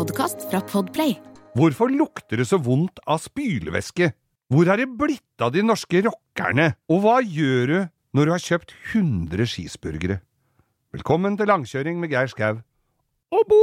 podkast 0.00 0.46
fra 0.48 0.62
Podplay. 0.64 1.18
Hvorfor 1.58 1.90
lukter 1.92 2.40
det 2.40 2.46
så 2.48 2.60
vondt 2.62 3.02
av 3.10 3.20
spylevæske? 3.20 4.12
Hvor 4.50 4.70
er 4.70 4.80
det 4.80 4.88
blitt 4.96 5.44
av 5.44 5.52
de 5.52 5.64
norske 5.66 6.00
rockerne? 6.06 6.70
Og 6.88 7.02
hva 7.04 7.18
gjør 7.20 7.66
du 7.68 7.78
når 8.16 8.26
du 8.30 8.32
har 8.32 8.44
kjøpt 8.46 8.72
100 8.94 9.50
skisburgere? 9.50 10.20
Velkommen 10.96 11.36
til 11.38 11.50
langkjøring 11.52 12.00
med 12.00 12.14
Geir 12.14 12.32
Skau 12.32 12.62
og 13.30 13.44
Bo! 13.50 13.62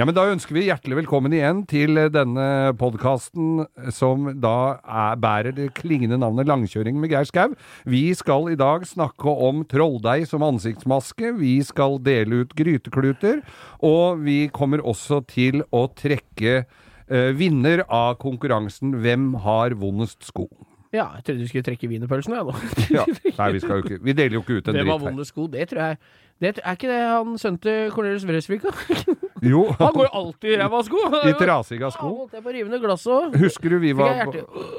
Ja, 0.00 0.06
men 0.08 0.16
Da 0.16 0.22
ønsker 0.32 0.56
vi 0.56 0.62
hjertelig 0.64 0.96
velkommen 1.02 1.34
igjen 1.36 1.58
til 1.68 1.98
denne 2.08 2.72
podkasten 2.80 3.66
som 3.92 4.30
da 4.40 4.78
er, 4.80 5.18
bærer 5.20 5.52
det 5.52 5.66
klingende 5.76 6.16
navnet 6.22 6.48
Langkjøring 6.48 6.96
med 6.96 7.12
Geir 7.12 7.28
Skau. 7.28 7.52
Vi 7.84 8.06
skal 8.16 8.48
i 8.48 8.56
dag 8.56 8.86
snakke 8.88 9.28
om 9.28 9.60
trolldeig 9.68 10.24
som 10.30 10.46
ansiktsmaske, 10.46 11.34
vi 11.36 11.58
skal 11.68 11.98
dele 12.00 12.46
ut 12.46 12.56
grytekluter, 12.56 13.42
og 13.84 14.24
vi 14.24 14.38
kommer 14.48 14.80
også 14.80 15.20
til 15.28 15.66
å 15.68 15.84
trekke 15.92 16.62
eh, 16.62 17.30
vinner 17.36 17.84
av 17.84 18.16
konkurransen 18.24 19.02
Hvem 19.04 19.34
har 19.44 19.76
vondest 19.76 20.24
sko? 20.32 20.48
Ja, 20.96 21.10
jeg 21.18 21.28
trodde 21.28 21.44
du 21.44 21.52
skulle 21.52 21.68
trekke 21.68 21.92
wienerpølsen, 21.92 22.40
jeg. 22.40 22.88
Ja, 22.96 23.04
Nei, 23.04 23.52
vi, 23.52 23.60
skal 23.60 23.82
jo 23.82 23.84
ikke, 23.84 24.00
vi 24.00 24.16
deler 24.16 24.40
jo 24.40 24.46
ikke 24.46 24.62
ut 24.62 24.72
en 24.72 24.80
Hvem 24.80 24.96
har 24.96 25.08
vondest 25.10 25.36
sko? 25.36 25.44
Det 25.52 25.68
tror 25.68 25.90
jeg 25.90 26.04
det, 26.40 26.56
Er 26.64 26.72
ikke 26.72 26.88
det 26.88 27.02
han 27.04 27.36
sønnen 27.36 27.60
til 27.60 27.90
Cornelius 27.92 28.24
Vresvik, 28.24 28.64
da? 28.64 29.28
Jo, 29.42 29.64
Han 29.80 29.92
går 29.96 30.06
jo 30.06 30.12
alltid 30.20 30.52
i 30.52 30.58
ræva 30.60 30.82
sko! 30.84 31.00
i 31.30 31.34
trasige 31.40 31.80
Ja, 31.86 31.90
sko. 31.94 32.10
holdt 32.22 32.36
jeg 32.38 32.44
på 32.44 32.52
å 32.52 32.54
rive 32.58 32.68
ned 32.72 32.82
glasset 32.84 33.12
òg. 33.16 33.36
Husker 33.40 33.74
du 33.74 33.78
vi 33.82 33.92
Fikk 33.94 34.06
jeg 34.20 34.26
var. 34.26 34.70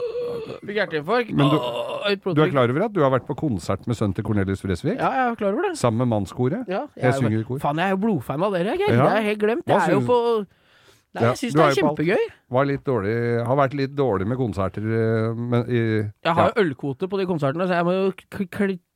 Fikk 0.62 0.78
hjerteinfarkt. 0.78 1.34
Men 1.38 1.50
du- 1.52 2.34
Du 2.36 2.42
er 2.42 2.50
klar 2.50 2.70
over 2.70 2.84
at 2.86 2.94
du 2.94 3.02
har 3.04 3.12
vært 3.14 3.28
på 3.28 3.36
konsert 3.38 3.86
med 3.88 3.96
sønnen 3.98 4.16
til 4.18 4.24
Cornelius 4.26 4.62
Fresvik? 4.62 4.98
Ja, 4.98 5.12
jeg 5.18 5.32
er 5.32 5.36
klar 5.38 5.54
over 5.54 5.70
det. 5.70 5.78
Sammen 5.78 6.02
med 6.06 6.10
mannskoret? 6.14 6.66
Ja, 6.68 6.88
Jeg 6.98 7.14
synger 7.20 7.40
i 7.40 7.44
kor. 7.46 7.60
Faen, 7.62 7.78
jeg 7.78 7.86
er 7.92 7.96
jo 7.96 8.02
blodfan 8.02 8.44
av 8.44 8.52
dere, 8.58 8.74
Geir. 8.78 8.96
Ja. 8.98 9.06
Det 9.06 9.18
er 9.20 9.28
helt 9.30 9.40
glemt. 9.44 9.64
Hva 9.66 9.78
Det 9.80 9.90
er 9.90 9.94
jo 10.00 10.02
på 10.08 10.18
Nei, 11.12 11.24
jeg 11.26 11.36
syns 11.42 11.56
ja, 11.58 11.60
det 11.60 11.64
er 11.66 11.82
kjempegøy. 11.84 12.22
Var 12.56 12.66
litt 12.70 12.84
dårlig, 12.88 13.14
har 13.46 13.58
vært 13.60 13.74
litt 13.76 13.92
dårlig 13.98 14.28
med 14.32 14.38
konserter 14.40 14.86
eh, 14.96 15.34
men 15.36 15.66
i, 15.68 15.82
Jeg 16.24 16.34
har 16.38 16.54
jo 16.54 16.62
ølkvote 16.64 17.10
på 17.12 17.20
de 17.20 17.26
konsertene, 17.28 17.68
så 17.68 17.76
jeg 17.76 17.84
må 17.84 17.96
jo 17.98 18.14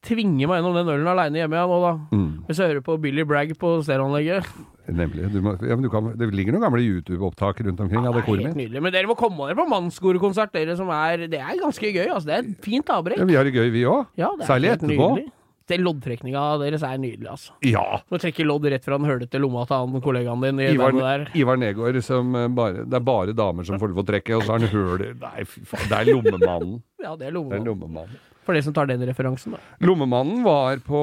tvinge 0.06 0.48
meg 0.48 0.60
gjennom 0.62 0.76
den 0.78 0.92
ølen 0.94 1.10
aleine 1.12 1.42
hjemme 1.42 1.58
igjen 1.58 1.72
nå, 1.74 1.80
da. 1.84 1.94
mm, 2.16 2.32
Hvis 2.48 2.62
jeg 2.62 2.72
hører 2.72 2.86
på 2.86 2.96
Billy 3.04 3.26
Bragg 3.28 3.54
på 3.60 3.74
stereoanlegget. 3.86 4.48
Nemlig. 4.86 5.30
Du 5.34 5.40
må, 5.42 5.56
ja, 5.66 5.78
kan, 5.90 6.12
det 6.20 6.28
ligger 6.38 6.54
noen 6.54 6.66
gamle 6.68 6.84
YouTube-opptak 6.86 7.64
rundt 7.66 7.80
omkring 7.82 8.06
av 8.06 8.14
det 8.14 8.22
det 8.22 8.28
er 8.28 8.36
helt 8.36 8.50
mitt. 8.52 8.60
nydelig. 8.60 8.84
Men 8.86 8.94
dere 8.94 9.10
må 9.10 9.16
komme 9.18 9.48
dere 9.50 9.58
på 9.58 9.66
mannskorekonsert, 9.72 10.54
dere 10.54 10.76
som 10.78 10.92
er 10.94 11.26
Det 11.32 11.40
er 11.42 11.58
ganske 11.62 11.90
gøy, 11.90 12.06
altså. 12.06 12.28
Det 12.30 12.36
er 12.38 12.44
et 12.46 12.62
fint 12.68 12.92
avbrekk. 12.94 13.18
Ja, 13.24 13.26
vi 13.32 13.40
har 13.40 13.50
det 13.50 13.56
gøy, 13.58 13.72
vi 13.74 13.82
òg. 13.90 14.06
Ja, 14.22 14.30
Særlig 14.46 14.76
etterpå. 14.76 15.10
nydelig. 15.16 15.32
Det 15.66 15.80
Loddtrekninga 15.82 16.42
deres 16.62 16.84
er 16.86 17.00
nydelig, 17.02 17.26
altså. 17.32 17.56
Ja. 17.66 17.82
Du 18.06 18.20
trekker 18.22 18.46
lodd 18.46 18.68
rett 18.70 18.86
fra 18.86 19.00
den 19.02 19.10
hølete 19.10 19.40
lomma 19.42 19.64
til 19.66 19.82
han 19.82 20.04
kollegaen 20.06 20.44
din 20.46 20.60
i 20.62 20.68
Ivar, 20.76 20.94
der. 20.94 21.24
Ivar 21.34 21.58
Negård, 21.58 21.98
som 22.06 22.36
eh, 22.38 22.46
bare 22.54 22.86
Det 22.86 23.00
er 23.00 23.06
bare 23.08 23.34
damer 23.34 23.66
som 23.66 23.82
får 23.82 23.90
lov 23.90 24.04
å 24.04 24.06
trekke, 24.06 24.38
og 24.38 24.46
så 24.46 24.54
har 24.54 24.62
han 24.62 24.70
høl 24.70 25.08
Nei, 25.24 25.48
fy 25.50 25.66
faen. 25.66 25.90
Det 25.90 25.98
er 26.04 26.12
lommemannen. 26.14 26.78
Ja, 27.06 27.16
det 27.18 27.28
er 27.32 27.34
Det 27.34 27.58
er 27.58 27.66
lommemannen. 27.66 28.22
For 28.46 28.54
de 28.54 28.62
som 28.62 28.76
tar 28.78 28.90
den 28.90 29.02
referansen, 29.10 29.56
da. 29.56 29.62
Lommemannen 29.82 30.44
var 30.46 30.78
på 30.86 31.00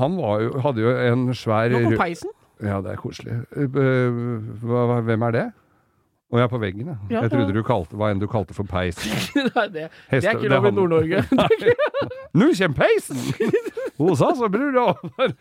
Han 0.00 0.16
var 0.18 0.40
jo, 0.42 0.54
hadde 0.64 0.82
jo 0.82 0.94
en 0.98 1.28
svær 1.38 1.70
Nå 1.70 1.92
på 1.92 1.98
peisen. 2.00 2.32
Ja, 2.62 2.80
det 2.82 2.94
er 2.94 3.00
koselig. 3.00 3.40
Eh, 3.58 3.66
eh, 3.66 5.02
hvem 5.06 5.26
er 5.28 5.34
det? 5.34 5.46
Å, 6.32 6.38
er 6.40 6.48
på 6.48 6.58
veggen, 6.62 6.86
ja. 6.88 6.96
Ja, 7.10 7.22
Jeg 7.26 7.34
trodde 7.34 7.52
ja. 7.52 7.58
du 7.58 7.66
kalte 7.66 7.98
hva 8.00 8.08
enn 8.08 8.20
du 8.22 8.24
kalte 8.30 8.56
for 8.56 8.64
peisen. 8.64 9.12
Nei, 9.52 9.66
det, 9.68 9.90
det 10.08 10.22
er 10.22 10.38
ikke 10.38 10.48
det 10.48 10.54
lov 10.54 10.68
i 10.70 10.74
Nord-Norge. 10.78 11.24
Nå 12.40 12.48
kommer 12.56 12.78
peisen! 12.78 13.20
Hos 13.98 14.22
oss 14.24 14.40
og 14.40 14.54
bror 14.54 14.78
over. 14.86 15.34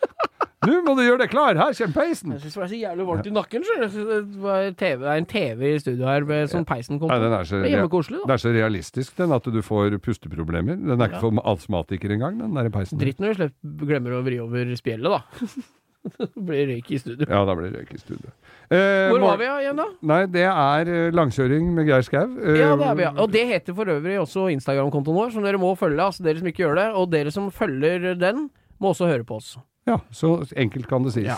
Nå 0.62 0.76
må 0.86 0.94
du 0.94 1.02
gjøre 1.02 1.24
deg 1.24 1.32
klar, 1.32 1.58
her 1.58 1.74
kommer 1.74 1.96
peisen! 1.96 2.36
Jeg 2.36 2.44
syns 2.44 2.58
det 2.58 2.62
var 2.62 2.70
så 2.70 2.78
jævlig 2.78 3.06
varmt 3.08 3.30
i 3.32 3.34
nakken. 3.34 3.64
sjøl. 3.66 3.88
det 3.88 4.76
det 4.78 4.92
er 4.92 5.16
en 5.16 5.30
TV 5.32 5.64
i 5.72 5.80
studio 5.82 6.06
her 6.12 6.28
med 6.28 6.52
sånn 6.52 6.68
peisen 6.70 7.00
kom 7.02 7.10
på. 7.10 7.18
den 7.24 7.34
er 7.40 7.48
så, 7.50 7.64
Det 7.64 7.72
er 7.72 7.78
hjemmekoselig, 7.80 8.22
det 8.28 8.36
er 8.36 8.44
så 8.44 8.54
realistisk 8.54 9.16
den 9.18 9.34
at 9.40 9.48
du 9.56 9.62
får 9.66 9.96
pusteproblemer. 10.06 10.78
Den 10.78 11.00
er 11.00 11.08
ikke 11.08 11.24
for 11.24 11.42
astmatikere 11.56 12.20
engang, 12.20 12.38
den 12.44 12.60
der 12.60 12.70
peisen. 12.74 13.00
Dritt 13.02 13.24
når 13.24 13.34
du 13.34 13.40
slipper, 13.40 13.88
glemmer 13.90 14.20
å 14.20 14.26
vri 14.28 14.38
over 14.44 14.76
spjeldet, 14.78 15.16
da. 15.16 15.48
da 16.20 16.28
blir 16.36 16.70
røyk 16.76 16.94
i 16.94 17.02
studio. 17.02 17.26
Ja, 17.26 17.42
da 17.48 17.58
blir 17.58 17.72
det 17.72 17.82
røyk 17.82 17.96
i 17.98 18.02
studio. 18.02 18.36
Eh, 18.72 19.10
Hvor 19.12 19.20
var 19.20 19.38
vi 19.42 19.48
igjen, 19.50 19.76
da? 19.76 19.86
Nei, 20.08 20.22
det 20.32 20.46
er 20.48 20.88
eh, 20.88 21.10
langkjøring 21.12 21.74
med 21.76 21.90
Geir 21.90 22.06
Skau. 22.08 22.24
Eh, 22.40 22.60
Ja, 22.62 22.70
det 22.80 22.88
er 22.88 22.96
vi, 22.96 23.04
ja. 23.04 23.12
Og 23.20 23.32
det 23.34 23.44
heter 23.50 23.76
for 23.76 23.92
øvrig 23.92 24.16
også 24.22 24.46
Instagram-kontoen 24.56 25.18
vår, 25.18 25.34
som 25.36 25.44
dere 25.44 25.60
må 25.60 25.74
følge. 25.76 26.00
Altså 26.06 26.24
dere 26.24 26.40
som 26.40 26.48
ikke 26.48 26.64
gjør 26.64 26.80
det. 26.80 26.88
Og 26.96 27.12
dere 27.12 27.32
som 27.36 27.52
følger 27.52 28.14
den, 28.16 28.48
må 28.80 28.94
også 28.96 29.12
høre 29.12 29.28
på 29.28 29.36
oss. 29.42 29.58
ja, 29.88 29.98
så 30.12 30.38
enkelt 30.56 30.88
kan 30.88 31.04
det 31.04 31.12
sies. 31.14 31.28
Ja. 31.28 31.38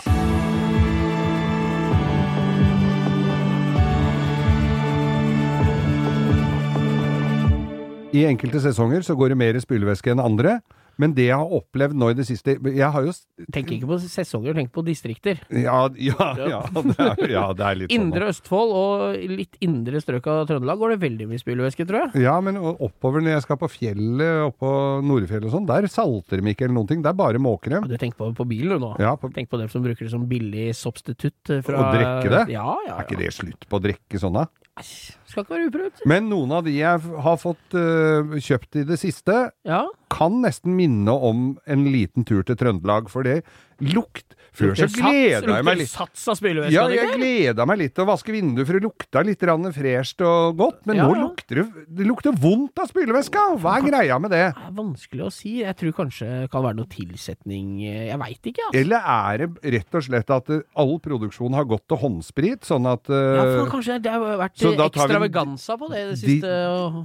I 8.14 8.22
enkelte 8.28 8.60
sesonger 8.62 9.02
så 9.02 9.16
går 9.18 9.32
det 9.32 9.38
mer 9.40 9.56
i 9.58 9.62
spylevæske 9.62 10.12
enn 10.12 10.20
andre, 10.22 10.58
men 11.00 11.14
det 11.16 11.28
jeg 11.28 11.38
har 11.40 11.54
opplevd 11.58 11.96
nå 11.98 12.10
i 12.12 12.16
det 12.18 12.26
siste 12.28 12.56
Jeg 12.60 12.90
har 12.94 13.06
jo 13.06 13.12
Tenk 13.54 13.72
ikke 13.76 13.88
på 13.90 13.98
sesonger, 14.02 14.54
tenk 14.56 14.70
på 14.74 14.84
distrikter. 14.86 15.40
Ja, 15.50 15.86
ja, 15.98 16.28
ja, 16.38 16.60
det 16.74 16.94
er, 17.02 17.22
ja, 17.32 17.44
det 17.56 17.66
er 17.66 17.78
litt 17.80 17.90
sånn. 17.92 18.06
Indre 18.08 18.28
Østfold 18.32 18.74
og 18.78 19.18
litt 19.34 19.58
indre 19.64 20.00
strøk 20.02 20.28
av 20.30 20.44
Trøndelag 20.50 20.80
går 20.80 20.94
det 20.94 20.98
veldig 21.04 21.28
mye 21.30 21.42
spylevæske, 21.42 21.86
tror 21.88 22.04
jeg. 22.04 22.24
Ja, 22.24 22.36
men 22.44 22.58
oppover 22.60 23.24
når 23.24 23.36
jeg 23.36 23.46
skal 23.46 23.60
på 23.60 23.70
fjellet, 23.72 24.44
oppå 24.48 24.72
Nordfjellet 25.04 25.48
og 25.50 25.56
sånn, 25.58 25.68
der 25.70 25.88
salter 25.92 26.42
de 26.42 26.54
ikke 26.54 26.68
eller 26.68 26.78
noen 26.78 26.90
ting. 26.90 27.04
Det 27.04 27.12
er 27.12 27.18
bare 27.18 27.42
måker 27.42 27.78
Ja. 27.78 27.82
Du 27.84 27.96
tenker 27.98 28.20
på, 28.20 28.30
på 28.38 28.46
bilen 28.48 28.76
du 28.76 28.84
nå. 28.86 28.92
Ja, 29.02 29.14
på, 29.20 29.30
Tenk 29.34 29.50
på 29.50 29.58
dem 29.60 29.70
som 29.72 29.82
bruker 29.84 30.06
det 30.06 30.12
som 30.12 30.28
billig 30.30 30.70
substitutt 30.78 31.50
eh, 31.50 31.62
fra 31.66 31.80
Å 31.80 31.88
drikke 31.94 32.30
det? 32.32 32.44
Ja, 32.54 32.76
ja, 32.86 33.00
er 33.00 33.08
ikke 33.08 33.18
det 33.20 33.32
slutt 33.34 33.66
på 33.68 33.80
å 33.80 33.82
drikke 33.82 34.20
sånn, 34.20 34.38
Æsj, 34.44 34.63
Skal 34.82 35.44
ikke 35.44 35.54
være 35.54 35.68
uprøvd. 35.70 36.00
Men 36.10 36.26
noen 36.30 36.50
av 36.56 36.64
de 36.66 36.72
jeg 36.74 37.02
har 37.22 37.36
fått 37.38 37.76
uh, 37.78 38.34
kjøpt 38.42 38.80
i 38.80 38.86
det 38.88 38.98
siste, 38.98 39.36
Ja. 39.66 39.84
kan 40.10 40.40
nesten 40.42 40.74
minne 40.78 41.14
om 41.14 41.58
en 41.66 41.84
liten 41.90 42.26
tur 42.26 42.42
til 42.42 42.58
Trøndelag, 42.58 43.08
for 43.10 43.22
det 43.22 43.44
lukt 43.92 44.34
Før 44.54 44.70
så 44.78 44.86
gleda 44.86 45.56
jeg 45.56 45.66
meg 45.66 45.80
litt. 45.80 45.90
Sats 45.90 46.28
av 46.30 46.36
spylevæske. 46.38 46.74
Ja, 46.76 46.84
jeg 46.92 47.16
gleda 47.18 47.64
meg 47.66 47.80
litt 47.80 47.94
til 47.96 48.04
å 48.04 48.08
vaske 48.12 48.30
vinduet, 48.30 48.68
for 48.68 48.78
det 48.78 48.84
lukta 48.86 49.24
litt 49.26 49.42
fresht 49.74 50.22
og 50.22 50.58
godt. 50.60 50.84
Men 50.86 51.00
Ja, 51.00 51.08
nå 51.08 51.16
lukter 51.18 51.58
det 51.58 51.64
Det 51.90 52.06
lukter 52.06 52.36
vondt 52.38 52.78
av 52.78 52.86
spylevæska! 52.86 53.58
Hva 53.58 53.78
er 53.80 53.88
greia 53.88 54.18
med 54.22 54.30
det? 54.30 54.44
Det 54.54 54.68
er 54.68 54.76
vanskelig 54.78 55.26
å 55.26 55.32
si. 55.34 55.56
Jeg 55.64 55.74
tror 55.80 55.96
kanskje 55.98 56.28
det 56.44 56.50
kan 56.52 56.62
være 56.62 56.78
noe 56.78 56.90
tilsetning 56.90 57.82
eh, 57.82 58.06
Jeg 58.12 58.20
veit 58.22 58.50
ikke, 58.52 58.68
altså. 58.68 58.80
Eller 58.84 59.10
er 59.16 59.42
det 59.42 59.74
rett 59.74 59.98
og 59.98 60.06
slett 60.06 60.30
at 60.38 60.54
eh, 60.54 60.62
all 60.78 60.96
produksjon 61.02 61.58
har 61.58 61.66
gått 61.66 61.88
til 61.90 61.98
håndsprit, 62.04 62.62
sånn 62.68 62.86
at 62.90 63.10
uh, 63.10 63.18
Ja, 63.34 63.44
for 63.58 63.74
kanskje 63.74 63.98
det 64.04 64.14
har 64.14 64.38
vært 64.38 64.54
ekstravaganza 64.54 65.78
på 65.80 65.90
det 65.90 65.98
i 65.98 66.08
det 66.12 66.18
siste. 66.22 66.54
og- 66.70 67.04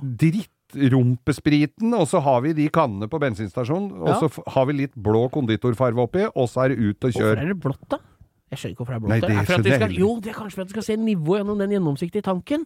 drittrumpespriten, 0.73 1.93
og 1.97 2.07
så 2.09 2.21
har 2.23 2.41
vi 2.45 2.53
de 2.53 2.67
kannene 2.73 3.07
på 3.09 3.19
bensinstasjonen, 3.21 3.91
og 4.01 4.07
Ja. 4.09 4.19
så 4.19 4.43
har 4.55 4.65
vi 4.65 4.73
litt 4.73 4.95
blå 4.95 5.29
konditorfarve 5.31 5.97
oppi, 6.07 6.25
og 6.35 6.47
så 6.49 6.65
er 6.65 6.69
det 6.75 6.79
ut 6.79 7.03
og 7.03 7.11
Hvorfor 7.11 7.37
er 7.37 7.47
det 7.53 7.59
blått, 7.59 7.89
da? 7.89 7.97
Jeg 8.51 8.57
skjønner 8.59 8.73
ikke 8.73 8.85
hvorfor 8.85 8.93
det 8.93 8.95
er 8.95 8.99
blått. 8.99 9.09
Nei, 9.09 9.19
det 9.19 9.29
er 9.29 9.63
det 9.63 9.75
skal, 9.75 9.91
jo, 9.93 10.19
det 10.19 10.29
er 10.29 10.33
kanskje 10.39 10.55
for 10.55 10.61
at 10.61 10.67
du 10.67 10.73
skal 10.73 10.83
se 10.83 10.95
nivået 10.97 11.39
gjennom 11.43 11.57
den 11.59 11.69
gjennomsiktige 11.71 12.23
tanken. 12.23 12.65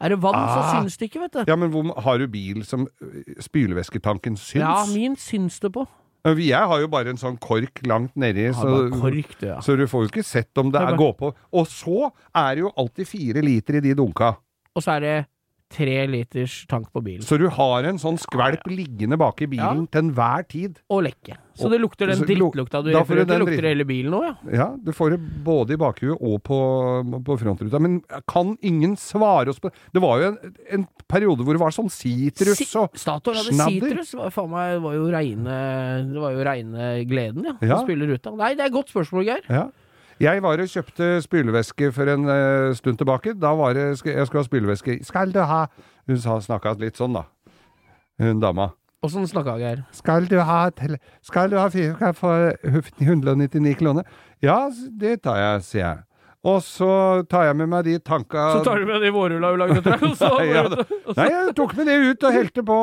Er 0.00 0.08
det 0.08 0.18
vann, 0.20 0.34
så 0.34 0.60
Ah. 0.60 0.82
syns 0.82 0.96
det 0.98 1.10
ikke, 1.10 1.20
vet 1.20 1.32
du. 1.32 1.44
Ja, 1.46 1.56
men 1.56 1.70
hvor, 1.70 1.94
har 2.02 2.18
du 2.18 2.26
bil 2.26 2.64
som 2.64 2.86
øh, 3.00 3.22
spylevæsketanken 3.40 4.36
syns? 4.36 4.60
Ja, 4.60 4.84
min 4.92 5.14
syns 5.16 5.60
det 5.60 5.72
på. 5.72 5.86
Jeg 6.24 6.54
har 6.68 6.78
jo 6.80 6.86
bare 6.88 7.08
en 7.10 7.16
sånn 7.16 7.38
kork 7.40 7.80
langt 7.84 8.14
nedi, 8.14 8.44
Ja, 8.46 8.52
så, 8.52 8.90
kork, 8.90 9.38
du, 9.40 9.46
ja. 9.46 9.58
så 9.60 9.76
du 9.76 9.86
får 9.86 10.02
jo 10.04 10.08
ikke 10.08 10.24
sett 10.24 10.56
om 10.58 10.70
det 10.70 10.78
Det 10.78 10.82
er 10.82 10.96
bare- 10.96 10.98
går 10.98 11.16
på. 11.18 11.34
Og 11.52 11.66
så 11.66 12.12
er 12.34 12.54
det 12.54 12.58
jo 12.62 12.70
alltid 12.76 13.06
fire 13.08 13.42
liter 13.42 13.74
i 13.76 13.80
de 13.80 13.94
dunka. 13.94 14.36
Og 14.76 14.82
så 14.82 14.96
er 14.96 15.00
det 15.00 15.26
tre 15.72 15.94
liters 16.10 16.58
tank 16.70 16.90
på 16.92 17.02
bilen. 17.04 17.24
Så 17.26 17.38
du 17.40 17.48
har 17.52 17.88
en 17.88 17.98
sånn 18.00 18.18
skvelp 18.20 18.66
liggende 18.70 19.18
bak 19.20 19.40
i 19.44 19.48
bilen 19.50 19.86
til 19.90 20.04
enhver 20.06 20.44
tid. 20.48 20.78
Og 20.92 21.04
lekke. 21.08 21.38
Så 21.58 21.68
det 21.68 21.78
lukter 21.82 22.08
den 22.08 22.22
drittlukta 22.24 22.80
du 22.84 22.90
gjør 22.92 23.26
Det 23.28 23.36
Lukter 23.42 23.66
hele 23.68 23.84
bilen 23.84 24.14
òg, 24.16 24.24
ja. 24.24 24.34
Ja, 24.56 24.66
du 24.80 24.92
får 24.96 25.14
det 25.14 25.18
både 25.44 25.74
i 25.74 25.80
bakhuet 25.80 26.16
og 26.16 26.38
på, 26.46 26.58
på 27.26 27.36
frontruta. 27.42 27.80
Men 27.82 27.98
kan 28.30 28.54
ingen 28.64 28.96
svare 28.96 29.52
oss 29.52 29.60
på 29.60 29.68
Det 29.92 30.00
var 30.02 30.22
jo 30.22 30.30
en, 30.30 30.54
en 30.78 30.86
periode 31.12 31.44
hvor 31.44 31.52
det 31.56 31.60
var 31.60 31.74
sånn 31.76 31.90
sitrus 31.92 32.56
Si- 32.62 32.70
og 32.80 32.96
Statoil 32.96 33.36
hadde 33.42 33.52
snadder. 33.52 34.00
sitrus. 34.00 34.14
Faen 34.32 34.50
meg 34.52 34.78
det 34.78 34.82
var 34.86 34.96
jo 34.96 35.06
reine 35.12 35.60
Det 36.08 36.24
var 36.24 36.36
jo 36.38 36.48
reine 36.48 36.90
gleden, 37.10 37.44
ja. 37.50 37.56
Ja. 37.60 37.76
Å 37.76 37.84
spille 37.84 38.08
ruta. 38.08 38.32
Nei, 38.38 38.54
det 38.56 38.64
er 38.64 38.72
et 38.72 38.76
godt 38.80 38.92
spørsmål, 38.94 39.28
Geir. 39.28 39.44
Ja. 39.52 39.66
Jeg 40.22 40.38
var 40.42 40.60
og 40.62 40.68
kjøpte 40.70 41.06
spylevæske 41.24 41.88
for 41.92 42.06
en 42.12 42.28
uh, 42.30 42.74
stund 42.78 42.98
tilbake. 43.00 43.32
Da 43.34 43.48
var 43.58 43.72
det 43.74 43.80
Jeg 43.82 43.98
skulle 43.98 44.38
ha 44.38 44.42
spylevæske. 44.46 45.00
Skal 45.04 45.32
du 45.34 45.40
ha 45.40 45.64
Hun 46.06 46.18
snakka 46.18 46.76
litt 46.78 46.96
sånn, 46.96 47.16
da. 47.16 47.24
Hun 48.22 48.38
dama. 48.38 48.68
Åssen 49.02 49.26
snakka 49.26 49.56
Geir? 49.58 49.82
Skal 49.90 50.28
du 50.30 50.36
ha, 50.38 50.70
tele 50.70 51.00
skal 51.26 51.50
du 51.50 51.56
ha 51.58 51.66
fire 51.74 52.12
for 52.14 52.54
199 53.02 53.74
kroner? 53.80 54.06
Ja, 54.42 54.70
det 55.00 55.24
tar 55.26 55.40
jeg, 55.40 55.62
sier 55.66 55.82
jeg. 55.82 55.98
Og 56.42 56.58
så 56.66 56.88
tar 57.30 57.44
jeg 57.46 57.56
med 57.60 57.68
meg 57.70 57.84
de 57.86 57.92
tanka 58.02 58.48
Så 58.56 58.64
tar 58.66 58.80
du 58.82 58.86
med 58.88 58.98
de 59.04 59.12
vårrulla 59.14 59.52
du 59.54 59.60
lagde 59.60 59.92
og 59.94 60.16
så 60.18 60.30
Nei, 60.40 60.48
ja, 60.50 60.64
Nei, 61.14 61.26
jeg 61.30 61.52
tok 61.58 61.74
med 61.78 61.86
det 61.86 61.98
ut 62.02 62.26
og 62.26 62.34
helte 62.34 62.64
på 62.66 62.78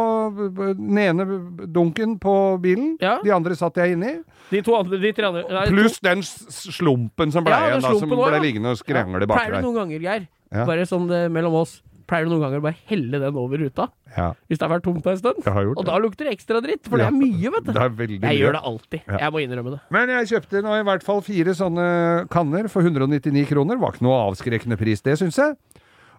den 0.77 0.99
ene 1.01 1.25
dunken 1.67 2.15
på 2.23 2.35
bilen. 2.63 2.93
Ja. 3.03 3.17
De 3.23 3.33
andre 3.35 3.57
satt 3.59 3.75
jeg 3.81 3.97
inni. 3.97 4.13
De 4.53 4.61
to 4.63 4.77
andre, 4.79 4.99
de 5.01 5.11
tre 5.15 5.27
andre 5.27 5.65
Pluss 5.73 5.99
den 6.05 6.23
slumpen 6.23 7.35
som 7.35 7.43
ble 7.43 7.51
Ja, 7.51 7.73
igjen, 7.73 7.83
da, 7.83 7.93
som 7.99 8.13
ble 8.15 8.31
ja. 8.31 8.41
liggende 8.43 8.73
og 8.77 8.79
skrangle 8.79 9.25
ja. 9.25 9.29
baki 9.29 9.43
Pleier 9.43 9.59
du 9.59 9.67
noen 9.67 9.79
ganger, 9.83 10.07
Geir, 10.07 10.27
Ja. 10.55 10.63
bare 10.65 10.87
sånn 10.89 11.09
det, 11.11 11.25
mellom 11.35 11.59
oss, 11.59 11.81
pleier 12.09 12.25
du 12.25 12.31
noen 12.33 12.41
ganger 12.47 12.61
bare 12.65 12.77
helle 12.89 13.19
den 13.21 13.37
over 13.37 13.61
ruta? 13.61 13.85
Ja, 14.17 14.31
Hvis 14.49 14.57
det 14.57 14.65
har 14.65 14.71
vært 14.73 14.83
tomt 14.87 15.05
en 15.07 15.17
stund? 15.19 15.43
jeg 15.45 15.53
har 15.53 15.67
gjort 15.67 15.77
Og 15.77 15.85
da 15.85 15.97
lukter 16.01 16.25
det 16.25 16.33
ekstra 16.33 16.61
dritt, 16.65 16.87
for 16.89 16.97
det 16.97 17.05
er 17.07 17.13
mye, 17.15 17.51
vet 17.53 17.67
du. 17.67 17.71
Det 17.71 17.83
Jeg 18.09 18.19
mye. 18.23 18.33
gjør 18.39 18.57
det 18.57 18.61
alltid. 18.71 19.01
Jeg 19.19 19.31
må 19.35 19.43
innrømme 19.45 19.71
det. 19.75 19.79
Men 19.93 20.09
jeg 20.15 20.29
kjøpte 20.33 20.63
nå 20.65 20.73
i 20.79 20.83
hvert 20.89 21.05
fall 21.05 21.21
fire 21.21 21.53
sånne 21.53 21.85
kanner 22.33 22.67
for 22.73 22.81
199 22.81 23.45
kroner. 23.53 23.77
Var 23.77 23.93
ikke 23.93 24.07
noe 24.09 24.17
avskrekkende 24.31 24.77
pris, 24.81 25.01
det 25.05 25.15
syns 25.21 25.37
jeg. 25.37 25.55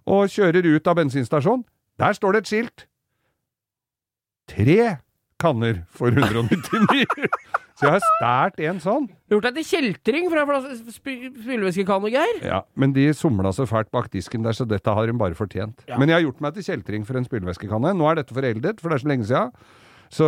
Og 0.07 0.31
kjører 0.31 0.65
ut 0.75 0.87
av 0.87 0.95
bensinstasjonen. 0.97 1.65
Der 2.01 2.15
står 2.17 2.33
det 2.33 2.39
et 2.45 2.49
skilt. 2.53 2.87
Tre 4.49 4.97
kanner 5.41 5.83
for 5.89 6.07
199. 6.11 7.05
Så 7.81 7.87
jeg 7.89 7.95
har 7.97 8.03
stært 8.21 8.59
en 8.69 8.79
sånn. 8.83 9.07
Gjort 9.31 9.47
deg 9.47 9.55
til 9.57 9.65
kjeltring 9.71 10.27
fra 10.29 10.43
flas- 10.45 10.83
sp- 10.93 12.09
Geir. 12.13 12.41
Ja, 12.45 12.61
Men 12.77 12.93
de 12.93 13.07
somla 13.17 13.49
så 13.51 13.65
fælt 13.65 13.89
bak 13.91 14.11
disken 14.13 14.43
der, 14.45 14.53
så 14.53 14.67
dette 14.69 14.93
har 14.93 15.07
hun 15.09 15.17
bare 15.17 15.33
fortjent. 15.33 15.81
Ja. 15.89 15.97
Men 15.97 16.09
jeg 16.09 16.19
har 16.21 16.25
gjort 16.31 16.41
meg 16.45 16.53
til 16.53 16.63
kjeltring 16.69 17.05
for 17.07 17.17
en 17.17 17.25
spylevæskekanne. 17.25 17.95
Nå 17.97 18.05
er 18.11 18.21
dette 18.21 18.35
foreldet, 18.37 18.79
for 18.79 18.89
det 18.93 18.99
er 18.99 19.03
så 19.05 19.09
lenge 19.09 19.25
siden. 19.25 19.51
Så 20.11 20.27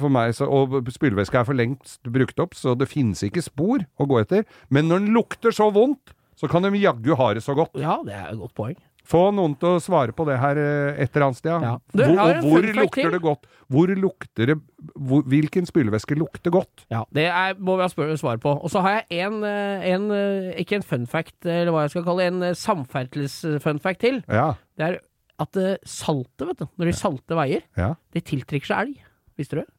for 0.00 0.08
meg 0.08 0.32
så, 0.34 0.48
Og 0.50 0.82
spylevæske 0.90 1.38
er 1.38 1.44
for 1.44 1.54
lengst 1.54 2.00
brukt 2.10 2.38
opp, 2.40 2.54
så 2.56 2.74
det 2.76 2.88
finnes 2.88 3.20
ikke 3.22 3.42
spor 3.44 3.84
å 4.00 4.06
gå 4.08 4.20
etter. 4.22 4.44
Men 4.70 4.88
når 4.88 5.04
den 5.04 5.14
lukter 5.14 5.52
så 5.54 5.70
vondt, 5.72 6.14
så 6.40 6.48
kan 6.48 6.62
de 6.64 6.70
jaggu 6.80 7.14
ha 7.14 7.34
det 7.34 7.42
så 7.44 7.54
godt. 7.54 7.74
Ja, 7.76 7.98
det 8.02 8.14
er 8.16 8.30
et 8.32 8.38
godt 8.40 8.54
poeng. 8.56 8.76
Få 9.06 9.30
noen 9.34 9.54
til 9.58 9.76
å 9.76 9.80
svare 9.82 10.12
på 10.16 10.26
det 10.28 10.36
her 10.42 10.58
eh, 10.60 11.00
et 11.02 11.14
eller 11.14 11.26
annet 11.28 11.38
sted. 11.40 11.64
Ja. 11.66 11.72
Du, 11.94 12.02
Hvor, 12.04 12.20
og 12.20 12.44
hvor 12.44 12.66
lukter 12.80 13.10
det 13.14 13.20
godt? 13.24 13.48
Hvor 13.70 13.92
lukter 13.96 14.52
det 14.52 14.56
hvor, 14.94 15.22
Hvilken 15.30 15.66
spylevæske 15.68 16.18
lukter 16.18 16.50
godt? 16.54 16.84
Ja, 16.92 17.04
Det 17.14 17.26
er, 17.30 17.54
må 17.58 17.76
vi 17.78 17.86
ha 17.86 17.90
spør 17.92 18.14
svar 18.20 18.40
på. 18.42 18.54
Og 18.60 18.70
så 18.70 18.82
har 18.84 19.00
jeg 19.00 19.24
en, 19.26 19.42
eh, 19.44 19.86
en 19.94 20.10
eh, 20.14 20.50
ikke 20.62 20.80
en 20.80 20.86
fun 20.86 21.06
fact, 21.10 21.38
eller 21.46 21.72
hva 21.74 21.86
jeg 21.86 21.94
skal 21.96 22.04
kalle 22.06 22.26
det, 22.26 22.32
en 22.34 22.54
samferdsels-fun 22.60 23.80
fact 23.82 24.00
til. 24.04 24.22
Ja. 24.28 24.52
Det 24.78 24.86
er 24.88 24.98
at 25.40 25.56
saltet, 25.88 26.44
vet 26.50 26.58
du, 26.60 26.66
når 26.76 26.90
de 26.90 26.96
salter 26.98 27.38
veier, 27.38 27.62
ja. 27.78 27.94
det 28.12 28.26
tiltrekker 28.28 28.68
seg 28.68 28.82
elg. 28.90 29.06
Visste 29.40 29.56
du 29.56 29.62
det? 29.62 29.70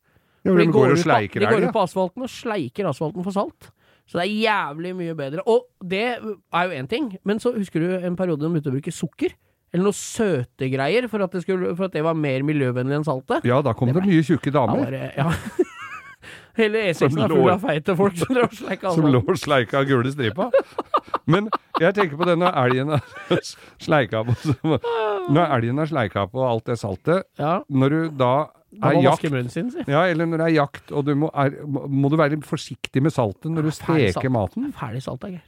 ja 0.41 0.55
de, 0.55 0.57
de 0.57 0.71
går 0.73 0.95
ut 0.95 1.03
på- 1.05 1.39
De 1.39 1.45
går 1.45 1.59
ut 1.61 1.67
ja. 1.67 1.71
på 1.75 1.83
asfalten 1.85 2.23
og 2.25 2.29
sleiker 2.33 2.87
asfalten 2.89 3.21
for 3.23 3.35
salt. 3.35 3.67
Så 4.09 4.19
det 4.19 4.25
er 4.25 4.33
jævlig 4.43 4.95
mye 4.97 5.15
bedre. 5.15 5.43
Og 5.49 5.67
det 5.87 6.03
er 6.17 6.65
jo 6.67 6.75
én 6.75 6.89
ting, 6.91 7.13
men 7.27 7.39
så 7.39 7.53
husker 7.55 7.83
du 7.83 7.93
en 7.99 8.17
periode 8.19 8.43
de 8.43 8.51
begynte 8.51 8.71
å 8.71 8.75
bruke 8.75 8.93
sukker? 8.95 9.35
Eller 9.71 9.87
noe 9.87 9.95
søte 9.95 10.67
greier, 10.67 11.07
for 11.07 11.23
at 11.23 11.31
det, 11.31 11.45
skulle, 11.45 11.75
for 11.77 11.87
at 11.87 11.93
det 11.95 12.03
var 12.03 12.17
mer 12.17 12.43
miljøvennlig 12.43 12.97
enn 12.97 13.07
saltet? 13.07 13.45
Ja, 13.47 13.61
da 13.63 13.71
kom 13.77 13.91
det 13.93 14.03
mye 14.03 14.25
tjukke 14.27 14.51
damer. 14.51 14.83
Ja, 14.83 14.89
bare, 14.89 15.11
ja. 15.15 15.69
Hele 16.57 16.83
E6 16.91 17.05
er 17.17 17.27
full 17.31 17.49
av 17.53 17.61
feite 17.63 17.95
folk 17.97 18.17
som 18.17 19.07
lå 19.11 19.21
og 19.23 19.37
sleika 19.39 19.83
gule 19.87 20.11
stripa. 20.13 20.49
Men 21.31 21.47
jeg 21.79 21.93
tenker 21.97 22.17
på 22.19 22.25
det 22.29 22.37
når 22.41 22.57
elgen 22.65 22.91
er 22.97 23.43
sleika 23.81 24.23
på 24.27 24.79
Når 25.31 25.53
elgen 25.57 25.79
er 25.83 25.89
sleika 25.91 26.25
på 26.31 26.43
alt 26.47 26.65
det 26.71 26.77
saltet, 26.81 27.23
Ja, 27.39 27.59
når 27.69 27.89
du 27.95 28.01
da 28.21 28.31
er 28.81 29.01
jakt 29.03 29.25
sin, 29.51 29.71
si. 29.73 29.83
ja, 29.87 30.05
eller 30.07 30.25
når 30.29 30.37
det 30.43 30.45
er 30.51 30.55
jakt, 30.61 30.91
og 30.95 31.05
du 31.05 31.13
må, 31.25 31.29
er, 31.35 31.57
må 31.67 32.09
du 32.11 32.15
være 32.19 32.39
forsiktig 32.47 33.01
med 33.03 33.11
saltet 33.11 33.51
når 33.51 33.67
du 33.67 33.71
steker 33.75 34.13
salt. 34.15 34.31
maten. 34.31 34.69
Ferdig 34.77 35.01
salt, 35.03 35.25
Geir. 35.27 35.41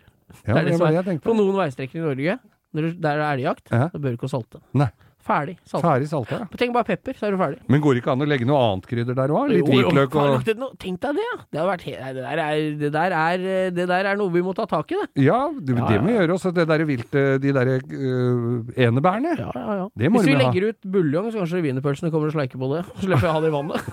Ja, 0.47 0.53
det 0.53 0.57
er 0.57 0.63
det 0.63 0.71
det 0.73 0.77
som 0.81 0.87
er- 1.13 1.19
På 1.23 1.35
noen 1.37 1.55
veistrekninger 1.55 2.03
i 2.03 2.09
Norge, 2.09 2.39
når 2.73 2.81
du, 2.81 2.91
der 3.05 3.21
er 3.21 3.33
elgjakt, 3.37 3.67
Ja. 3.71 3.87
da 3.93 3.97
bør 3.99 4.09
du 4.15 4.17
ikke 4.17 4.29
salte. 4.31 4.59
Nei. 4.73 4.89
Ferdig 5.23 5.53
salta. 5.63 5.85
Ferdig 5.87 6.07
salta, 6.11 6.37
ja. 6.41 6.45
Tenk 6.59 6.73
bare 6.75 6.83
pepper, 6.89 7.15
så 7.15 7.29
er 7.29 7.31
du 7.31 7.37
ferdig. 7.39 7.61
Men 7.71 7.79
går 7.83 7.95
det 7.95 8.01
ikke 8.03 8.11
an 8.11 8.23
å 8.25 8.27
legge 8.27 8.43
noe 8.49 8.57
annet 8.59 8.87
krydder 8.89 9.15
der 9.15 9.31
òg? 9.31 9.53
Litt 9.53 9.69
hvitløk 9.71 10.17
og 10.19 10.43
Tenk 10.83 10.97
deg 11.05 11.15
det, 11.19 11.23
ja. 11.29 11.37
Det, 11.47 11.59
har 11.61 11.69
vært 11.69 11.85
he- 11.87 11.95
det, 11.95 12.25
der 12.25 12.41
er, 12.43 12.59
det, 12.81 12.89
der 12.97 13.15
er, 13.19 13.45
det 13.77 13.85
der 13.93 14.09
er 14.11 14.19
noe 14.19 14.33
vi 14.33 14.41
må 14.43 14.51
ta 14.57 14.65
tak 14.67 14.91
i, 14.91 14.97
det. 14.99 15.07
Ja, 15.23 15.37
det, 15.55 15.77
Ja, 15.77 15.85
det 15.87 15.95
ja, 15.95 16.01
må 16.03 16.11
ja. 16.11 16.17
gjøre 16.21 16.35
også 16.35 16.51
det 16.57 16.65
derre 16.67 16.83
vilte 16.89 17.23
De 17.39 17.53
derre 17.55 17.77
uh, 17.79 18.67
enebærene. 18.75 19.37
Ja, 19.39 19.47
ja, 19.55 19.77
ja. 19.83 19.87
Det 19.95 20.11
må 20.11 20.19
Hvis 20.19 20.33
vi 20.33 20.35
legger 20.41 20.67
ha. 20.67 20.73
ut 20.75 20.81
buljong, 20.97 21.31
så 21.31 21.39
kanskje 21.43 21.63
wienerpølsene 21.69 22.11
kommer 22.11 22.27
og 22.27 22.35
sleiker 22.35 22.59
på 22.59 22.67
det. 22.75 22.83
Så 22.99 23.01
slipper 23.07 23.29
jeg 23.29 23.31
å 23.31 23.37
ha 23.39 23.43
det 23.47 23.53
i 23.53 23.55
vannet. 23.55 23.79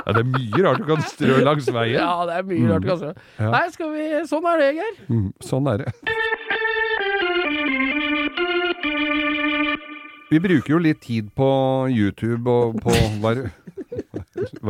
Ja, 0.00 0.14
det 0.16 0.22
er 0.24 0.30
mye 0.32 0.62
rart 0.64 0.80
du 0.80 0.86
kan 0.88 1.02
strø 1.06 1.34
langs 1.44 1.66
veien. 1.70 2.00
Ja, 2.00 2.24
det 2.26 2.34
er 2.40 2.46
mye 2.48 2.70
rart, 2.72 2.82
du 2.82 2.88
kan 2.88 2.98
strø. 2.98 3.10
Ja. 3.38 3.50
Nei, 3.52 3.60
skal 3.70 3.92
vi 3.94 4.06
Sånn 4.26 4.48
er 4.50 4.58
det, 4.64 4.70
Geir. 4.80 4.96
Mm, 5.12 5.28
sånn 5.44 5.68
er 5.70 5.84
det. 5.84 5.92
Vi 10.30 10.38
bruker 10.38 10.76
jo 10.76 10.78
litt 10.78 11.00
tid 11.02 11.32
på 11.34 11.46
YouTube 11.90 12.50
og 12.50 12.76
på 12.84 12.94
Hva 13.20 13.32
er 13.34 13.40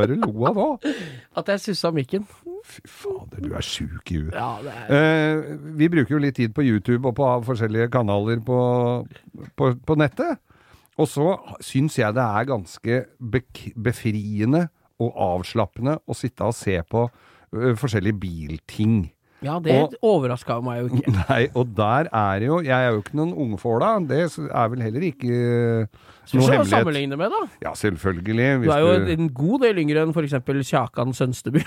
det 0.08 0.16
er 0.16 0.20
lo 0.22 0.46
av 0.48 0.56
da? 0.56 0.92
At 1.40 1.50
jeg 1.52 1.62
sussa 1.66 1.90
mikken. 1.92 2.24
Fy 2.64 2.80
fader, 2.88 3.42
du 3.44 3.52
er 3.56 3.64
sjuk 3.64 4.12
i 4.12 4.20
huet. 4.22 4.34
Ja, 4.36 4.56
det 4.64 4.72
er 4.72 4.94
Eh, 4.96 5.56
vi 5.76 5.88
bruker 5.92 6.16
jo 6.16 6.22
litt 6.22 6.36
tid 6.36 6.54
på 6.56 6.64
YouTube 6.64 7.08
og 7.08 7.16
på 7.18 7.28
forskjellige 7.44 7.90
kanaler 7.92 8.40
på, 8.44 8.60
på, 9.56 9.70
på 9.86 9.96
nettet. 10.00 10.40
Og 11.00 11.08
så 11.08 11.36
syns 11.64 11.98
jeg 11.98 12.14
det 12.16 12.24
er 12.24 12.48
ganske 12.48 13.04
befriende 13.76 14.66
og 15.00 15.16
avslappende 15.16 15.98
å 16.04 16.16
sitte 16.16 16.44
og 16.44 16.56
se 16.56 16.76
på 16.84 17.06
uh, 17.08 17.72
forskjellige 17.76 18.20
bilting. 18.20 18.98
Ja, 19.42 19.54
det 19.64 19.72
Og- 19.72 19.94
overraska 20.04 20.58
meg 20.62 20.82
jo 20.82 20.88
ikke. 21.00 21.12
Nei, 21.30 21.42
og 21.56 21.70
der 21.76 22.08
er 22.12 22.42
jo 22.44 22.58
Jeg 22.60 22.76
er 22.76 22.90
jo 22.92 22.98
ikke 23.00 23.14
noen 23.16 23.30
ungfåla. 23.32 23.94
Det 24.08 24.18
er 24.28 24.68
vel 24.74 24.82
heller 24.84 25.06
ikke 25.06 25.30
ø, 25.30 25.86
noe 25.86 26.44
hemmelighet. 26.44 26.64
Du 26.66 26.70
sammenligne 26.74 27.16
med, 27.16 27.32
da. 27.32 27.40
Ja, 27.64 27.72
selvfølgelig. 27.74 28.64
Du 28.66 28.70
er 28.70 28.82
jo 28.84 28.90
du, 29.00 29.08
en 29.14 29.30
god 29.34 29.64
del 29.64 29.80
yngre 29.84 30.04
enn 30.04 30.12
f.eks. 30.12 30.36
Kjakan 30.70 31.14
Sønsteby. 31.16 31.62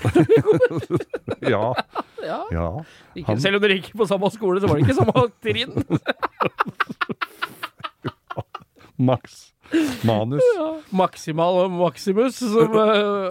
ja, 1.54 1.64
ja. 2.30 2.38
ja. 2.54 2.68
Ikke, 3.16 3.26
Han- 3.32 3.40
selv 3.42 3.58
om 3.58 3.66
dere 3.66 3.80
gikk 3.80 3.90
på 3.98 4.06
samme 4.06 4.30
skole, 4.30 4.62
så 4.62 4.70
var 4.70 4.78
det 4.78 4.86
ikke 4.86 5.00
samme 5.00 5.26
trinn. 5.42 5.74
Max. 8.98 9.53
Manus. 10.08 10.42
Maximal 10.94 11.54
og 11.64 11.70
Maximus. 11.74 12.34
Som, 12.40 12.70
uh, 12.76 12.82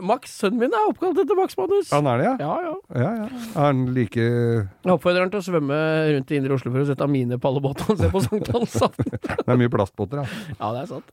Max, 0.05 0.21
sønnen 0.41 0.59
min, 0.63 0.73
er 0.73 0.89
oppkalt 0.91 1.17
etter 1.23 1.35
Max 1.39 1.49
Manus. 1.59 1.87
Han 1.93 2.05
er 2.11 2.15
det, 2.21 2.27
ja? 2.29 2.35
Ja, 2.39 2.55
ja. 2.67 2.73
Ja, 3.03 3.11
ja. 3.23 3.27
Er 3.53 3.63
han 3.69 3.79
like 3.95 4.23
Jeg 4.23 4.91
oppfordrer 4.93 5.21
han 5.25 5.31
til 5.33 5.41
å 5.41 5.45
svømme 5.45 5.77
rundt 6.13 6.31
i 6.33 6.35
indre 6.39 6.53
Oslo 6.57 6.69
for 6.73 6.81
å 6.83 6.87
sette 6.89 7.05
mine 7.11 7.35
på 7.41 7.47
alle 7.51 7.61
båtene 7.63 7.89
og 7.95 7.99
se 8.01 8.07
på 8.13 8.19
sankthansaften. 8.27 9.09
Det 9.43 9.51
er 9.53 9.59
mye 9.59 9.73
plastbåter, 9.73 10.17
ja. 10.23 10.27
Ja, 10.59 10.67
det 10.75 10.81
er 10.83 10.89
sant. 10.91 11.07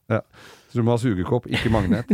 Så 0.70 0.74
du 0.78 0.82
må 0.86 0.90
ha 0.94 1.00
sugekopp, 1.02 1.44
ikke 1.50 1.70
magnet. 1.74 2.06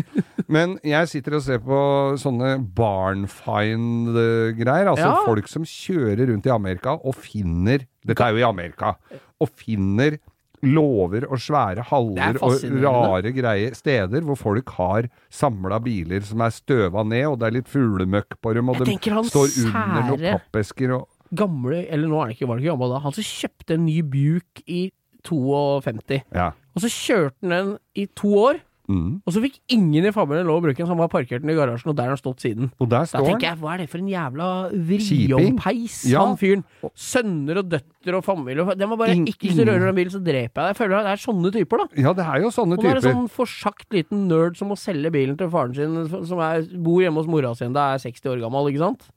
Men 0.49 0.69
jeg 0.87 1.05
sitter 1.11 1.33
og 1.37 1.43
ser 1.45 1.59
på 1.65 1.79
sånne 2.21 2.51
barnfind-greier. 2.77 4.87
Altså 4.93 5.09
Ja. 5.11 5.25
folk 5.27 5.47
som 5.49 5.63
kjører 5.65 6.27
rundt 6.31 6.47
i 6.47 6.51
Amerika 6.55 6.91
og 6.97 7.15
finner 7.15 7.79
Dette 8.07 8.23
er 8.23 8.31
jo 8.33 8.39
i 8.39 8.43
Amerika. 8.49 8.95
Og 9.43 9.49
finner 9.51 10.19
låver 10.65 11.27
og 11.29 11.41
svære 11.43 11.85
haller 11.91 12.37
er 12.37 12.39
og 12.45 12.63
rare 12.85 13.33
greier. 13.37 13.75
Steder 13.77 14.25
hvor 14.27 14.39
folk 14.41 14.71
har 14.79 15.11
samla 15.33 15.81
biler 15.85 16.25
som 16.27 16.45
er 16.45 16.55
støva 16.55 17.05
ned, 17.07 17.27
og 17.33 17.41
det 17.41 17.49
er 17.49 17.59
litt 17.59 17.73
fuglemøkk 17.73 18.39
på 18.43 18.55
dem, 18.57 18.73
og 18.73 18.81
de 18.85 18.97
står 19.31 19.59
under 19.67 20.09
noen 20.13 20.27
pappesker 20.39 20.97
og 21.01 21.07
Gamle, 21.37 21.81
eller 21.91 22.07
nå 22.07 22.21
er 22.23 22.29
det 22.31 22.37
ikke, 22.37 22.47
var 22.47 22.59
det 22.59 22.63
ikke 22.63 22.73
gammel 22.77 22.93
da, 22.93 23.01
han 23.03 23.15
som 23.17 23.25
kjøpte 23.27 23.75
en 23.75 23.83
ny 23.83 23.97
Buick 24.07 24.61
i 24.71 24.83
52. 25.27 26.21
Ja. 26.37 26.53
Og 26.77 26.85
så 26.85 26.91
kjørte 26.93 27.35
han 27.43 27.55
den 27.55 27.73
i 27.99 28.05
to 28.15 28.31
år, 28.39 28.61
Mm. 28.89 29.21
og 29.27 29.33
så 29.35 29.41
fikk 29.43 29.59
ingen 29.69 30.05
i 30.07 30.13
familien 30.15 30.47
lov 30.47 30.61
å 30.61 30.65
bruke 30.67 30.77
den, 30.77 30.87
så 30.87 30.95
han 30.95 30.99
var 31.03 31.09
parkert 31.09 31.43
den 31.43 31.51
i 31.51 31.55
garasjen, 31.59 31.91
og 31.91 31.97
der 31.97 32.05
har 32.07 32.15
han 32.15 32.21
stått 32.23 32.39
siden. 32.45 32.71
Og 32.81 32.89
der 32.89 33.05
Da 33.11 33.21
tenker 33.21 33.49
jeg, 33.51 33.59
hva 33.59 33.75
er 33.75 33.79
det 33.79 33.89
for 33.91 33.99
en 33.99 34.09
jævla 34.09 34.71
vriompeis, 34.73 36.05
Ja. 36.11 36.25
han 36.27 36.37
fyren. 36.37 36.65
Sønner 36.95 37.59
og 37.59 37.69
døtter 37.69 38.15
og 38.15 38.25
familie. 38.25 38.63
og- 38.67 38.79
Den 38.79 38.89
var 38.89 38.97
bare 38.97 39.11
In 39.17 39.27
ikke 39.27 39.49
hvis 39.49 39.57
du 39.57 39.65
rører 39.65 39.87
den 39.87 39.95
bilen, 39.95 40.11
så 40.13 40.23
dreper 40.23 40.39
jeg 40.39 40.53
deg. 40.55 40.77
Jeg 40.77 40.77
føler 40.77 40.97
at 40.99 41.05
det 41.05 41.13
er 41.13 41.33
sånne 41.33 41.53
typer, 41.53 41.77
da. 41.79 41.87
Ja, 41.97 42.13
det 42.13 42.25
er 42.25 42.41
jo 42.43 42.49
sånne 42.51 42.79
Og 42.79 42.85
nå 42.85 42.91
er 42.91 42.95
det 43.01 43.03
sånn 43.05 43.29
forsagt 43.31 43.91
liten 43.91 44.29
nerd 44.29 44.57
som 44.57 44.69
må 44.69 44.77
selge 44.77 45.11
bilen 45.11 45.37
til 45.37 45.49
faren 45.49 45.75
sin, 45.75 46.25
som 46.27 46.39
er, 46.39 46.63
bor 46.77 47.01
hjemme 47.01 47.17
hos 47.17 47.27
mora 47.27 47.55
si 47.55 47.67
da 47.67 47.95
er 47.95 47.99
60 47.99 48.23
år 48.31 48.41
gammel, 48.41 48.71
ikke 48.73 48.79
sant? 48.79 49.11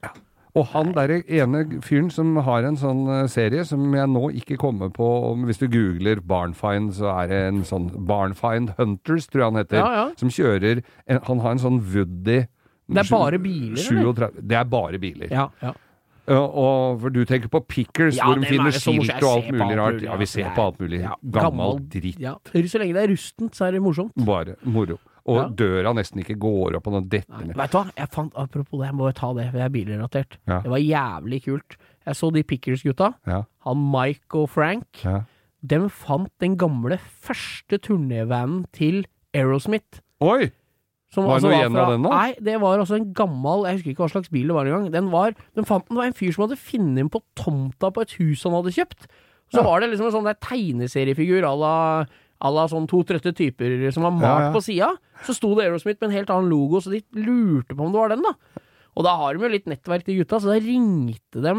Og 0.58 0.66
han 0.72 0.94
derre 0.96 1.20
ene 1.30 1.66
fyren 1.86 2.08
som 2.12 2.36
har 2.48 2.64
en 2.66 2.76
sånn 2.82 3.04
eh, 3.08 3.28
serie 3.30 3.62
som 3.70 3.84
jeg 3.94 4.10
nå 4.10 4.32
ikke 4.42 4.58
kommer 4.58 4.90
på 4.90 5.06
om 5.32 5.44
Hvis 5.46 5.60
du 5.62 5.68
googler 5.70 6.22
Barnfind, 6.26 6.94
så 6.98 7.12
er 7.22 7.28
det 7.30 7.42
en 7.52 7.60
sånn 7.64 7.92
Barnfind 8.10 8.72
Hunters, 8.80 9.28
tror 9.30 9.44
jeg 9.44 9.52
han 9.52 9.60
heter. 9.62 9.78
Ja, 9.78 9.92
ja. 9.94 10.08
Som 10.18 10.30
kjører 10.34 10.82
en, 11.06 11.20
Han 11.28 11.40
har 11.46 11.52
en 11.52 11.62
sånn 11.62 11.78
Woody 11.94 12.40
Det 12.90 13.04
er 13.04 13.12
bare 13.12 13.38
biler, 13.38 13.78
eller? 13.78 14.32
Det 14.42 14.58
er 14.58 14.66
bare 14.66 14.98
biler. 15.00 15.30
Ja, 15.30 15.50
ja. 15.62 15.76
Og 16.30 17.00
for 17.02 17.10
du 17.14 17.24
tenker 17.26 17.50
på 17.50 17.62
Pickers, 17.66 18.18
Ja, 18.18 18.26
hvor 18.30 18.38
de 18.38 18.46
er 18.46 18.52
finner 18.52 18.72
silt 18.76 19.02
skilt 19.08 19.24
og 19.26 19.32
alt 19.32 19.48
mulig 19.54 19.78
rart. 19.80 20.02
Ja, 20.06 20.16
vi 20.18 20.26
ser 20.30 20.46
er- 20.46 20.54
på 20.56 20.62
alt 20.68 20.78
mulig. 20.82 21.00
Ja, 21.02 21.16
Gammel 21.26 21.80
gammel- 21.80 21.90
dritt. 21.90 22.20
Ja, 22.22 22.36
så 22.46 22.78
lenge 22.82 22.94
det 22.94 23.04
er 23.04 23.14
rustent, 23.14 23.54
så 23.58 23.66
er 23.68 23.72
det 23.72 23.82
morsomt. 23.82 24.14
Bare 24.26 24.56
moro. 24.64 25.00
Og 25.30 25.38
Ja. 25.38 25.48
døra 25.62 25.94
nesten 25.96 26.20
ikke 26.24 26.36
går 26.42 26.76
opp, 26.80 26.88
og 26.90 26.94
den 26.98 27.10
detter 27.14 27.46
ned. 27.46 27.56
Vet 27.56 27.72
du 27.72 27.78
hva, 27.78 27.86
jeg 27.96 28.10
fant, 28.16 28.34
apropos 28.36 28.80
det, 28.82 28.88
jeg 28.90 28.96
må 28.98 29.12
ta 29.14 29.30
det, 29.38 29.48
for 29.52 29.58
jeg 29.62 29.66
er 29.70 29.76
bilrelatert. 29.78 30.38
Ja. 30.50 30.60
Det 30.66 30.72
var 30.74 30.82
jævlig 30.82 31.44
kult. 31.46 31.78
Jeg 32.10 32.16
så 32.16 32.32
de 32.34 32.44
Pickers-gutta, 32.44 33.14
Ja, 33.28 33.44
han 33.68 33.92
Mike 33.92 34.34
og 34.42 34.50
Frank. 34.50 35.04
ja. 35.06 35.22
De 35.62 35.78
fant 35.92 36.32
den 36.40 36.56
gamle 36.58 36.98
første 36.98 37.78
turnévanen 37.84 38.66
til 38.72 39.06
Aerosmith. 39.36 40.00
Oi! 40.22 40.50
Som 41.12 41.26
Var 41.26 41.40
det 41.40 41.44
altså 41.44 41.50
noe 41.50 41.58
igjen 41.58 41.76
av 41.82 41.90
den 41.92 42.04
da? 42.04 42.10
Nei, 42.10 42.34
det 42.40 42.60
var 42.62 42.78
altså 42.80 42.96
en 42.96 43.14
gammel 43.18 43.64
Jeg 43.66 43.78
husker 43.80 43.90
ikke 43.96 44.04
hva 44.06 44.10
slags 44.14 44.30
bil 44.30 44.46
det 44.48 44.54
var 44.56 44.66
engang. 44.70 44.92
Den 44.94 45.10
var, 45.12 45.34
den 45.56 45.66
fant 45.66 45.88
den, 45.90 45.96
det 45.98 46.02
var 46.04 46.06
en 46.12 46.14
fyr 46.14 46.32
som 46.36 46.44
hadde 46.48 46.58
funnet 46.62 46.96
den 47.02 47.10
på 47.10 47.22
tomta 47.36 47.90
på 47.92 48.02
et 48.06 48.12
hus 48.20 48.44
han 48.44 48.54
hadde 48.54 48.72
kjøpt. 48.76 49.08
Så 49.52 49.58
Ja. 49.58 49.64
var 49.64 49.80
det 49.82 49.90
liksom 49.90 50.06
en 50.06 50.12
sånn 50.14 50.30
der 50.30 50.38
tegneseriefigur 50.40 51.42
à 51.44 51.54
la 51.60 52.06
à 52.40 52.50
la 52.56 52.66
sånn 52.72 52.88
to 52.88 53.02
trøtte 53.04 53.34
typer 53.36 53.82
som 53.92 54.06
var 54.08 54.14
malt 54.16 54.24
Ja, 54.24 54.46
ja. 54.48 54.52
på 54.56 54.62
sida. 54.64 54.90
Så 55.28 55.36
sto 55.36 55.52
det 55.58 55.66
Aerosmith 55.68 56.00
med 56.00 56.10
en 56.12 56.18
helt 56.18 56.30
annen 56.32 56.50
logo, 56.52 56.80
så 56.80 56.94
de 56.94 57.02
lurte 57.20 57.76
på 57.76 57.84
om 57.86 57.92
det 57.92 58.00
var 58.00 58.14
den, 58.14 58.24
da. 58.24 58.34
Og 58.96 59.06
da 59.06 59.16
har 59.20 59.36
de 59.36 59.44
jo 59.44 59.52
litt 59.52 59.68
nettverk, 59.68 60.06
de 60.08 60.16
gutta, 60.22 60.40
så 60.40 60.54
da 60.54 60.60
ringte 60.64 61.44
de 61.44 61.56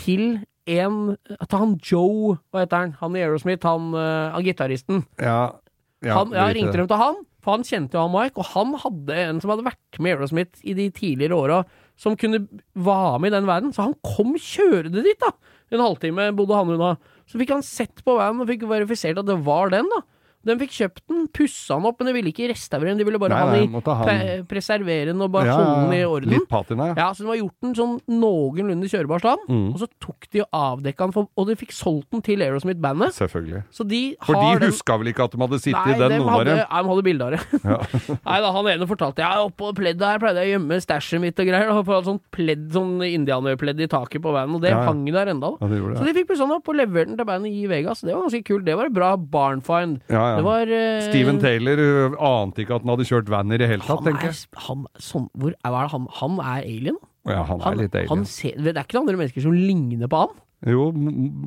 til 0.00 0.24
en 0.70 1.16
Til 1.48 1.58
han 1.58 1.72
Joe, 1.82 2.36
hva 2.52 2.62
heter 2.62 2.76
han? 2.84 2.92
Han 3.00 3.16
i 3.16 3.22
Aerosmith, 3.24 3.66
han, 3.66 3.90
eh, 3.96 4.30
han 4.36 4.44
gitaristen. 4.46 5.04
Ja, 5.18 5.56
ja, 6.04 6.14
han, 6.16 6.32
ja, 6.36 6.46
ringte 6.54 6.78
dem 6.78 6.86
til 6.88 7.00
han, 7.00 7.16
for 7.42 7.56
han 7.56 7.64
kjente 7.66 7.96
jo 7.96 8.04
han 8.06 8.12
Mike, 8.14 8.38
og 8.38 8.50
han 8.54 8.74
hadde 8.78 9.16
en 9.24 9.40
som 9.42 9.50
hadde 9.52 9.66
vært 9.66 9.98
med 10.00 10.14
Aerosmith 10.14 10.60
i 10.62 10.76
de 10.76 10.86
tidligere 10.94 11.36
åra, 11.36 11.62
som 12.00 12.14
kunne 12.16 12.46
være 12.76 13.18
med 13.20 13.32
i 13.32 13.36
den 13.36 13.48
verden, 13.48 13.72
så 13.74 13.88
han 13.88 13.96
kom 14.04 14.36
kjørende 14.38 15.02
dit, 15.04 15.18
da. 15.20 15.32
En 15.72 15.82
halvtime 15.84 16.30
bodde 16.38 16.56
han 16.56 16.70
unna. 16.76 16.94
Så 17.30 17.38
fikk 17.38 17.52
han 17.54 17.62
sett 17.66 18.02
på 18.02 18.16
vanen 18.18 18.42
og 18.42 18.50
fikk 18.50 18.66
verifisert 18.70 19.20
at 19.22 19.28
det 19.28 19.38
var 19.46 19.70
den, 19.70 19.86
da. 19.92 20.02
De 20.46 20.54
fikk 20.56 20.70
kjøpt 20.72 21.02
den, 21.10 21.26
pussa 21.36 21.76
den 21.76 21.84
opp, 21.90 21.98
men 22.00 22.08
de 22.08 22.14
ville 22.16 22.30
ikke 22.32 22.46
restaurere 22.48 22.94
den, 22.94 22.98
de 23.02 23.04
ville 23.04 23.18
bare 23.20 23.34
Nei, 23.34 23.40
ha 23.40 23.48
nei, 23.50 23.58
den 23.66 23.74
i 23.76 23.80
ha 23.84 24.04
pre 24.06 24.44
preservere 24.48 25.10
den 25.12 25.20
og 25.20 25.30
bare 25.34 25.50
Ja, 25.50 25.56
holde 25.58 25.74
den 25.84 25.96
i 25.98 26.04
orden. 26.08 26.30
Litt 26.32 26.46
patina, 26.48 26.86
ja. 26.90 26.94
Ja, 26.96 27.08
så 27.12 27.26
de 27.26 27.28
har 27.28 27.36
gjort 27.42 27.56
den 27.66 27.74
sånn 27.76 27.96
noenlunde 28.08 28.88
kjørbar 28.88 29.20
stand, 29.20 29.44
Mm. 29.50 29.74
og 29.74 29.78
så 29.82 29.88
tok 30.00 30.28
de 30.32 30.40
og 30.40 30.48
avdekka 30.56 31.04
den, 31.08 31.12
for, 31.12 31.28
og 31.36 31.46
de 31.50 31.56
fikk 31.60 31.72
solgt 31.76 32.10
den 32.14 32.22
til 32.24 32.40
Aerosmith-bandet. 32.40 33.12
Selvfølgelig. 33.18 33.62
Så 33.70 33.84
de 33.88 34.00
For 34.24 34.34
de 34.34 34.66
huska 34.66 34.96
vel 34.98 35.12
ikke 35.12 35.24
at 35.28 35.32
de 35.36 35.40
hadde 35.44 35.60
sittet 35.60 35.86
Nei, 35.86 35.94
i 35.94 35.98
den, 36.00 36.16
noen 36.20 36.34
år? 36.38 36.44
nei, 36.44 36.56
de 36.64 36.88
hadde 36.90 37.04
bilde 37.04 37.24
av 37.28 37.30
det. 37.36 37.40
Nei 38.30 38.38
da, 38.40 38.52
han 38.56 38.66
ene 38.72 38.86
fortalte 38.88 39.20
Ja, 39.24 39.44
oppå 39.44 39.74
pleddet 39.76 40.06
her 40.06 40.18
pleide 40.22 40.40
jeg 40.44 40.54
å 40.54 40.58
gjemme 40.58 40.80
stæsjet 40.80 41.20
mitt 41.20 41.38
og 41.40 41.46
greier. 41.50 41.70
Og 41.74 41.84
på 41.86 42.00
sånn 42.06 42.20
pledd, 42.32 42.66
sånn 42.72 42.96
indianerpledd 43.06 43.80
i 43.84 43.88
taket 43.90 44.22
på 44.24 44.32
vanen, 44.34 44.54
og 44.56 44.62
det 44.64 44.70
Ja, 44.72 44.82
hang 44.88 45.04
der 45.10 45.26
enda. 45.34 45.52
Ja, 45.60 45.66
de 45.68 45.80
Så 45.98 46.04
de 46.06 46.14
fikk 46.16 46.28
pussa 46.32 46.46
den 46.46 46.56
opp 46.56 46.68
og 46.68 46.76
levert 46.76 47.08
den 47.10 47.16
til 47.20 47.26
bandet 47.28 47.52
i 47.52 47.66
Vegas. 47.70 48.00
Det 48.00 48.14
var 48.14 48.22
ganske 48.28 48.44
kult. 48.46 48.64
Det 48.64 48.76
var 48.78 48.86
et 48.86 48.94
bra 48.96 49.16
barnfind. 49.16 50.00
Ja, 50.08 50.29
ja. 50.30 50.38
Det 50.40 50.46
var 50.46 50.72
uh, 50.72 51.02
Steven 51.08 51.40
Taylor 51.42 51.82
uh, 51.82 52.18
ante 52.30 52.64
ikke 52.64 52.78
at 52.78 52.86
han 52.86 52.92
hadde 52.94 53.06
kjørt 53.10 53.30
van 53.32 53.54
i 53.54 53.58
det 53.60 53.68
hele 53.70 53.86
tatt, 53.86 54.04
tenker 54.06 54.30
er, 54.30 54.36
jeg. 54.36 54.62
han, 54.66 54.86
hvor, 55.34 55.56
er 55.56 55.94
han, 55.94 56.06
han 56.20 56.38
er 56.40 56.60
alien? 56.62 57.00
Ja, 57.28 57.42
han 57.44 57.60
er 57.60 57.66
Han, 57.66 57.80
litt 57.82 57.98
alien. 57.98 58.24
ser, 58.30 58.56
det 58.56 58.72
er 58.74 58.86
ikke 58.86 58.96
noen 58.96 59.10
andre 59.10 59.20
mennesker 59.24 59.44
som 59.44 59.56
ligner 59.56 60.08
på 60.10 60.22
han. 60.24 60.38
Jo, 60.68 60.90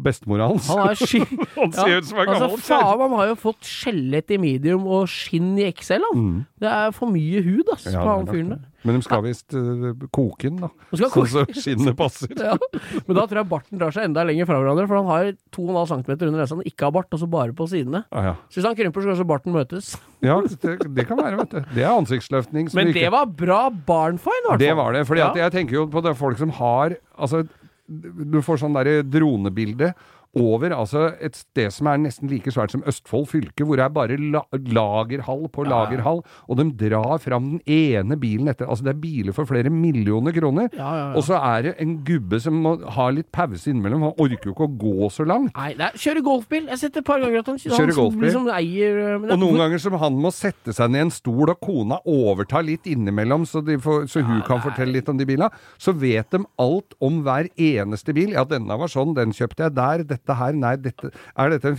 bestemora 0.01 0.47
hans. 0.49 0.67
Han 0.73 0.87
er 0.89 0.97
sky... 0.97 1.21
Han 1.59 1.73
ser 1.75 1.99
ut 1.99 2.07
som 2.09 2.17
en 2.17 2.31
altså, 2.31 2.47
gammel 2.47 2.61
faen, 2.65 3.01
han 3.03 3.11
har 3.19 3.27
jo 3.29 3.35
fått 3.37 3.67
skjelett 3.69 4.31
i 4.33 4.39
medium 4.41 4.87
og 4.89 5.05
skinn 5.11 5.51
i 5.61 5.67
XL, 5.69 6.01
han. 6.09 6.23
Mm. 6.23 6.39
Det 6.63 6.69
er 6.71 6.95
for 6.97 7.13
mye 7.13 7.43
hud, 7.45 7.69
ass, 7.75 7.85
Ja, 7.93 8.01
på 8.01 8.09
han 8.09 8.29
fyren 8.31 8.55
der. 8.55 8.63
Men 8.83 8.97
de 8.97 9.05
skal 9.05 9.21
visst 9.23 9.53
uh, 9.55 9.93
koke 10.11 10.49
den, 10.49 10.57
da. 10.65 10.69
Sånn 10.97 11.13
koke. 11.13 11.29
Så 11.31 11.45
skinnet 11.55 11.95
passer. 11.99 12.33
Ja. 12.35 12.57
Men 13.05 13.19
da 13.19 13.23
tror 13.29 13.39
jeg 13.43 13.49
barten 13.53 13.79
drar 13.79 13.95
seg 13.95 14.09
enda 14.09 14.25
lenger 14.27 14.49
fra 14.49 14.57
hverandre, 14.59 14.89
for 14.89 14.99
han 14.99 15.11
har 15.11 15.29
2,5 15.55 15.93
cm 15.93 16.11
under 16.17 16.35
nesa 16.41 16.57
han 16.57 16.67
ikke 16.67 16.89
har 16.89 16.95
bart, 16.97 17.13
og 17.13 17.21
så 17.21 17.29
bare 17.37 17.55
på 17.55 17.69
sidene. 17.71 18.03
Ah, 18.11 18.31
ja. 18.31 18.35
Så 18.49 18.59
hvis 18.59 18.67
han 18.67 18.77
krymper, 18.81 19.05
så 19.05 19.07
skal 19.07 19.15
kanskje 19.15 19.29
barten 19.29 19.55
møtes. 19.55 19.93
ja, 20.27 20.39
det, 20.43 20.75
det 20.97 21.07
kan 21.07 21.21
være, 21.21 21.39
vet 21.43 21.53
du. 21.53 21.73
Det 21.77 21.85
er 21.85 21.93
ansiktsløftning. 21.93 22.73
Men 22.75 22.91
ikke- 22.91 23.05
det 23.05 23.13
var 23.13 23.29
bra 23.45 23.61
barnfine, 23.71 24.41
i 24.41 24.47
hvert 24.49 24.57
fall. 24.57 24.65
Det 24.65 24.77
var 24.81 24.97
det. 24.97 25.05
For 25.07 25.21
Ja. 25.21 25.31
jeg 25.45 25.55
tenker 25.55 25.79
jo 25.83 25.87
på 25.93 26.03
det 26.03 26.17
folk 26.19 26.41
som 26.41 26.51
har 26.59 26.97
Altså, 27.13 27.43
du 27.87 28.39
får 28.43 28.61
sånn 28.61 28.75
derre 28.77 29.01
dronebilde 29.03 29.91
over 30.35 30.73
altså 30.73 31.11
et 31.21 31.35
sted 31.37 31.69
som 31.73 31.87
er 31.91 31.99
nesten 32.01 32.29
like 32.31 32.49
svært 32.53 32.71
som 32.73 32.81
Østfold 32.89 33.27
fylke, 33.29 33.65
hvor 33.67 33.77
det 33.77 33.85
er 33.85 33.93
bare 33.93 34.17
la 34.17 34.41
lagerhall 34.73 35.45
på 35.53 35.65
lagerhall, 35.67 36.23
og 36.49 36.57
de 36.57 36.65
drar 36.79 37.19
fram 37.21 37.51
den 37.51 37.61
ene 37.69 38.17
bilen 38.19 38.49
etter 38.49 38.65
Altså, 38.73 38.85
det 38.87 38.93
er 38.95 39.01
biler 39.03 39.35
for 39.35 39.45
flere 39.45 39.69
millioner 39.69 40.33
kroner. 40.33 40.69
Ja, 40.73 40.87
ja, 40.87 41.03
ja. 41.11 41.17
Og 41.19 41.23
så 41.27 41.37
er 41.37 41.61
det 41.67 41.73
en 41.83 41.97
gubbe 42.07 42.39
som 42.41 42.55
må 42.63 42.71
ha 42.95 43.09
litt 43.13 43.29
pause 43.35 43.69
innimellom. 43.69 44.01
Han 44.07 44.15
orker 44.23 44.49
jo 44.49 44.53
ikke 44.55 44.65
å 44.65 44.77
gå 44.81 45.09
så 45.13 45.25
langt. 45.27 45.53
Nei, 45.57 45.73
det 45.77 45.85
er, 45.91 45.99
kjøre 45.99 46.23
golfbil. 46.25 46.63
Jeg 46.63 46.73
har 46.73 46.81
sett 46.81 46.97
et 46.97 47.05
par 47.05 47.21
ganger 47.21 47.43
at 47.43 47.51
han, 47.51 47.59
han 47.59 47.93
golfbil. 47.93 48.23
liksom 48.25 48.47
eier 48.55 49.19
men 49.19 49.27
det- 49.27 49.35
Og 49.37 49.39
noen 49.43 49.57
ganger 49.61 49.79
som 49.83 49.93
han 50.01 50.13
må 50.23 50.31
sette 50.33 50.73
seg 50.73 50.89
ned 50.89 51.03
i 51.03 51.05
en 51.05 51.11
stol, 51.13 51.49
og 51.51 51.59
kona 51.61 51.99
overtar 52.07 52.63
litt 52.65 52.83
innimellom, 52.89 53.45
så, 53.45 53.61
de 53.65 53.77
får, 53.77 54.07
så 54.09 54.23
hun 54.25 54.41
kan 54.47 54.61
fortelle 54.63 54.93
litt 54.93 55.09
om 55.09 55.17
de 55.17 55.25
bilene, 55.25 55.51
så 55.77 55.93
vet 55.93 56.29
de 56.31 56.39
alt 56.57 56.95
om 57.03 57.21
hver 57.23 57.49
eneste 57.57 58.13
bil. 58.15 58.31
Ja, 58.31 58.43
denne 58.45 58.79
var 58.79 58.87
sånn, 58.87 59.13
den 59.13 59.31
kjøpte 59.35 59.67
jeg 59.67 59.75
der. 59.75 60.03
Dette 60.03 60.22
her, 60.31 60.53
nei, 60.55 60.75
dette 60.79 61.11
Er 61.35 61.49
dette 61.51 61.67
en 61.67 61.75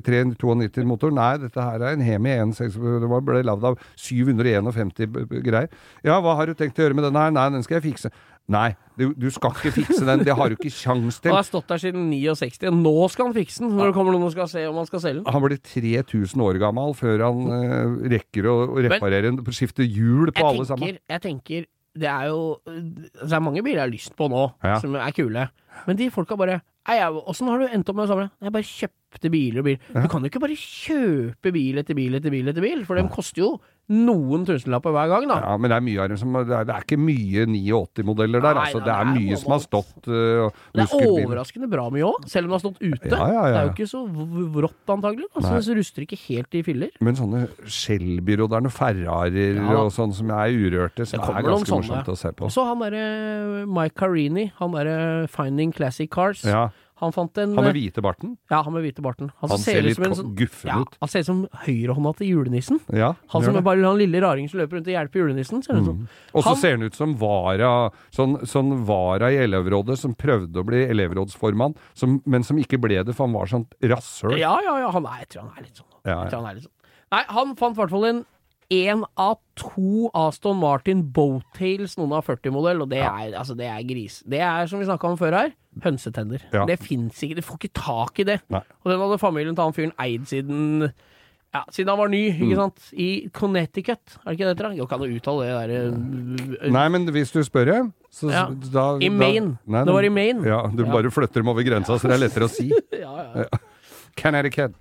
392-motor? 0.00 1.12
Nei, 1.12 1.30
dette 1.42 1.60
her 1.68 1.82
er 1.84 1.92
en 1.96 2.04
Hemi 2.06 2.32
1.6, 2.32 2.78
det 3.02 3.10
ble 3.28 3.42
lagd 3.44 3.64
av 3.68 3.78
751 4.00 4.92
b- 5.12 5.26
b- 5.28 5.42
greier. 5.44 5.68
Ja, 6.06 6.16
hva 6.24 6.36
har 6.38 6.48
du 6.48 6.54
tenkt 6.58 6.78
å 6.80 6.86
gjøre 6.86 6.96
med 6.98 7.04
den 7.10 7.18
her? 7.20 7.30
Nei, 7.34 7.48
den 7.54 7.64
skal 7.66 7.80
jeg 7.80 7.90
fikse. 7.92 8.10
Nei, 8.50 8.72
du, 8.98 9.12
du 9.14 9.28
skal 9.30 9.52
ikke 9.54 9.70
fikse 9.76 10.02
den, 10.04 10.24
det 10.26 10.34
har 10.34 10.50
du 10.50 10.56
ikke 10.56 10.72
kjangs 10.74 11.20
til. 11.22 11.30
Han 11.34 11.38
har 11.38 11.46
stått 11.46 11.68
der 11.70 11.78
siden 11.84 12.08
69, 12.10 12.72
nå 12.74 12.94
skal 13.12 13.28
han 13.30 13.36
fikse 13.36 13.62
den. 13.62 13.70
Når 13.78 13.92
det 13.92 13.96
kommer 13.96 14.16
noen 14.16 14.26
og 14.26 14.32
skal 14.34 14.48
se 14.50 14.64
om 14.68 14.80
han 14.80 14.88
skal 14.90 15.04
selge 15.04 15.22
den. 15.22 15.28
Han 15.36 15.44
blir 15.46 15.60
3000 15.62 16.42
år 16.48 16.58
gammel 16.62 16.96
før 16.98 17.22
han 17.28 17.44
eh, 17.58 17.94
rekker 18.16 18.48
å, 18.50 18.56
reparere 18.88 19.30
den, 19.30 19.38
skifte 19.54 19.86
hjul 19.86 20.32
på 20.34 20.42
Jeg 20.42 20.48
alle 20.50 20.66
sammen. 20.68 20.98
jeg 21.14 21.22
tenker 21.28 21.68
Det 21.94 22.08
er 22.08 22.28
jo 22.30 22.56
altså, 22.66 23.28
Det 23.28 23.32
er 23.36 23.40
mange 23.44 23.62
biler 23.62 23.82
jeg 23.82 23.88
har 23.88 23.92
lyst 23.92 24.16
på 24.16 24.28
nå, 24.32 24.46
Ja. 24.64 24.78
som 24.80 24.94
er 24.96 25.10
kule. 25.12 25.48
Men 25.86 25.96
de 25.96 26.10
folka 26.10 26.36
bare 26.36 26.60
«Ei, 26.88 26.96
jeg- 26.98 27.22
Åssen 27.30 27.46
har 27.46 27.58
du 27.60 27.66
endt 27.68 27.88
opp 27.88 27.94
med 27.96 28.08
det 28.08 28.10
samme? 28.10 28.30
Jeg 28.42 28.52
bare 28.52 28.62
kjøpte 28.66 29.30
biler 29.30 29.58
og 29.60 29.64
bil. 29.64 29.78
Du 29.94 30.08
kan 30.08 30.20
jo 30.24 30.26
ikke 30.30 30.40
bare 30.42 30.56
kjøpe 30.58 31.52
bil 31.52 31.78
etter 31.78 31.94
bil 31.94 32.14
etter 32.18 32.30
bil 32.30 32.48
etter 32.48 32.60
bil, 32.64 32.84
for 32.84 32.96
de 32.98 33.04
koster 33.08 33.42
jo 33.44 33.60
noen 33.92 34.46
tusenlapper 34.48 34.94
hver 34.94 35.10
gang, 35.12 35.28
da. 35.30 35.38
Ja, 35.44 35.56
men 35.60 35.72
det 35.72 35.76
er 35.78 35.84
mye 35.84 36.02
av 36.02 36.10
dem 36.12 36.20
som 36.20 36.32
Det 36.32 36.56
er, 36.56 36.66
det 36.68 36.74
er 36.74 36.86
ikke 36.86 36.98
mye 37.00 37.46
89-modeller 37.50 38.42
der, 38.44 38.56
Nei, 38.56 38.64
altså. 38.66 38.80
nei, 38.80 38.86
Det 38.86 38.94
er 38.94 39.02
er 39.02 39.10
mye 39.18 39.38
som 39.40 39.54
har 39.54 39.62
stått 39.62 40.08
uh, 40.08 40.62
Det 40.72 40.84
er 40.86 41.08
overraskende 41.08 41.68
bra 41.72 41.86
mye 41.92 42.08
òg, 42.08 42.26
selv 42.30 42.48
om 42.48 42.52
det 42.52 42.58
har 42.58 42.64
stått 42.64 42.80
ute. 42.82 43.12
Ja, 43.12 43.28
ja, 43.28 43.42
Det 43.46 43.60
er 43.60 43.68
jo 43.68 43.74
ikke 43.74 43.88
så 43.90 44.02
vrått, 44.56 44.82
antagelig. 44.96 45.28
Altså, 45.32 45.54
det 45.60 45.78
ruster 45.80 46.06
ikke 46.06 46.20
helt 46.26 46.58
i 46.58 46.64
filler. 46.66 46.92
Men 47.04 47.18
sånne 47.18 47.44
Shelbyer 47.66 48.44
og 48.46 48.56
er 48.58 48.70
Ferrarier 48.72 49.60
og 49.76 49.92
sånn 49.94 50.14
som 50.16 50.32
er 50.34 50.54
urørte, 50.54 51.06
som 51.08 51.22
er 51.22 51.46
ganske 51.46 51.76
morsomt 51.76 52.12
å 52.12 52.18
se 52.18 52.32
på. 52.36 52.48
Og 52.48 52.54
så 52.54 52.66
han 52.68 52.82
derre 52.84 53.66
Mike 53.68 53.98
Carini, 53.98 54.48
han 54.58 54.76
derre 54.76 55.28
Finding 55.32 55.74
Classic 55.74 56.10
Cars. 56.12 56.44
Ja, 56.48 56.68
Han 57.02 57.10
fant 57.14 57.38
en 57.42 57.56
Han 57.58 57.66
med 57.66 57.74
hvite 57.74 58.02
barten. 58.04 58.36
Ja, 58.52 58.60
han 58.62 58.74
med 58.76 58.84
hvite 58.84 59.02
barten. 59.02 59.32
Han, 59.40 59.50
Han 59.50 59.58
ser, 59.58 59.80
ser 59.80 59.82
litt 59.82 59.98
som 59.98 60.14
sånn- 60.20 60.34
guffen 60.38 60.70
ja, 60.70 60.78
ut. 60.84 60.96
Han 61.02 61.10
ser 61.10 61.24
ut 61.24 61.28
som 61.28 61.40
høyrehånda 61.64 62.12
til 62.20 62.28
julenissen. 62.30 62.78
Ja, 62.94 63.12
Han 63.34 63.42
som 63.42 63.58
er 63.58 63.64
bare 63.66 63.82
han 63.82 63.98
lille 63.98 64.20
raringen 64.22 64.52
som 64.52 64.60
løper 64.62 64.78
rundt 64.78 64.90
og 64.90 64.94
hjelper 64.94 65.22
julenissen, 65.24 65.64
ser 65.66 65.74
det 65.74 65.82
ut 65.82 65.90
som. 65.90 66.08
Og 66.32 66.46
så 66.46 66.54
ser 66.60 66.76
han 66.78 66.86
ut 66.86 66.94
som 66.94 67.16
vara, 67.18 67.72
sånn, 68.14 68.38
sånn 68.46 68.84
vara 68.86 69.32
i 69.34 69.40
elevrådet 69.42 69.98
som 69.98 70.14
prøvde 70.14 70.62
å 70.62 70.66
bli 70.68 70.84
elevrådsformann, 70.86 71.74
som, 71.92 72.20
men 72.24 72.46
som 72.46 72.60
ikke 72.62 72.78
ble 72.80 73.02
det, 73.02 73.16
for 73.16 73.26
han 73.26 73.34
var 73.34 73.50
sånn 73.50 73.66
rasshøl. 73.82 74.38
Ja, 74.38 74.54
ja, 74.62 74.78
ja. 74.84 74.92
Han 74.94 75.08
er, 75.10 75.24
jeg 75.24 75.34
tror 75.34 75.48
han 75.48 75.58
er 75.58 75.66
litt 75.66 75.82
sånn. 75.82 75.90
Ja, 76.06 76.20
ja. 76.22 76.30
Han 76.38 76.54
litt 76.54 76.68
sånn. 76.68 76.78
Nei, 77.12 77.24
han 77.28 77.56
fant 77.58 77.76
i 77.76 77.82
hvert 77.82 77.92
fall 77.92 78.06
en 78.08 78.22
én 78.72 79.02
av 79.20 79.36
to 79.58 80.08
Aston 80.16 80.56
Martin 80.56 81.02
Boattails 81.12 81.98
noen 82.00 82.14
av 82.16 82.24
40-modell, 82.28 82.84
og 82.84 82.88
det 82.92 83.02
er, 83.04 83.34
altså, 83.36 83.56
det 83.58 83.68
er 83.68 83.82
gris. 83.84 84.22
Det 84.24 84.40
er, 84.40 84.64
som 84.70 84.80
vi 84.80 84.88
snakka 84.88 85.10
om 85.10 85.18
før 85.20 85.36
her, 85.36 85.52
hønsetenner. 85.80 86.42
Ja. 86.52 86.66
Det 86.66 86.78
fins 86.80 87.22
ikke. 87.22 87.36
Du 87.36 87.42
får 87.42 87.58
ikke 87.58 87.72
tak 87.74 88.18
i 88.20 88.24
det. 88.24 88.40
Nei. 88.52 88.60
Og 88.84 88.92
den 88.92 89.00
hadde 89.00 89.18
familien 89.18 89.54
til 89.56 89.64
han 89.64 89.72
fyren 89.72 89.92
eid 89.98 90.26
siden 90.28 90.92
ja, 91.52 91.60
siden 91.70 91.88
han 91.92 91.98
var 91.98 92.08
ny, 92.08 92.30
Mm. 92.32 92.44
ikke 92.48 92.56
sant? 92.56 92.84
I 92.96 93.28
Connecticut, 93.30 94.14
er 94.24 94.30
det 94.30 94.38
ikke 94.38 94.46
det 94.48 94.56
heter? 94.56 94.76
Jo, 94.78 94.86
kan 94.86 94.98
du 95.00 95.04
uttale 95.04 95.44
det 95.44 95.68
derre 95.68 96.70
Nei, 96.72 96.88
men 96.88 97.04
hvis 97.12 97.30
du 97.32 97.40
spør, 97.44 97.66
jeg, 97.68 97.90
så 98.10 98.30
Ja. 98.32 98.46
da 98.48 98.96
I 99.04 99.10
Maine. 99.10 99.58
Nei, 99.66 99.84
Det 99.84 99.92
var 99.92 100.02
i 100.04 100.08
Maine. 100.08 100.46
Ja, 100.46 100.62
du 100.68 100.84
Ja. 100.84 100.90
bare 100.92 101.10
flytter 101.10 101.34
dem 101.42 101.48
over 101.48 101.62
grensa, 101.62 101.98
så 101.98 102.08
det 102.08 102.12
er 102.16 102.28
lettere 102.28 102.48
å 102.48 102.50
si. 102.50 102.72
Ja, 102.92 103.34
ja. 103.36 103.44
Connecticut. 104.18 104.74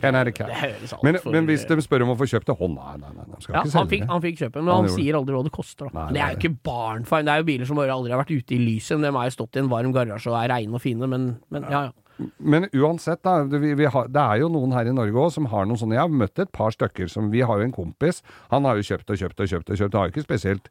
Connecticut. 0.00 0.48
Alt 0.48 1.02
Men, 1.04 1.18
men 1.34 1.48
hvis 1.50 1.64
de 1.68 1.76
spør 1.84 2.04
om 2.06 2.14
å 2.14 2.18
få 2.20 2.28
kjøpt 2.30 2.48
det 2.48 2.56
Å, 2.56 2.68
nei, 2.72 2.94
nei, 3.02 3.10
nei, 3.18 3.26
de 3.28 3.40
skal 3.44 3.56
Ja, 3.58 3.64
ikke 3.66 3.78
han 3.78 3.90
fikk, 3.90 4.04
det. 4.04 4.10
han 4.12 4.22
fikk 4.24 4.38
kjøpe 4.42 4.62
men 4.62 4.72
Han 4.72 4.86
han, 4.86 4.94
sier 4.96 5.18
aldri 5.18 5.36
hva 5.36 5.42
det 5.46 5.54
koster. 5.54 5.90
Nei, 5.96 6.06
det 6.16 6.22
er 6.22 6.36
jo 6.36 6.40
ikke 6.40 6.54
barnfine. 6.68 7.26
Det 7.28 7.34
er 7.34 7.42
jo 7.42 7.48
biler 7.50 7.68
som 7.68 7.80
bare 7.82 7.96
aldri 7.96 8.14
har 8.14 8.22
vært 8.22 8.32
ute 8.36 8.56
i 8.56 8.60
lyset. 8.62 9.02
De 9.02 9.12
har 9.16 9.28
jo 9.28 9.34
stått 9.36 9.58
i 9.58 9.62
en 9.64 9.72
varm 9.72 9.92
garasje 9.96 10.32
og 10.32 10.38
er 10.40 10.52
reine 10.54 10.78
og 10.78 10.84
fine, 10.84 11.10
men, 11.10 11.34
men 11.52 11.68
ja, 11.68 11.88
ja. 11.90 11.98
Men 12.38 12.68
uansett, 12.76 13.22
da. 13.24 13.40
Vi, 13.48 13.72
vi 13.74 13.86
har, 13.88 14.08
det 14.12 14.20
er 14.22 14.42
jo 14.42 14.48
noen 14.52 14.74
her 14.76 14.86
i 14.86 14.94
Norge 14.94 15.16
òg 15.18 15.32
som 15.34 15.48
har 15.50 15.64
noen 15.66 15.80
sånne 15.80 15.96
Jeg 15.96 16.04
har 16.04 16.12
møtt 16.22 16.42
et 16.44 16.52
par 16.54 16.74
stykker 16.74 17.08
som 17.10 17.30
Vi 17.32 17.40
har 17.42 17.58
jo 17.58 17.66
en 17.66 17.74
kompis. 17.74 18.20
Han 18.52 18.68
har 18.68 18.78
jo 18.78 18.84
kjøpt 18.92 19.10
og 19.10 19.22
kjøpt 19.22 19.40
og 19.42 19.52
kjøpt 19.52 19.72
og 19.72 19.80
kjøpt. 19.80 19.96
Har 19.98 20.08
jo 20.10 20.14
ikke 20.14 20.26
spesielt 20.28 20.68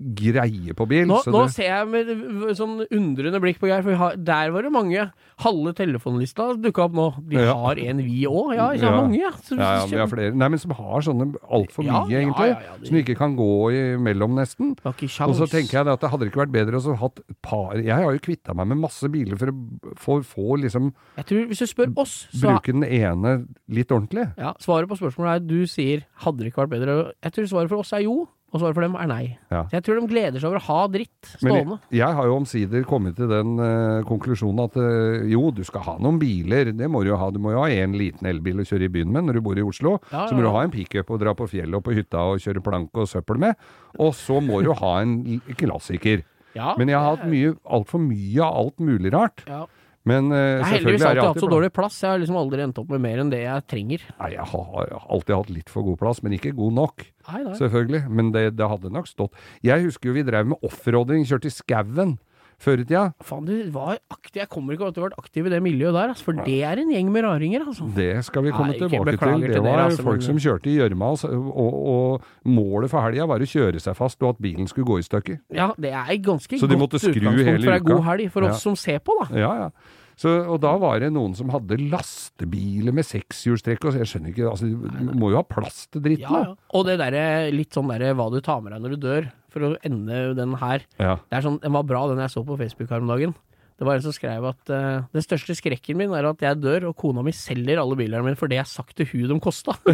greie 0.00 0.72
på 0.76 0.86
bil. 0.88 1.04
Nå, 1.08 1.18
så 1.24 1.32
nå 1.34 1.42
det, 1.44 1.52
ser 1.52 1.68
jeg 1.68 1.88
med 1.92 2.10
sånn 2.56 2.78
undrende 2.88 3.40
blikk 3.42 3.58
på 3.60 3.68
Geir, 3.68 3.82
for 3.84 3.96
har, 4.00 4.16
der 4.16 4.50
var 4.54 4.64
det 4.64 4.72
mange. 4.72 5.02
Halve 5.44 5.74
telefonlista 5.76 6.46
dukka 6.56 6.86
opp 6.86 6.94
nå. 6.96 7.06
De 7.28 7.36
Ja. 7.36 7.52
har 7.54 7.76
en, 7.78 7.98
vi 7.98 8.24
òg. 8.24 8.54
Ja, 8.56 8.70
ikke 8.72 8.88
Ja. 8.88 8.96
mange, 9.02 9.18
ja. 9.20 9.30
Så- 9.32 9.56
ja, 9.58 9.80
ja, 9.80 9.86
vi 9.86 9.96
har 9.96 10.06
flere. 10.06 10.34
Nei, 10.34 10.48
men 10.48 10.58
som 10.58 10.70
har 10.70 11.00
sånne 11.02 11.34
altfor 11.50 11.84
mye, 11.84 12.08
egentlig. 12.08 12.56
det- 12.80 12.88
Som 12.88 12.96
ikke 12.96 13.16
kan 13.16 13.36
gå 13.36 13.96
imellom, 14.00 14.32
nesten. 14.34 14.76
Og 14.84 15.34
så 15.36 15.46
tenker 15.48 15.72
jeg 15.84 15.86
at 15.86 16.00
det 16.00 16.10
hadde 16.10 16.30
ikke 16.30 16.46
vært 16.46 16.52
bedre 16.52 16.80
å 16.80 16.96
hatt 16.96 17.20
par 17.42 17.74
Jeg 17.76 17.92
har 17.92 18.12
jo 18.12 18.18
kvitta 18.18 18.54
meg 18.54 18.66
med 18.68 18.78
masse 18.78 19.04
biler 19.10 19.36
for 19.36 19.46
å 19.52 19.80
få, 19.96 20.24
få 20.24 20.58
liksom 20.62 20.92
Jeg 21.16 21.26
tror, 21.26 21.46
Hvis 21.48 21.58
du 21.58 21.66
spør 21.66 21.92
oss, 21.98 22.28
så 22.32 22.48
bruke 22.48 22.72
den 22.72 22.84
ene 22.84 23.46
litt 23.68 23.88
ordentlig. 23.88 24.32
ja, 24.38 24.54
Svaret 24.58 24.88
på 24.88 24.96
spørsmålet 24.96 25.36
er 25.36 25.40
du 25.40 25.66
sier 25.66 26.04
'hadde 26.22 26.38
det 26.38 26.52
ikke 26.54 26.66
vært 26.66 26.70
bedre'? 26.80 27.12
Jeg 27.22 27.32
tror 27.32 27.44
svaret 27.46 27.68
for 27.68 27.76
oss 27.78 27.92
er 27.92 28.02
jo, 28.02 28.28
og 28.54 28.60
svaret 28.62 28.76
for 28.76 28.84
dem 28.86 28.94
er 28.96 29.08
nei. 29.10 29.22
Ja. 29.50 29.64
Så 29.66 29.76
jeg 29.76 29.84
tror 29.86 29.98
de 29.98 30.08
gleder 30.10 30.38
seg 30.38 30.48
over 30.48 30.60
å 30.60 30.66
ha 30.68 30.82
dritt 30.92 31.30
stående. 31.32 31.78
jeg, 31.90 31.98
jeg 31.98 32.16
har 32.18 32.28
jo 32.30 32.36
omsider 32.38 32.84
kommet 32.86 33.16
til 33.18 33.28
den 33.30 33.56
uh, 33.58 34.04
konklusjonen 34.06 34.62
at 34.64 34.78
uh, 34.78 35.26
jo, 35.28 35.48
du 35.50 35.64
skal 35.66 35.82
ha 35.88 35.96
noen 36.02 36.20
biler. 36.22 36.70
Det 36.76 36.88
må 36.92 37.02
du 37.02 37.10
jo 37.10 37.18
ha. 37.20 37.28
Du 37.34 37.40
må 37.42 37.56
jo 37.56 37.64
ha 37.64 37.66
en 37.74 37.96
liten 37.98 38.28
elbil 38.30 38.62
å 38.62 38.68
kjøre 38.68 38.86
i 38.86 38.92
byen 38.98 39.10
med 39.12 39.26
når 39.26 39.40
du 39.40 39.44
bor 39.48 39.58
i 39.58 39.66
Oslo. 39.66 39.96
Ja, 40.12 40.28
Så 40.30 40.38
må 40.38 40.46
du 40.46 40.50
ha 40.54 40.62
en 40.62 40.74
pickup 40.74 41.10
og 41.10 41.20
dra 41.24 41.34
på 41.36 41.48
fjellet 41.50 41.74
og 41.80 41.84
på 41.88 41.96
hytta 41.98 42.22
og 42.30 42.40
kjøre 42.44 42.62
planke 42.64 43.02
og 43.02 43.10
søppel 43.10 43.42
med. 43.42 43.58
Og 43.98 44.14
så 44.16 44.38
må 44.44 44.62
du 44.62 44.70
ha 44.78 44.92
en 45.02 45.18
klassiker. 45.58 46.22
Ja, 46.56 46.72
Men 46.78 46.88
jeg 46.88 46.96
har 46.96 47.16
hatt 47.16 47.26
mye, 47.28 47.52
altfor 47.68 48.00
mye 48.00 48.40
av 48.46 48.62
alt 48.62 48.78
mulig 48.80 49.12
rart. 49.12 49.42
ja. 49.50 49.66
Men 50.06 50.30
uh, 50.30 50.38
Jeg 50.38 50.62
har 50.62 50.72
heldigvis 50.76 51.02
er 51.02 51.08
alltid 51.10 51.28
hatt 51.28 51.42
så 51.42 51.50
dårlig 51.50 51.72
plass. 51.74 51.98
Jeg 52.02 52.12
har 52.12 52.20
liksom 52.22 52.38
aldri 52.38 52.62
endt 52.62 52.78
opp 52.82 52.92
med 52.94 53.02
mer 53.02 53.22
enn 53.22 53.32
det 53.32 53.42
jeg 53.42 53.66
trenger. 53.72 54.04
Nei, 54.20 54.30
jeg 54.36 54.46
har 54.52 54.92
alltid 55.02 55.34
hatt 55.34 55.50
litt 55.50 55.72
for 55.72 55.86
god 55.88 55.98
plass, 56.02 56.22
men 56.22 56.36
ikke 56.36 56.54
god 56.56 56.76
nok. 56.78 57.06
Nei, 57.26 57.40
nei. 57.42 57.56
Selvfølgelig. 57.58 58.04
Men 58.20 58.30
det, 58.36 58.44
det 58.58 58.70
hadde 58.70 58.92
nok 58.94 59.10
stått. 59.10 59.34
Jeg 59.66 59.88
husker 59.88 60.12
jo 60.12 60.16
vi 60.16 60.24
drev 60.28 60.52
med 60.52 60.66
offroading, 60.66 61.26
kjørte 61.26 61.50
i 61.50 61.56
skauen 61.56 62.16
før 62.58 62.80
i 62.80 62.84
tida. 62.88 63.02
Faen, 63.22 63.44
du 63.44 63.70
var 63.70 63.98
aktiv. 64.10 64.40
Jeg 64.40 64.48
kommer 64.48 64.72
ikke 64.76 64.88
til 64.92 65.02
å 65.02 65.04
ha 65.04 65.08
vært 65.10 65.18
aktiv 65.20 65.46
i 65.46 65.52
det 65.52 65.60
miljøet 65.64 65.92
der, 65.96 66.12
altså, 66.14 66.24
for 66.24 66.32
det 66.46 66.56
er 66.64 66.80
en 66.80 66.92
gjeng 66.94 67.10
med 67.12 67.24
raringer, 67.26 67.66
altså. 67.66 67.88
Det 67.96 68.24
skal 68.24 68.46
vi 68.46 68.54
komme 68.56 68.72
Nei, 68.72 68.78
tilbake 68.80 69.16
til. 69.18 69.40
Det 69.44 69.50
dere, 69.52 69.62
var 69.66 69.82
altså, 69.84 70.02
folk 70.06 70.22
men- 70.22 70.26
som 70.28 70.38
kjørte 70.40 70.70
i 70.72 70.76
gjørma, 70.78 71.10
og, 71.12 71.50
og, 71.52 71.76
og 71.92 72.22
målet 72.48 72.90
for 72.90 73.00
helga 73.04 73.26
var 73.28 73.44
å 73.44 73.50
kjøre 73.52 73.80
seg 73.80 73.96
fast, 73.98 74.22
og 74.22 74.34
at 74.36 74.40
bilen 74.42 74.66
skulle 74.68 74.86
gå 74.88 74.98
i 74.98 75.06
stykker. 75.06 75.38
Ja, 75.52 75.72
det 75.76 75.92
er 75.92 76.16
ganske 76.24 76.58
Så 76.58 76.66
de 76.68 76.76
godt 76.80 76.96
utgangspunkt 76.96 77.64
for 77.64 77.76
ei 77.76 77.84
god 77.92 78.04
helg, 78.08 78.30
for 78.32 78.42
Ja. 78.48 78.50
oss 78.56 78.62
som 78.62 78.74
ser 78.76 78.98
på, 79.00 79.12
da. 79.20 79.28
Ja, 79.36 79.52
ja. 79.66 79.70
Så, 80.16 80.30
og 80.48 80.62
da 80.62 80.70
var 80.80 80.98
det 80.98 81.10
noen 81.12 81.34
som 81.36 81.50
hadde 81.52 81.76
lastebiler 81.92 82.94
med 82.96 83.04
sekshjulstrekk, 83.04 83.84
og 83.84 83.98
jeg 84.00 84.08
skjønner 84.08 84.32
ikke 84.32 84.46
altså, 84.48 84.70
Du 84.70 85.10
må 85.12 85.28
jo 85.32 85.36
ha 85.36 85.42
plass 85.44 85.82
til 85.92 86.00
dritten, 86.00 86.24
Ja, 86.24 86.40
ja. 86.46 86.54
Og 86.72 86.86
det 86.88 86.94
derre 87.02 87.50
litt 87.52 87.76
sånn 87.76 87.90
derre 87.92 88.14
hva 88.16 88.30
du 88.32 88.40
tar 88.40 88.62
med 88.64 88.72
deg 88.72 88.80
når 88.80 88.94
du 88.96 89.02
dør, 89.04 89.28
for 89.56 89.70
å 89.70 89.74
ende 89.86 90.22
den 90.36 90.54
her. 90.60 90.84
Ja. 91.00 91.16
Det 91.24 91.40
er 91.40 91.48
sånn, 91.48 91.60
Den 91.62 91.76
var 91.76 91.86
bra, 91.88 92.04
den 92.12 92.20
jeg 92.20 92.34
så 92.34 92.44
på 92.44 92.58
Facebook 92.60 92.92
her 92.92 93.04
om 93.04 93.10
dagen. 93.10 93.32
Det 93.76 93.84
var 93.84 93.98
en 93.98 94.04
som 94.06 94.14
skrev 94.14 94.44
at 94.48 94.70
uh, 94.72 95.04
den 95.12 95.24
største 95.24 95.52
skrekken 95.58 95.98
min 96.00 96.14
er 96.16 96.24
at 96.30 96.40
jeg 96.40 96.56
dør, 96.62 96.88
og 96.90 96.96
kona 96.96 97.20
mi 97.24 97.34
selger 97.36 97.82
alle 97.82 97.98
bilene 97.98 98.24
mine 98.24 98.38
for 98.40 98.48
det 98.48 98.62
jeg 98.62 98.70
sagt 98.70 98.96
til 98.96 99.08
hun 99.10 99.34
de 99.34 99.36
kosta. 99.44 99.74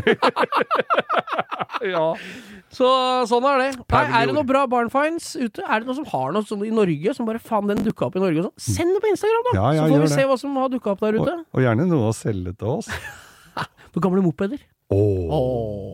ja. 1.92 2.04
Så 2.71 2.90
sånn 3.26 3.49
er 3.50 3.59
det. 3.59 3.66
Nei, 3.83 4.04
er 4.07 4.31
det 4.31 4.37
noe 4.37 4.47
bra 4.47 4.62
barnfinds 4.71 5.33
ute? 5.35 5.66
Er 5.66 5.83
det 5.83 5.90
noe 5.90 5.99
som 5.99 6.07
har 6.12 6.31
noe 6.37 6.47
sånn 6.47 6.62
i 6.69 6.71
Norge, 6.75 7.16
som 7.19 7.26
bare 7.26 7.42
faen, 7.42 7.73
den 7.73 7.83
dukka 7.83 8.07
opp 8.07 8.21
i 8.21 8.23
Norge 8.23 8.45
og 8.45 8.52
sånn? 8.52 8.76
Send 8.78 8.95
det 8.95 9.02
på 9.02 9.11
Instagram, 9.11 9.49
da! 9.49 9.57
Ja, 9.59 9.66
ja, 9.81 9.83
så 9.83 9.99
får 9.99 10.07
vi 10.07 10.14
se 10.14 10.28
hva 10.31 10.38
som 10.45 10.62
har 10.62 10.71
dukka 10.76 10.95
opp 10.95 11.02
der 11.02 11.19
ute. 11.19 11.37
og 11.50 11.66
gjerne 11.66 11.88
noe 11.90 12.12
å 12.12 12.16
selge 12.16 12.54
til 12.54 12.76
oss. 12.78 12.92
På 13.92 14.00
gamle 14.00 14.23
mopeder. 14.25 14.62
Oh. 14.95 15.26
Åh. 15.26 15.91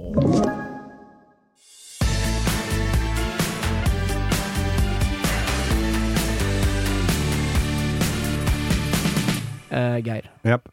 Eh, 9.79 9.97
Geir. 10.07 10.29
Yep. 10.49 10.69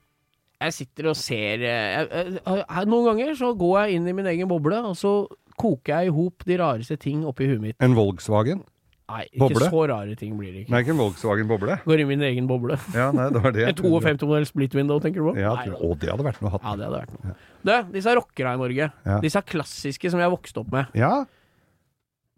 Jeg 0.65 0.73
sitter 0.73 1.09
og 1.11 1.17
ser 1.19 1.61
eh, 1.67 1.89
jeg, 1.93 2.05
jeg, 2.09 2.37
jeg, 2.63 2.85
Noen 2.89 3.09
ganger 3.11 3.33
så 3.37 3.51
går 3.59 3.75
jeg 3.83 3.97
inn 3.99 4.07
i 4.09 4.13
min 4.17 4.29
egen 4.31 4.49
boble, 4.49 4.79
og 4.87 4.95
så 4.97 5.15
koker 5.59 5.99
jeg 6.01 6.09
i 6.09 6.15
hop 6.15 6.45
de 6.47 6.57
rareste 6.59 6.97
ting 6.99 7.25
oppi 7.27 7.47
huet 7.51 7.61
mitt. 7.63 7.77
En 7.83 7.93
Volkswagen? 7.97 8.63
Nei, 9.05 9.21
ikke 9.29 9.39
Boble? 9.43 9.65
så 9.69 9.81
rare 9.91 10.15
ting 10.17 10.31
blir 10.33 10.49
det 10.49 10.63
ikke. 10.63 10.71
Nei, 10.73 10.79
ikke 10.81 10.93
en 10.95 11.01
Volkswagen-boble. 11.03 11.75
Går 11.85 11.99
inn 12.01 12.07
i 12.07 12.09
min 12.09 12.23
egen 12.25 12.47
boble. 12.49 12.73
Ja, 12.95 13.11
nei, 13.13 13.27
det 13.35 13.41
var 13.43 13.53
det. 13.53 13.67
En 13.69 13.75
52-modell 13.77 14.47
split 14.49 14.73
window, 14.73 14.97
tenker 15.03 15.21
du 15.21 15.27
på? 15.27 15.33
Ja, 15.37 15.51
Nei, 15.59 15.75
Å, 15.77 15.89
det 16.01 16.09
hadde 16.09 16.25
vært 16.25 16.39
noe 16.41 16.53
Hatt. 16.55 16.65
Ja, 16.65 16.73
det 16.79 16.87
hadde 16.87 17.01
vært 17.03 17.13
noe. 17.13 17.35
Du, 17.61 17.73
disse 17.93 18.15
rockera 18.17 18.55
i 18.57 18.61
Norge. 18.63 18.87
Ja. 19.05 19.19
Disse 19.21 19.43
klassiske 19.45 20.09
som 20.09 20.23
jeg 20.23 20.33
vokste 20.33 20.63
opp 20.63 20.73
med. 20.73 20.97
Ja, 20.97 21.11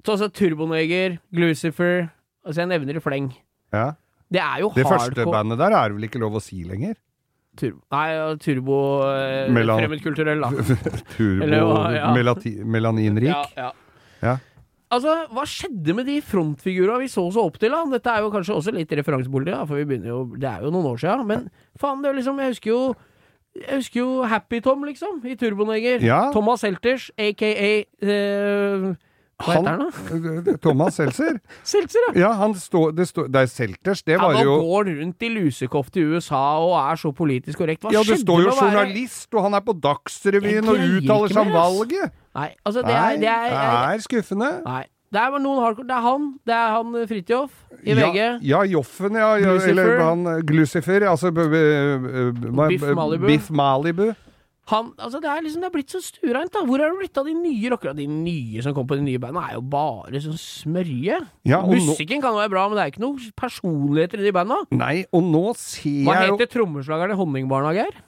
Så 0.04 0.18
altså 0.18 0.28
Turboneger, 0.32 1.18
Glucifer 1.36 2.10
Altså 2.48 2.62
jeg 2.66 2.70
nevner 2.72 3.00
i 3.00 3.04
fleng. 3.04 3.32
ja. 3.76 3.94
Det 4.34 4.42
er 4.44 4.64
jo 4.64 4.72
Det 4.76 4.86
første 4.88 5.26
bandet 5.30 5.60
der 5.62 5.76
er 5.78 5.94
vel 5.96 6.08
ikke 6.10 6.20
lov 6.20 6.36
å 6.40 6.44
si 6.44 6.64
lenger? 6.68 6.96
turbo, 7.58 7.82
Nei, 7.90 8.36
turbo 8.44 8.76
eh, 9.10 9.48
Melan- 9.50 9.80
Fremmedkulturell, 9.82 10.44
da. 10.44 10.50
Turbo 11.16 11.44
Eller 11.48 11.96
ja. 11.96 12.12
melaninrik? 12.70 13.32
Ja, 13.32 13.46
ja. 13.58 13.72
Ja. 14.22 14.36
Altså, 14.94 15.14
hva 15.36 15.44
skjedde 15.50 15.94
med 15.98 16.08
de 16.08 16.20
frontfigurene 16.24 17.02
vi 17.02 17.10
så 17.12 17.26
så 17.34 17.44
opp 17.50 17.58
til? 17.60 17.74
da? 17.74 17.82
Dette 17.92 18.14
er 18.14 18.24
jo 18.24 18.30
kanskje 18.32 18.56
også 18.56 18.72
litt 18.76 18.94
referansebolde, 18.96 19.52
ja, 19.52 19.66
for 19.68 19.82
vi 19.82 19.88
begynner 19.90 20.14
jo 20.14 20.22
Det 20.40 20.48
er 20.48 20.64
jo 20.64 20.72
noen 20.72 20.88
år 20.94 21.02
siden. 21.02 21.26
Men 21.28 21.48
faen, 21.80 22.04
det 22.04 22.12
er 22.12 22.20
liksom 22.22 22.40
Jeg 22.44 22.56
husker 22.56 22.72
jo 22.76 22.82
jeg 23.58 23.80
husker 23.82 24.00
jo 24.04 24.24
Happy 24.30 24.60
Tom, 24.62 24.84
liksom, 24.86 25.16
i 25.26 25.34
Turboneger. 25.34 26.04
Ja. 26.06 26.28
Thomas 26.32 26.62
Helters, 26.62 27.08
aka 27.18 27.48
eh, 27.58 28.92
Hva 29.38 29.54
heter 29.54 29.70
han, 29.70 30.44
da? 30.48 30.56
Thomas 30.66 30.96
Seltzer? 30.98 31.38
Seltzer, 31.64 32.08
ja! 32.16 32.24
Ja, 32.24 32.32
han 32.40 32.56
står 32.58 32.96
det, 32.98 33.06
stå, 33.12 33.28
det 33.30 33.44
er 33.44 33.52
Selters, 33.52 34.02
det 34.04 34.16
Ja, 34.16 34.22
var 34.24 34.40
jo 34.42 34.56
Han 34.58 34.66
går 34.66 34.90
rundt 34.98 35.26
i 35.28 35.30
lusekofte 35.30 36.02
i 36.02 36.06
USA 36.10 36.42
og 36.64 36.74
er 36.80 36.98
så 36.98 37.12
politisk 37.14 37.62
korrekt. 37.62 37.86
Hva 37.86 37.94
Ja, 37.94 38.02
det 38.08 38.18
står 38.24 38.44
jo 38.48 38.50
være- 38.50 38.72
journalist, 38.74 39.30
og 39.34 39.46
han 39.46 39.54
er 39.54 39.66
på 39.68 39.78
Dagsrevyen 39.78 40.68
og 40.74 40.82
uttaler 40.82 41.34
seg 41.34 41.44
om 41.46 41.54
valget! 41.54 42.14
Nei, 42.38 42.52
altså, 42.66 42.82
det 42.86 42.94
er, 42.94 43.18
det 43.22 43.30
er, 43.34 43.50
det 43.50 43.98
er 43.98 44.06
skuffende. 44.06 44.52
Nei. 44.66 44.84
Det 45.08 45.22
er 45.22 45.32
hardcore. 45.32 45.88
Det 45.88 45.96
er 45.96 46.02
han. 46.04 46.24
Det 46.46 46.54
er 46.54 46.72
han 46.76 46.96
eh, 47.00 47.08
Fridtjof 47.08 47.52
i 47.84 47.94
VG. 47.96 48.16
Ja, 48.18 48.32
ja 48.44 48.64
Joffen, 48.68 49.16
ja. 49.16 49.30
Glucifer. 49.40 49.70
eller 49.72 50.04
han 50.04 50.26
eh, 50.28 50.42
Glucifer. 50.44 51.06
Altså 51.10 51.32
b, 51.32 51.46
b, 51.48 51.62
Biff 52.68 52.84
Malibu. 52.96 53.26
Biff 53.28 53.50
Malibu. 53.50 54.10
Han, 54.68 54.90
altså 55.00 55.22
det 55.24 55.30
er 55.32 55.44
liksom 55.46 55.62
Det 55.64 55.68
er 55.70 55.76
blitt 55.78 55.94
så 55.96 56.02
stuereint, 56.04 56.52
da. 56.52 56.64
Hvor 56.68 56.82
er 56.84 56.92
det 56.92 56.98
blitt 57.00 57.18
av 57.22 57.28
de 57.30 57.34
nye 57.40 57.70
rockerne? 57.72 57.96
De 58.02 58.08
nye 58.12 58.64
som 58.66 58.74
kom 58.76 58.88
på 58.90 58.98
de 59.00 59.06
nye 59.06 59.22
bandene, 59.24 59.46
er 59.48 59.54
jo 59.56 59.62
bare 59.72 60.20
sånn 60.24 60.36
smørje. 60.42 61.22
Ja, 61.48 61.62
Musikken 61.64 62.20
nå- 62.20 62.26
kan 62.26 62.36
jo 62.36 62.42
være 62.42 62.52
bra, 62.52 62.66
men 62.68 62.76
det 62.76 62.84
er 62.84 62.92
ikke 62.92 63.06
noe 63.06 63.32
personligheter 63.40 64.20
i 64.20 64.28
de 64.28 64.34
banda. 64.36 64.58
Nei, 64.76 65.06
og 65.16 65.24
nå 65.24 65.46
ser 65.56 66.04
Hva 66.04 66.20
jeg 66.20 66.34
jo 66.34 66.36
heter 66.38 66.52
trommeslageren 66.58 67.16
i 67.16 67.20
Honningbarna, 67.22 67.72
Geir? 67.80 68.04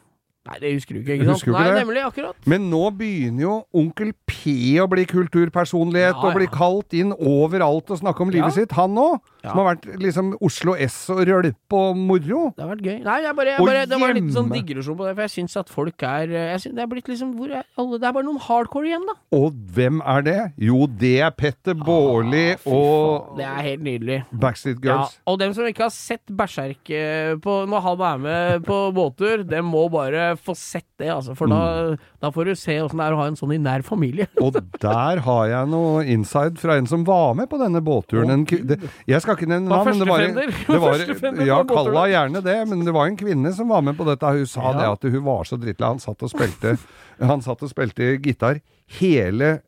Nei, 0.49 0.55
det 0.63 0.69
husker 0.73 0.95
du 0.95 1.01
ikke, 1.03 1.15
ikke 1.19 1.33
sant? 1.35 1.47
Nei, 1.53 1.63
det? 1.67 1.81
nemlig. 1.85 2.01
Akkurat. 2.07 2.35
Men 2.49 2.69
nå 2.71 2.79
begynner 2.97 3.43
jo 3.43 3.55
Onkel 3.75 4.13
P 4.25 4.53
å 4.81 4.87
bli 4.89 5.03
kulturpersonlighet 5.05 6.15
Ja, 6.15 6.23
og 6.25 6.33
bli 6.39 6.47
ja. 6.47 6.53
kalt 6.55 6.95
inn 6.97 7.11
overalt 7.13 7.91
og 7.91 7.99
snakke 8.01 8.23
om 8.25 8.31
livet 8.33 8.55
sitt, 8.55 8.71
han 8.73 8.95
òg. 8.97 9.19
Ja. 9.39 9.53
Som 9.53 9.59
har 9.61 9.67
vært 9.75 9.85
liksom 10.03 10.29
Oslo 10.43 10.73
S 10.75 10.95
og 11.13 11.21
rølp 11.29 11.75
og 11.77 11.95
moro. 11.95 12.41
Det 12.57 12.63
har 12.65 12.71
vært 12.73 12.81
gøy. 12.83 12.97
Nei, 13.05 13.17
jeg 13.23 13.35
bare, 13.37 13.53
jeg 13.55 13.65
bare, 13.65 13.83
det 13.87 13.99
var 14.01 14.13
litt 14.17 14.33
sånn 14.35 14.49
digresjon 14.51 14.97
på 14.99 15.05
det, 15.07 15.13
for 15.15 15.23
jeg 15.23 15.33
syns 15.37 15.55
at 15.61 15.69
folk 15.71 16.03
er 16.03 16.33
jeg 16.33 16.59
synes, 16.65 16.75
Det 16.75 16.83
er 16.83 16.89
blitt 16.91 17.07
liksom 17.07 17.29
hvor 17.37 17.53
er 17.55 17.63
alle, 17.79 17.99
Det 18.01 18.07
er 18.09 18.15
bare 18.17 18.27
noen 18.27 18.41
hardcore 18.43 18.89
igjen, 18.91 19.05
da. 19.07 19.15
Og 19.37 19.53
hvem 19.75 20.01
er 20.03 20.25
det? 20.27 20.37
Jo, 20.59 20.81
det 20.99 21.13
er 21.23 21.31
Petter 21.31 21.73
Baarli 21.79 22.43
ah, 22.57 22.67
og 22.67 23.37
Det 23.39 23.45
er 23.47 23.61
helt 23.69 23.83
nydelig. 23.87 24.19
Backstreet 24.43 24.83
Ja, 24.89 24.99
og 25.29 25.39
dem 25.39 25.53
som 25.55 25.67
ikke 25.69 25.85
har 25.87 25.93
sett 25.95 26.25
Berserk 26.29 26.89
eh, 26.91 27.35
på, 27.39 27.61
når 27.69 27.85
han 27.87 28.03
er 28.09 28.17
med 28.25 28.65
på 28.67 28.79
båttur, 28.99 29.45
dem 29.47 29.71
må 29.71 29.85
bare 29.93 30.33
få 30.35 30.55
sett 30.57 30.85
det, 30.99 31.07
altså. 31.15 31.35
For 31.39 31.47
da, 31.47 31.59
Mm. 31.69 31.97
da 32.19 32.29
får 32.33 32.45
du 32.49 32.55
se 32.57 32.75
åssen 32.81 32.97
det 32.99 33.05
er 33.05 33.13
å 33.15 33.19
ha 33.21 33.25
en 33.29 33.35
sånn 33.39 33.53
i 33.55 33.57
nær 33.61 33.83
familie. 33.85 34.27
Og 34.41 34.57
der 34.81 35.19
har 35.23 35.47
jeg 35.47 35.67
noe 35.71 36.03
inside 36.03 36.57
fra 36.59 36.75
en 36.79 36.87
som 36.89 37.03
var 37.07 37.33
med 37.39 37.47
på 37.51 37.59
denne 37.61 37.79
båtturen. 37.85 38.31
En, 38.33 38.43
det, 38.45 38.79
jeg 39.07 39.21
skal 39.21 39.28
ikke 39.37 39.49
nevne 39.49 39.69
navn, 39.69 39.89
men 39.89 39.99
det 39.99 40.07
var, 40.09 40.23
det 40.25 40.79
var 40.81 41.45
Ja, 41.47 41.59
kalla 41.69 42.05
gjerne 42.09 42.41
det, 42.45 42.57
men 42.69 42.83
det 42.87 42.93
var 42.95 43.07
en 43.09 43.17
kvinne 43.19 43.53
som 43.55 43.69
var 43.69 43.81
med 43.85 43.97
på 43.99 44.07
dette. 44.07 44.25
Hun 44.25 44.45
sa 44.49 44.71
Ja. 44.71 44.73
det 44.79 44.87
at 44.95 45.11
hun 45.13 45.23
var 45.25 45.43
så 45.45 45.59
drittlei. 45.59 45.87
Han 45.87 45.99
satt 45.99 46.23
og 46.23 46.29
spilte 46.33 46.77
Han 47.31 47.41
satt 47.45 47.63
og 47.63 47.69
spilte 47.71 48.17
gitar 48.23 48.61
hele 48.99 49.59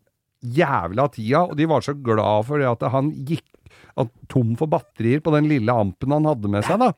jævla 0.41 1.05
tida, 1.13 1.43
og 1.45 1.55
de 1.57 1.65
var 1.69 1.81
så 1.85 1.93
glad 1.93 2.45
for 2.47 2.57
det 2.57 2.67
at 2.71 2.81
han 2.91 3.11
gikk 3.27 3.45
tom 4.31 4.55
for 4.57 4.67
batterier 4.71 5.19
på 5.21 5.31
den 5.35 5.47
lille 5.51 5.71
ampen 5.71 6.11
han 6.15 6.25
hadde 6.25 6.49
med 6.49 6.63
seg, 6.65 6.79
da. 6.79 6.91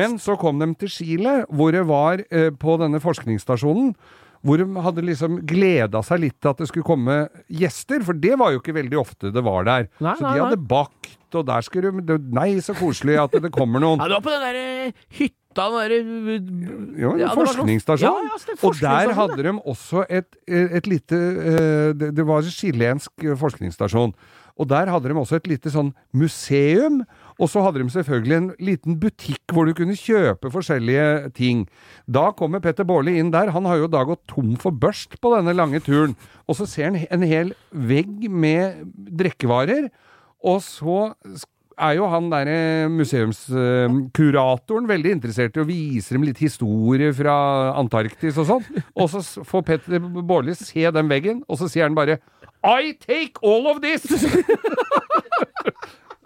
Men 0.00 0.16
så 0.22 0.34
kom 0.40 0.58
de 0.58 0.66
til 0.80 0.88
Chile, 0.90 1.34
hvor 1.52 1.70
det 1.76 1.84
var 1.86 2.22
eh, 2.30 2.48
på 2.50 2.76
denne 2.80 2.98
forskningsstasjonen. 3.04 3.92
Hvor 4.44 4.60
de 4.60 4.66
hadde 4.84 5.04
liksom 5.06 5.40
gleda 5.48 6.02
seg 6.06 6.22
litt 6.26 6.36
til 6.40 6.52
at 6.52 6.60
det 6.62 6.68
skulle 6.70 6.86
komme 6.86 7.16
gjester, 7.48 8.02
for 8.06 8.18
det 8.18 8.36
var 8.40 8.54
jo 8.54 8.60
ikke 8.62 8.76
veldig 8.76 9.00
ofte 9.00 9.32
det 9.34 9.42
var 9.46 9.66
der. 9.68 9.88
Nei, 9.98 10.14
så 10.18 10.26
nei, 10.26 10.34
de 10.36 10.44
hadde 10.44 10.60
nei. 10.60 10.68
bakt, 10.70 11.18
og 11.36 11.48
der 11.48 11.66
skulle 11.66 11.92
de 12.06 12.18
Nei, 12.36 12.48
så 12.64 12.76
koselig 12.76 13.18
at 13.20 13.34
det 13.42 13.52
kommer 13.54 13.82
noen. 13.82 14.00
Ja, 14.02 14.08
det 14.10 14.18
var 14.18 14.24
på 14.26 14.34
den 14.34 14.44
derre 14.44 14.64
hytta, 15.18 15.42
den 15.56 15.76
derre 15.80 17.00
Jo, 17.00 17.12
en 17.14 17.22
Ja, 17.24 17.34
forskningsstasjon. 17.36 18.06
Ja, 18.06 18.30
ja, 18.30 18.56
er 18.56 18.64
og 18.68 18.80
der 18.80 19.14
hadde 19.18 19.38
de 19.46 19.54
også 19.58 20.06
et, 20.08 20.36
et 20.46 20.88
lite 20.90 21.20
eh, 21.20 21.92
det, 21.96 22.26
var 22.26 22.44
en 22.44 22.56
chilensk 22.56 23.24
eh, 23.24 23.36
forskningsstasjon. 23.40 24.14
Og 24.56 24.68
der 24.68 24.88
hadde 24.92 25.12
de 25.12 25.16
også 25.20 25.40
et 25.40 25.48
lite 25.50 25.72
sånn 25.72 25.92
museum. 26.16 27.02
Og 27.36 27.50
så 27.52 27.60
hadde 27.64 27.82
de 27.82 27.92
selvfølgelig 27.92 28.36
en 28.36 28.48
liten 28.64 28.96
butikk 29.00 29.52
hvor 29.52 29.68
du 29.68 29.74
kunne 29.76 29.96
kjøpe 29.98 30.50
forskjellige 30.52 31.32
ting. 31.36 31.66
Da 32.08 32.30
kommer 32.36 32.62
Petter 32.64 32.86
Baarli 32.88 33.18
inn 33.20 33.32
der. 33.34 33.52
Han 33.52 33.68
har 33.68 33.82
jo 33.82 33.90
da 33.92 34.04
gått 34.08 34.24
tom 34.30 34.54
for 34.60 34.72
børst 34.72 35.18
på 35.20 35.34
denne 35.34 35.52
lange 35.56 35.82
turen. 35.84 36.16
Og 36.48 36.56
så 36.56 36.68
ser 36.70 36.90
han 36.90 37.02
en 37.04 37.26
hel 37.28 37.52
vegg 37.70 38.28
med 38.32 38.86
drikkevarer. 39.20 39.90
Og 40.46 40.62
så 40.64 41.12
er 41.76 41.98
jo 41.98 42.08
han 42.08 42.30
derre 42.32 42.88
museumskuratoren 42.88 44.88
veldig 44.88 45.12
interessert 45.18 45.58
i 45.58 45.60
å 45.60 45.68
vise 45.68 46.16
dem 46.16 46.24
litt 46.24 46.40
historie 46.40 47.12
fra 47.16 47.34
Antarktis 47.76 48.38
og 48.40 48.48
sånn. 48.48 48.80
Og 48.96 49.12
så 49.12 49.20
får 49.44 49.66
Petter 49.68 50.00
Baarli 50.00 50.56
se 50.56 50.88
den 50.88 51.12
veggen, 51.12 51.44
og 51.44 51.60
så 51.60 51.68
sier 51.68 51.88
han 51.88 51.98
bare 51.98 52.16
I 52.64 52.96
take 52.96 53.44
all 53.44 53.68
of 53.68 53.84
this! 53.84 54.08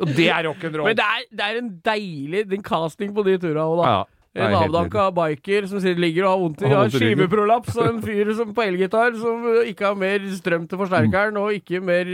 og 0.01 0.15
det 0.17 0.29
er 0.33 0.47
rock'n'roll. 0.49 0.87
Men 0.89 0.97
det 0.97 1.05
er, 1.07 1.27
det 1.31 1.47
er 1.47 1.59
en 1.61 1.71
deilig 1.85 2.47
den 2.51 2.63
casting 2.67 3.13
på 3.15 3.25
de 3.27 3.37
turene 3.43 3.67
òg, 3.67 3.77
da. 3.83 3.91
Ja, 3.91 4.47
En 4.47 4.55
avdanka 4.55 5.09
biker 5.11 5.67
som 5.67 5.79
ligger 5.83 6.25
og 6.25 6.31
har 6.31 6.39
vondt 6.39 6.61
i, 6.63 6.69
Har 6.71 6.85
ryggen. 6.87 7.01
skiveprolaps, 7.03 7.77
og 7.77 7.89
en 7.89 8.03
fyr 8.05 8.29
som 8.39 8.53
på 8.55 8.63
elgitar 8.63 9.17
som 9.19 9.43
ikke 9.67 9.89
har 9.89 9.97
mer 9.99 10.21
strøm 10.37 10.69
til 10.71 10.79
forsterkeren, 10.79 11.37
og 11.37 11.53
ikke 11.57 11.81
mer 11.83 12.07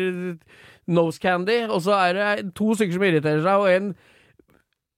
nose 0.86 1.20
candy. 1.20 1.66
Og 1.68 1.82
så 1.84 1.92
er 1.92 2.12
det 2.40 2.54
to 2.56 2.72
stykker 2.74 2.96
som 2.96 3.04
irriterer 3.04 3.42
seg, 3.44 3.60
og 3.60 3.68
en 3.74 3.90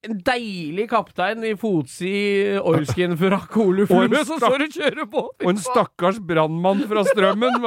en 0.07 0.21
deilig 0.23 0.85
kaptein 0.93 1.43
i 1.43 1.55
fotsid 1.59 2.61
oilskin-frakk 2.63 3.57
oluflue 3.65 4.21
som 4.29 4.39
står 4.39 4.63
og 4.69 4.77
kjører 4.77 5.09
på! 5.11 5.23
Og 5.43 5.49
en 5.51 5.59
stakkars 5.59 6.21
brannmann 6.23 6.85
fra 6.91 7.03
Strømmen. 7.09 7.59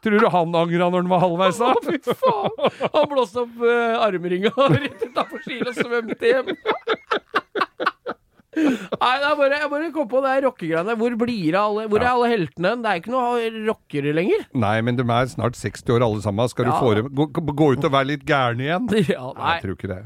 Tror 0.00 0.16
du 0.24 0.28
han 0.32 0.56
angra 0.56 0.88
når 0.88 1.02
han 1.04 1.10
var 1.12 1.20
halvveis 1.26 1.60
av? 1.66 1.76
fy 1.84 1.98
faen! 2.00 2.80
Han 2.96 3.10
blåste 3.12 3.44
opp 3.44 3.60
uh, 3.60 4.00
armringa 4.06 4.54
rett 4.78 5.04
utafor 5.04 5.44
Kiel 5.44 5.68
og 5.68 5.76
svømte 5.76 6.32
hjem. 6.32 6.50
Nei, 8.60 9.12
det 9.22 9.28
er 9.28 9.36
bare, 9.38 9.58
jeg 9.62 9.70
bare 9.72 9.92
kom 9.94 10.08
på 10.10 10.20
det 10.24 10.32
rockegreiene. 10.44 10.96
Hvor 10.98 11.14
blir 11.20 11.52
det 11.54 11.60
alle 11.60 11.84
Hvor 11.92 12.02
er 12.02 12.10
alle 12.10 12.32
heltene? 12.32 12.72
Det 12.82 12.90
er 12.90 12.98
ikke 13.04 13.12
noe 13.14 13.52
rockere 13.68 14.16
lenger. 14.16 14.48
Nei, 14.64 14.74
men 14.84 14.98
de 14.98 15.04
er 15.06 15.30
snart 15.32 15.60
60 15.60 15.92
år 15.96 16.08
alle 16.08 16.24
sammen. 16.24 16.50
Skal 16.50 16.68
du 16.68 16.72
Ja. 16.72 16.80
få 16.80 17.08
gå, 17.08 17.30
gå 17.52 17.72
ut 17.76 17.84
og 17.88 17.94
være 17.94 18.14
litt 18.16 18.26
gærne 18.28 18.66
igjen? 18.66 18.90
Ja, 19.14 19.30
nei. 19.36 19.54
jeg 19.60 19.68
tror 19.68 19.78
ikke 19.78 19.92
det. 19.94 20.02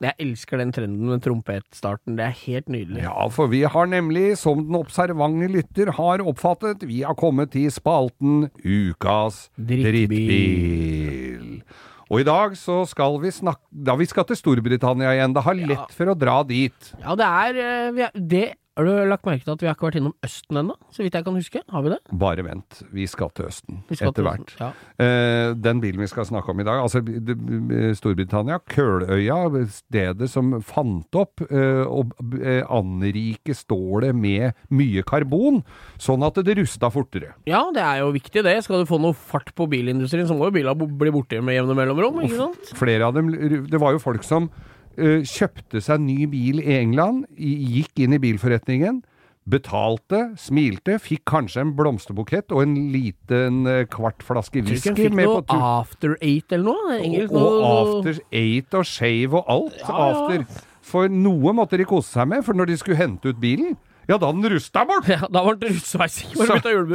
Jeg 0.00 0.14
elsker 0.22 0.60
den 0.60 0.72
trenden 0.76 1.08
med 1.08 1.22
trompetstarten. 1.24 2.16
Det 2.18 2.24
er 2.26 2.36
helt 2.44 2.68
nydelig. 2.72 3.02
Ja, 3.04 3.26
for 3.32 3.50
vi 3.52 3.62
har 3.68 3.88
nemlig, 3.90 4.38
som 4.40 4.62
den 4.66 4.76
observante 4.78 5.48
lytter 5.50 5.92
har 5.96 6.24
oppfattet, 6.24 6.84
vi 6.88 7.02
har 7.06 7.16
kommet 7.18 7.52
til 7.56 7.70
spalten 7.72 8.50
Ukas 8.60 9.48
Drittbil. 9.56 10.08
drittbil. 10.08 11.62
Og 12.10 12.24
i 12.24 12.26
dag 12.26 12.56
så 12.58 12.80
skal 12.90 13.20
vi 13.22 13.30
snakke 13.30 13.62
Da 13.70 13.94
vi 13.94 14.06
skal 14.10 14.26
til 14.26 14.38
Storbritannia 14.38 15.12
igjen. 15.14 15.34
Det 15.34 15.44
har 15.46 15.54
lett 15.54 15.92
for 15.94 16.10
å 16.10 16.16
dra 16.18 16.40
dit. 16.42 16.92
Ja, 16.98 17.14
det 17.14 17.28
er, 17.28 17.60
eh, 17.62 18.10
det, 18.18 18.44
Har 18.80 18.86
du 18.88 18.96
lagt 19.10 19.26
merke 19.28 19.44
til 19.44 19.52
at 19.52 19.60
vi 19.60 19.66
har 19.68 19.74
ikke 19.76 19.84
vært 19.90 19.96
innom 19.98 20.14
Østen 20.24 20.56
ennå? 20.56 20.72
Så 20.88 21.02
vidt 21.04 21.12
jeg 21.18 21.24
kan 21.26 21.34
huske. 21.36 21.60
Har 21.68 21.82
vi 21.84 21.90
det? 21.92 21.98
Bare 22.16 22.44
vent, 22.46 22.78
vi 22.96 23.04
skal 23.10 23.28
til 23.36 23.50
Østen 23.50 23.82
skal 23.90 24.08
etter 24.08 24.14
til 24.16 24.24
hvert. 24.24 24.46
Østen, 24.48 24.62
Ja. 24.64 24.70
Eh, 25.04 25.52
den 25.60 25.82
bilen 25.82 26.00
vi 26.00 26.08
skal 26.08 26.24
snakke 26.24 26.48
om 26.54 26.62
i 26.62 26.64
dag, 26.64 26.80
altså 26.80 27.02
Storbritannia, 27.98 28.56
Køløya, 28.72 29.36
stedet 29.68 30.30
som 30.32 30.54
fant 30.64 31.12
opp 31.20 31.44
eh, 31.50 31.84
og 31.84 32.14
eh, 32.40 32.62
anrike 32.72 33.52
stålet 33.58 34.16
med 34.16 34.56
mye 34.72 35.04
karbon, 35.04 35.60
sånn 36.00 36.24
at 36.24 36.40
det 36.40 36.56
rusta 36.62 36.88
fortere. 36.88 37.34
ja, 37.44 37.60
det 37.76 37.84
er 37.84 38.00
jo 38.00 38.14
viktig 38.16 38.46
det. 38.48 38.56
Skal 38.64 38.80
du 38.80 38.88
få 38.88 38.96
noe 39.02 39.12
fart 39.12 39.52
på 39.60 39.68
bilindustrien, 39.68 40.24
så 40.24 40.38
må 40.38 40.48
jo 40.48 40.56
bilene 40.56 40.88
bli 41.04 41.12
borte 41.12 41.44
med 41.44 41.58
jevne 41.60 41.76
mellomrom, 41.76 42.24
ikke 42.24 42.40
sant? 42.40 42.72
Flere 42.80 43.12
av 43.12 43.20
dem 43.20 43.28
Det 43.68 43.76
var 43.76 43.92
jo 43.92 44.00
folk 44.00 44.24
som 44.24 44.48
kjøpte 44.96 45.80
seg 45.82 46.00
ny 46.00 46.26
bil 46.26 46.60
i 46.60 46.78
England, 46.80 47.26
gikk 47.38 47.98
inn 48.04 48.12
i 48.16 48.18
bilforretningen. 48.22 49.02
Betalte, 49.50 50.18
smilte, 50.38 50.98
fikk 51.02 51.24
kanskje 51.26 51.62
en 51.64 51.72
blomsterbukett 51.74 52.52
og 52.54 52.62
en 52.62 52.74
liten 52.92 53.64
eh, 53.66 53.84
kvart 53.90 54.22
flaske 54.22 54.60
whisky 54.62 54.92
fikk 54.94 55.14
med 55.16 55.26
på 55.26 55.40
noe. 55.40 55.70
After 55.80 56.14
Eight 56.20 56.52
eller 56.52 56.68
noe? 56.76 56.98
Engelsk, 57.00 57.32
Og, 57.32 57.60
og 57.64 57.70
after 57.96 58.20
eight 58.36 58.74
og 58.78 58.84
shave 58.86 59.40
og 59.40 59.48
alt 59.50 59.80
Ja, 59.80 60.10
ja. 60.36 60.44
For 60.90 61.08
noe 61.12 61.52
måtte 61.56 61.78
de 61.80 61.86
kose 61.88 62.12
seg 62.12 62.28
med, 62.30 62.44
for 62.46 62.54
når 62.58 62.70
de 62.70 62.76
skulle 62.80 62.98
hente 63.00 63.30
ut 63.32 63.40
bilen, 63.42 63.74
ja 64.10 64.16
da 64.18 64.30
den 64.34 64.42
rusta 64.50 64.82
bort! 64.88 65.06
Ja, 65.12 65.26
da 65.30 65.42
var. 65.46 65.56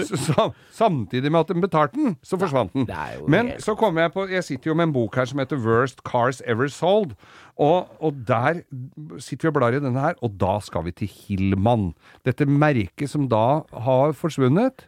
Så- 0.03 0.17
så- 0.19 0.49
samtidig 0.75 1.31
med 1.31 1.39
at 1.45 1.47
den 1.53 1.61
betalte 1.63 1.95
den, 1.95 2.15
så 2.23 2.37
forsvant 2.39 2.73
den. 2.75 2.87
Men 3.31 3.53
så 3.63 3.75
kommer 3.79 4.01
jeg 4.05 4.13
på 4.13 4.25
Jeg 4.29 4.43
sitter 4.43 4.71
jo 4.71 4.75
med 4.75 4.89
en 4.89 4.93
bok 4.93 5.15
her 5.15 5.25
som 5.25 5.39
heter 5.39 5.55
'Worst 5.57 6.03
Cars 6.03 6.41
Ever 6.45 6.67
Sold'. 6.67 7.15
Og, 7.61 7.87
og 8.03 8.17
der 8.27 8.63
sitter 9.23 9.47
vi 9.47 9.51
og 9.53 9.55
blar 9.59 9.75
i 9.77 9.79
denne 9.79 10.01
her, 10.03 10.17
og 10.25 10.33
da 10.41 10.57
skal 10.59 10.83
vi 10.89 10.91
til 10.91 11.07
Hillman. 11.07 11.93
Dette 12.27 12.43
merket 12.49 13.07
som 13.11 13.29
da 13.31 13.61
har 13.85 14.11
forsvunnet. 14.17 14.87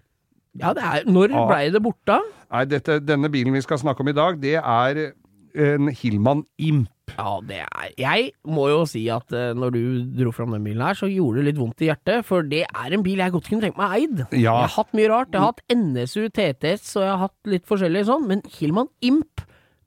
Ja, 0.57 0.73
det 0.73 0.83
er 0.83 1.05
Når 1.07 1.29
Ja. 1.31 1.45
blei 1.47 1.69
det 1.71 1.83
borte? 1.85 2.19
Nei, 2.51 2.65
dette, 2.65 2.99
denne 3.05 3.29
bilen 3.31 3.53
vi 3.53 3.61
skal 3.61 3.77
snakke 3.79 4.01
om 4.03 4.07
i 4.11 4.15
dag, 4.17 4.39
det 4.41 4.55
er 4.59 5.11
en 5.55 5.87
Hillman 5.87 6.43
Imp. 6.59 6.89
Ja, 7.17 7.39
det 7.47 7.61
er 7.63 7.93
Jeg 7.97 8.31
må 8.45 8.67
jo 8.67 8.81
si 8.85 9.05
at 9.09 9.31
eh, 9.31 9.53
når 9.55 9.71
du 9.71 9.79
dro 10.23 10.31
fram 10.35 10.51
den 10.51 10.63
bilen 10.65 10.81
her, 10.83 10.93
så 10.93 11.07
gjorde 11.07 11.39
det 11.39 11.45
litt 11.53 11.57
vondt 11.61 11.81
i 11.81 11.87
hjertet. 11.87 12.25
For 12.27 12.43
det 12.43 12.65
er 12.67 12.93
en 12.93 13.03
bil 13.05 13.17
jeg 13.23 13.31
godt 13.31 13.47
kunne 13.47 13.63
tenkt 13.63 13.77
meg 13.79 13.95
eid. 13.95 14.19
Ja. 14.35 14.57
Jeg 14.59 14.67
har 14.67 14.73
hatt 14.75 14.91
mye 14.93 15.07
rart. 15.13 15.31
Jeg 15.31 15.39
har 15.39 15.53
hatt 15.53 15.63
NSU, 15.71 16.27
TTS, 16.35 16.97
og 16.99 17.03
jeg 17.05 17.11
har 17.13 17.21
hatt 17.23 17.51
litt 17.53 17.65
forskjellig 17.69 18.03
sånn. 18.09 18.27
Men 18.27 18.41
Hillman 18.59 18.89
Imp 19.07 19.41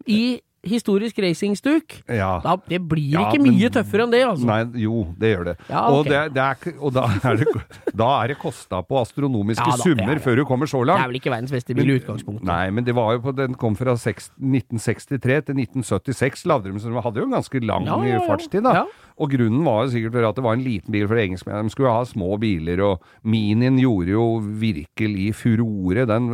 i 0.09 0.41
historisk 0.63 1.17
racingstuk, 1.19 2.03
Ja. 2.09 2.41
da, 2.45 2.57
det 2.69 2.81
blir 2.89 3.13
Ja, 3.15 3.31
ikke 3.31 3.41
men- 3.43 3.55
mye 3.57 3.71
tøffere 3.73 4.03
enn 4.05 4.11
det, 4.13 4.21
altså. 4.27 4.45
Nei, 4.45 4.65
jo, 4.83 5.07
det 5.19 5.31
gjør 5.37 5.45
det. 5.45 5.57
Ja, 5.71 5.87
og, 5.89 6.01
ok. 6.05 6.09
det, 6.11 6.35
det 6.35 6.43
er, 6.43 6.75
og 6.81 6.93
da 6.93 7.05
er 7.31 7.37
det, 7.37 7.47
da 7.97 8.09
er 8.25 8.29
det 8.29 8.39
kosta 8.39 8.83
på 8.85 9.01
astronomiske 9.01 9.65
Ja 9.65 9.77
da, 9.77 9.79
er 9.79 9.83
summer 9.83 10.19
før 10.21 10.37
du 10.37 10.45
kommer 10.45 10.67
så 10.69 10.83
langt. 10.85 11.01
Det 11.01 11.05
er 11.05 11.13
vel 11.15 11.21
ikke 11.21 11.33
verdens 11.33 11.51
beste 11.55 11.75
bil 11.75 11.89
i 11.89 11.99
utgangspunktet. 12.01 12.45
Nei, 12.45 12.71
men 12.71 12.85
det 12.85 12.95
var 12.95 13.13
jo 13.17 13.21
på, 13.25 13.35
den 13.37 13.55
kom 13.55 13.75
fra 13.79 13.97
6, 13.97 14.31
1963 14.41 15.45
til 15.47 15.55
1976, 15.57 16.45
Lavdrum, 16.47 16.79
så 16.81 16.93
de 16.93 17.01
hadde 17.05 17.17
jo 17.23 17.25
en 17.31 17.37
ganske 17.39 17.63
lang 17.65 17.87
fartstid. 18.27 18.63
da. 18.63 18.85
Og 19.21 19.31
grunnen 19.31 19.65
var 19.65 19.85
jo 19.85 19.93
sikkert 19.93 20.29
at 20.29 20.35
det 20.37 20.45
var 20.45 20.55
en 20.57 20.65
liten 20.65 20.93
bil 20.93 21.07
for 21.09 21.17
engelskmennene. 21.21 21.69
De 21.69 21.75
skulle 21.75 21.93
ha 21.93 22.05
små 22.09 22.39
biler, 22.41 22.81
og 22.85 23.03
Minien 23.25 23.77
gjorde 23.81 24.13
jo 24.15 24.27
virkelig 24.41 25.35
furore. 25.37 26.07
Den, 26.09 26.29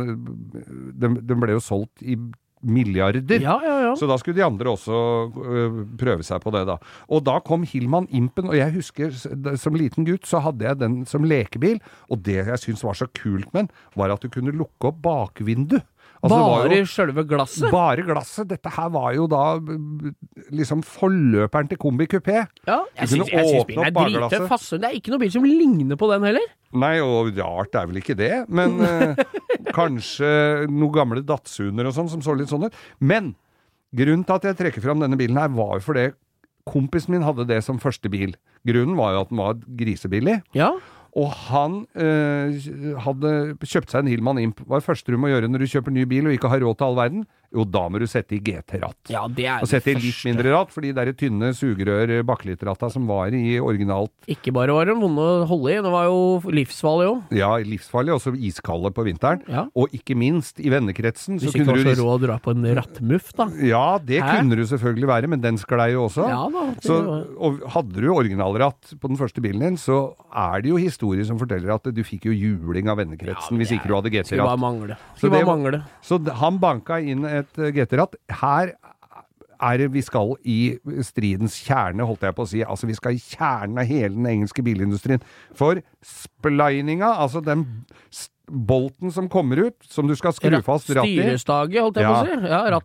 den, 0.99 1.17
den 1.27 1.39
ble 1.41 1.57
jo 1.57 1.63
solgt 1.63 2.03
i 2.03 2.15
milliarder. 2.63 3.39
Ja, 3.43 3.59
ja, 3.63 3.75
ja. 3.85 3.86
Så 3.95 4.09
da 4.09 4.17
skulle 4.19 4.35
de 4.39 4.45
andre 4.45 4.73
også 4.73 4.97
øh, 5.31 5.81
prøve 5.97 6.25
seg 6.27 6.41
på 6.43 6.51
det, 6.55 6.65
da. 6.67 6.77
Og 7.13 7.23
da 7.23 7.39
kom 7.45 7.63
Hillman 7.63 8.07
Impen, 8.11 8.49
og 8.51 8.57
jeg 8.57 8.73
husker 8.75 9.13
som 9.57 9.77
liten 9.77 10.07
gutt 10.07 10.27
så 10.27 10.41
hadde 10.43 10.65
jeg 10.67 10.81
den 10.81 11.05
som 11.09 11.23
lekebil, 11.23 11.79
og 12.11 12.23
det 12.27 12.41
jeg 12.41 12.63
syntes 12.65 12.83
var 12.83 12.97
så 12.99 13.07
kult 13.15 13.47
med 13.53 13.67
den, 13.67 13.71
var 13.95 14.11
at 14.15 14.21
du 14.25 14.29
kunne 14.33 14.51
lukke 14.55 14.91
opp 14.91 14.99
bakvindu. 15.05 15.79
Altså, 16.17 16.37
Bare 16.41 16.77
sjølve 16.89 17.23
glasset? 17.29 17.67
bare 17.69 18.01
glasset. 18.01 18.47
Dette 18.49 18.71
her 18.73 18.87
var 18.89 19.11
jo 19.13 19.27
da 19.29 19.59
liksom 20.49 20.81
forløperen 20.81 21.69
til 21.69 21.77
kombi 21.77 22.07
kupé. 22.09 22.39
Ja, 22.65 22.79
jeg 22.97 23.11
syns, 23.11 23.29
bilen 23.69 23.85
er 23.85 23.93
drittøff. 23.93 24.47
Fasse, 24.49 24.79
Det 24.81 24.89
er 24.89 24.97
ikke 24.97 25.13
noe 25.13 25.21
bil 25.21 25.31
som 25.35 25.45
ligner 25.45 25.99
på 25.99 26.09
den 26.09 26.25
heller. 26.25 26.47
Nei, 26.73 26.95
og 27.05 27.29
rart 27.37 27.77
er 27.77 27.85
vel 27.91 28.01
ikke 28.01 28.17
det, 28.17 28.31
men 28.49 28.79
eh, 28.83 29.21
kanskje 29.77 30.31
noen 30.71 30.95
gamle 30.95 31.23
Datsuner 31.27 31.87
og 31.87 31.95
sånn 31.95 32.09
som 32.11 32.23
så 32.25 32.35
litt 32.37 32.49
sånn 32.51 32.65
ut. 32.67 32.81
Men 32.99 33.35
grunnen 33.95 34.25
til 34.27 34.37
at 34.37 34.47
jeg 34.49 34.59
trekker 34.59 34.83
fram 34.83 35.03
denne 35.03 35.19
bilen 35.19 35.39
her, 35.39 35.51
var 35.53 35.77
jo 35.77 35.85
fordi 35.85 36.09
kompisen 36.67 37.15
min 37.15 37.23
hadde 37.23 37.47
det 37.47 37.61
som 37.63 37.79
første 37.79 38.11
bil. 38.11 38.35
Grunnen 38.67 38.97
var 38.99 39.15
jo 39.15 39.23
at 39.23 39.31
den 39.31 39.39
var 39.39 39.59
grisebillig. 39.79 40.41
Ja. 40.57 40.73
Og 41.17 41.31
han 41.47 41.79
øh, 41.95 42.57
hadde 43.01 43.31
kjøpt 43.63 43.93
seg 43.93 44.03
en 44.03 44.11
Hillman 44.11 44.41
Imp. 44.41 44.59
Hva 44.67 44.77
er 44.77 44.83
det 44.83 44.89
første 44.89 45.13
du 45.13 45.17
må 45.17 45.31
gjøre 45.31 45.49
når 45.49 45.63
du 45.63 45.71
kjøper 45.71 45.95
ny 45.95 46.03
bil 46.09 46.27
og 46.27 46.35
ikke 46.35 46.51
har 46.51 46.61
råd 46.61 46.77
til 46.77 46.89
all 46.89 46.99
verden? 46.99 47.23
Jo, 47.55 47.63
da 47.63 47.85
må 47.89 47.99
du 47.99 48.05
sette 48.07 48.35
i 48.35 48.39
GT-ratt. 48.43 49.07
ja, 49.09 49.21
det 49.27 49.45
er 49.47 49.61
Og 49.63 49.67
sette 49.71 49.87
i 49.91 49.93
litt 49.95 50.03
første. 50.13 50.27
mindre 50.27 50.51
ratt, 50.51 50.71
for 50.73 50.81
de 50.81 50.91
der 50.91 51.13
tynne 51.13 51.53
sugerør 51.55 52.11
bakelitratta 52.27 52.89
som 52.91 53.07
var 53.07 53.27
i 53.31 53.55
originalt 53.59 54.11
Ikke 54.27 54.51
bare 54.53 54.73
var 54.75 54.85
de 54.85 54.93
vonde 54.99 55.17
å 55.23 55.45
holde 55.47 55.71
i, 55.71 55.81
det 55.81 55.91
var 55.93 56.05
jo 56.09 56.41
livsfarlig 56.51 57.07
òg. 57.07 57.21
Ja, 57.39 57.53
livsfarlig, 57.63 58.11
også 58.17 58.33
iskalde 58.35 58.91
på 58.93 59.05
vinteren. 59.07 59.41
Ja. 59.47 59.65
Og 59.75 59.89
ikke 59.95 60.15
minst 60.19 60.59
i 60.59 60.69
vennekretsen. 60.69 61.39
Hvis 61.39 61.51
så 61.51 61.55
ikke 61.55 61.65
kunne 61.65 61.77
du 61.77 61.83
du 61.83 61.89
var 61.89 61.95
så 61.95 62.03
råd 62.03 62.19
å 62.19 62.25
dra 62.27 62.37
på 62.43 62.51
en 62.51 62.67
rattmuff, 62.75 63.31
da. 63.37 63.47
Ja, 63.63 63.97
det 64.03 64.21
Hæ? 64.21 64.39
kunne 64.41 64.55
du 64.59 64.63
selvfølgelig 64.67 65.07
være, 65.07 65.27
men 65.29 65.41
den 65.41 65.57
sklei 65.57 65.91
jo 65.93 66.03
også. 66.09 66.27
Ja 66.27 66.43
da. 66.51 66.65
Så, 66.83 66.99
og 67.39 67.61
hadde 67.77 68.01
du 68.03 68.09
originalratt 68.13 68.93
på 68.99 69.07
den 69.07 69.17
første 69.17 69.41
bilen 69.41 69.63
din, 69.63 69.77
så 69.79 70.13
er 70.35 70.61
det 70.61 70.69
jo 70.73 70.77
historier 70.81 71.23
som 71.25 71.39
forteller 71.39 71.73
at 71.73 71.87
du 71.95 72.03
fikk 72.03 72.27
jo 72.29 72.35
juling 72.35 72.89
av 72.91 72.97
vennekretsen 72.99 73.55
Ja, 73.55 73.57
hvis 73.63 73.71
ikke 73.71 73.87
du 73.87 73.95
hadde 73.95 74.11
Skulle 74.11 74.43
bare 74.43 74.57
GT-ratt. 74.57 74.59
mangle. 74.59 74.97
Så 75.15 75.17
Skulle 75.23 75.31
bare 75.39 75.49
mangle. 75.49 75.81
Så 76.03 76.19
d- 76.23 76.31
han 76.43 76.57
banka 76.59 76.99
inn 77.01 77.23
et 77.43 77.59
eh, 77.61 77.71
GT-ratt. 77.75 78.15
Her 78.41 78.73
er 79.57 79.87
vi 79.89 80.03
skal 80.05 80.35
i 80.45 80.77
stridens 81.01 81.55
kjerne, 81.65 82.05
holdt 82.05 82.21
jeg 82.27 82.35
på 82.37 82.45
å 82.45 82.49
si. 82.49 82.59
Altså, 82.61 82.85
vi 82.89 82.93
skal 82.97 83.15
i 83.17 83.21
kjernen 83.23 83.79
av 83.81 83.87
hele 83.89 84.13
den 84.13 84.27
engelske 84.29 84.61
bilindustrien. 84.65 85.23
For 85.57 85.81
splininga, 86.05 87.09
altså 87.17 87.41
den 87.45 87.63
bolten 88.47 89.11
som 89.11 89.27
kommer 89.29 89.59
ut, 89.67 89.75
som 89.89 90.07
du 90.07 90.15
skal 90.15 90.35
skru 90.35 90.53
fast 90.63 90.91
rattet 90.93 91.09
i 91.09 91.17
Styrestaget, 91.19 91.81
holdt 91.83 91.97
jeg 91.99 92.07
på 92.07 92.13
å 92.13 92.27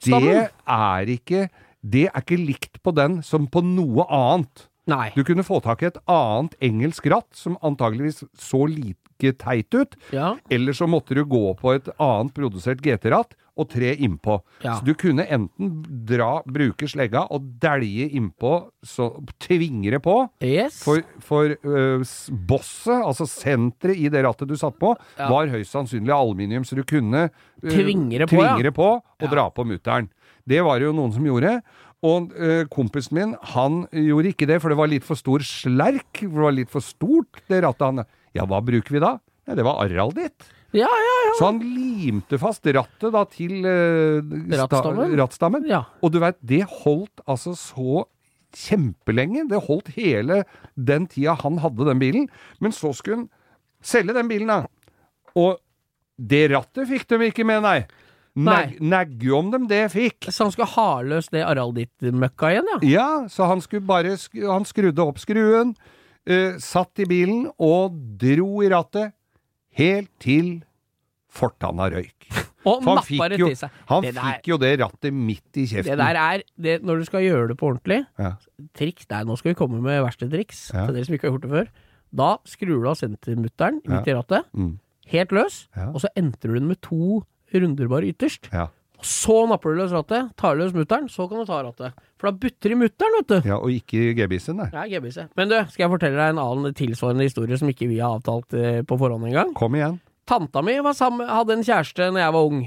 si. 0.00 0.10
Ja, 0.10 0.30
det 0.32 0.48
er 0.66 1.12
ikke 1.18 1.44
Det 1.82 2.04
er 2.06 2.20
ikke 2.22 2.38
likt 2.38 2.76
på 2.82 2.92
den 2.94 3.20
som 3.26 3.48
på 3.50 3.58
noe 3.66 4.04
annet. 4.06 4.68
Nei. 4.86 5.08
Du 5.16 5.24
kunne 5.26 5.42
få 5.46 5.58
tak 5.62 5.82
i 5.82 5.88
et 5.88 5.96
annet 6.10 6.54
engelsk 6.62 7.08
ratt 7.10 7.30
som 7.34 7.56
antageligvis 7.62 8.22
så 8.38 8.60
like 8.70 9.32
teit 9.38 9.74
ut, 9.74 9.96
Ja. 10.12 10.36
eller 10.50 10.72
så 10.72 10.86
måtte 10.86 11.14
du 11.14 11.24
gå 11.24 11.56
på 11.58 11.74
et 11.74 11.88
annet 11.98 12.32
produsert 12.34 12.80
GT-ratt 12.82 13.34
og 13.58 13.68
tre 13.68 13.90
innpå. 14.00 14.38
Ja. 14.64 14.78
Så 14.78 14.86
du 14.86 14.94
kunne 14.96 15.26
enten 15.28 15.82
dra, 16.08 16.40
bruke 16.48 16.88
slegga 16.88 17.26
og 17.34 17.44
dælje 17.60 18.08
innpå, 18.16 18.52
så 18.86 19.10
tvinge 19.42 19.92
det 19.92 20.00
på. 20.04 20.16
Yes. 20.40 20.78
For, 20.86 21.02
for 21.20 21.52
uh, 21.66 22.00
bosset, 22.48 22.96
altså 22.96 23.26
senteret 23.28 24.00
i 24.00 24.08
det 24.12 24.24
rattet 24.24 24.48
du 24.48 24.56
satt 24.56 24.78
på, 24.80 24.94
Ja. 25.18 25.28
var 25.28 25.52
høyst 25.52 25.74
sannsynlig 25.74 26.14
aluminium, 26.16 26.64
så 26.64 26.78
du 26.78 26.84
kunne 26.88 27.28
uh, 27.28 27.68
Tvinge 27.68 28.18
det 28.22 28.28
på, 28.30 28.40
tvinge 28.40 28.64
ja. 28.64 28.74
på 28.74 28.88
og 28.96 29.26
Ja. 29.26 29.32
dra 29.36 29.48
på 29.52 29.66
mutteren. 29.68 30.08
Det 30.48 30.62
var 30.64 30.80
det 30.80 30.88
jo 30.88 30.96
noen 30.96 31.12
som 31.14 31.24
gjorde. 31.28 31.60
Og 32.02 32.32
øh, 32.34 32.64
kompisen 32.66 33.14
min, 33.14 33.34
han 33.54 33.84
gjorde 33.94 34.32
ikke 34.32 34.48
det, 34.50 34.56
for 34.58 34.72
det 34.72 34.78
var 34.80 34.88
litt 34.90 35.04
for 35.06 35.14
stor 35.14 35.44
slerk. 35.46 36.18
For 36.18 36.34
det 36.34 36.46
var 36.48 36.56
litt 36.56 36.72
for 36.72 36.82
stort, 36.82 37.44
det 37.46 37.60
rattet 37.62 37.84
han 37.86 38.02
Ja, 38.34 38.42
hva 38.48 38.58
bruker 38.64 38.96
vi 38.96 38.98
da? 39.04 39.20
Ja, 39.46 39.54
det 39.54 39.62
var 39.62 39.78
Arald 39.84 40.16
ditt. 40.18 40.48
Ja, 40.72 40.88
ja, 40.88 41.16
ja. 41.26 41.32
Så 41.38 41.48
han 41.50 41.58
limte 41.60 42.38
fast 42.40 42.64
rattet 42.64 43.12
da 43.12 43.24
til 43.28 43.58
sta- 43.60 44.62
Rattstammen? 44.62 45.14
rattstammen. 45.20 45.66
ja. 45.68 45.82
Og 46.02 46.12
du 46.14 46.18
veit, 46.22 46.38
det 46.40 46.62
holdt 46.82 47.20
altså 47.28 47.52
så 47.58 48.04
kjempelenge. 48.56 49.46
Det 49.50 49.60
holdt 49.68 49.92
hele 49.96 50.42
den 50.76 51.06
tida 51.10 51.34
han 51.42 51.58
hadde 51.62 51.86
den 51.88 52.00
bilen. 52.02 52.28
Men 52.60 52.72
så 52.76 52.92
skulle 52.96 53.22
han 53.22 53.28
selge 53.82 54.14
den 54.16 54.28
bilen, 54.30 54.48
da. 54.52 54.66
Og 55.38 55.58
det 56.20 56.50
rattet 56.52 56.88
fikk 56.90 57.06
de 57.10 57.30
ikke 57.30 57.46
med, 57.48 57.62
nei. 57.64 57.78
Nei. 58.32 58.76
Nagge 58.80 59.32
om 59.36 59.50
dem, 59.52 59.66
det 59.68 59.90
fikk. 59.92 60.30
Så 60.32 60.46
han 60.46 60.52
skulle 60.54 60.70
ha 60.72 60.90
løs 61.04 61.28
det 61.32 61.42
Aralditt-møkka 61.44 62.52
igjen, 62.54 62.70
ja? 62.72 62.78
Ja, 62.88 63.08
så 63.28 63.44
han 63.50 63.60
skulle 63.60 63.84
bare 63.84 64.14
Han 64.48 64.64
skrudde 64.68 65.04
opp 65.04 65.18
skruen, 65.20 65.74
eh, 66.26 66.54
satt 66.62 67.02
i 67.02 67.04
bilen 67.08 67.50
og 67.60 67.92
dro 68.20 68.62
i 68.64 68.70
rattet 68.72 69.12
helt 69.78 70.10
til 70.20 70.62
fortanna 71.32 71.88
røyk. 71.92 72.28
Og 72.68 72.82
han 72.84 72.94
nappa 73.00 73.26
det 73.32 73.38
til 73.40 73.56
seg. 73.58 73.70
han 73.88 74.02
Det 74.04 74.14
der- 74.14 74.22
fikk 74.36 74.48
jo 74.52 74.56
det 74.62 74.72
rattet 74.80 75.12
midt 75.16 75.56
i 75.58 75.64
kjeften. 75.66 75.88
Det 75.90 75.98
der 75.98 76.18
er 76.20 76.42
det, 76.60 76.74
Når 76.86 76.98
du 77.00 77.04
skal 77.08 77.24
gjøre 77.24 77.48
det 77.48 77.56
på 77.58 77.70
ordentlig 77.72 78.04
Ja. 78.18 78.34
Triks 78.78 79.06
der, 79.10 79.24
Nå 79.24 79.36
skal 79.36 79.50
vi 79.50 79.58
komme 79.58 79.80
med 79.82 80.02
verste 80.04 80.28
triks 80.30 80.70
Ja. 80.72 80.86
til 80.86 80.94
dere 80.94 81.04
som 81.08 81.14
ikke 81.16 81.26
har 81.26 81.34
gjort 81.38 81.42
det 81.48 81.50
før. 81.50 81.66
Da 82.14 82.36
skrur 82.46 82.82
du 82.82 82.88
av 82.88 82.94
sentermutteren 83.00 83.80
midt 83.88 84.06
i 84.06 84.12
rattet, 84.14 84.44
Mm. 84.54 84.78
helt 85.08 85.30
løs, 85.32 85.66
Ja. 85.76 85.88
og 85.90 86.00
så 86.04 86.08
entrer 86.14 86.52
du 86.52 86.54
den 86.60 86.68
med 86.68 86.80
to 86.82 87.24
runder 87.54 87.88
bare 87.88 88.12
ytterst. 88.12 88.48
Så 89.02 89.34
napper 89.50 89.74
du 89.74 89.80
løs 89.82 89.92
rattet, 89.94 90.30
tar 90.38 90.54
løs 90.58 90.72
mutteren, 90.76 91.08
så 91.10 91.26
kan 91.30 91.40
du 91.42 91.46
ta 91.48 91.58
rattet. 91.66 91.96
For 92.20 92.30
da 92.30 92.36
butter 92.38 92.70
i 92.74 92.76
mutteren, 92.78 93.16
vet 93.18 93.28
du. 93.32 93.48
ja, 93.50 93.56
og 93.58 93.72
ikke 93.74 94.12
gebisen, 94.14 94.60
nei. 94.62 94.68
Ja, 94.70 94.84
GBC. 94.86 95.24
Men 95.38 95.50
du, 95.50 95.56
skal 95.72 95.84
jeg 95.88 95.92
fortelle 95.96 96.20
deg 96.20 96.34
en 96.36 96.42
annen 96.42 96.76
tilsvarende 96.78 97.26
historie 97.26 97.58
som 97.58 97.70
ikke 97.72 97.88
vi 97.90 97.98
har 97.98 98.14
avtalt 98.20 98.54
eh, 98.54 98.82
på 98.86 98.98
forhånd 99.00 99.26
engang? 99.26 99.50
Kom 99.58 99.74
igjen. 99.74 99.98
Tanta 100.30 100.62
mi 100.62 100.76
var 100.86 100.94
sammen, 100.94 101.26
hadde 101.26 101.56
en 101.58 101.66
kjæreste 101.66 102.12
når 102.14 102.22
jeg 102.22 102.36
var 102.36 102.46
ung, 102.52 102.62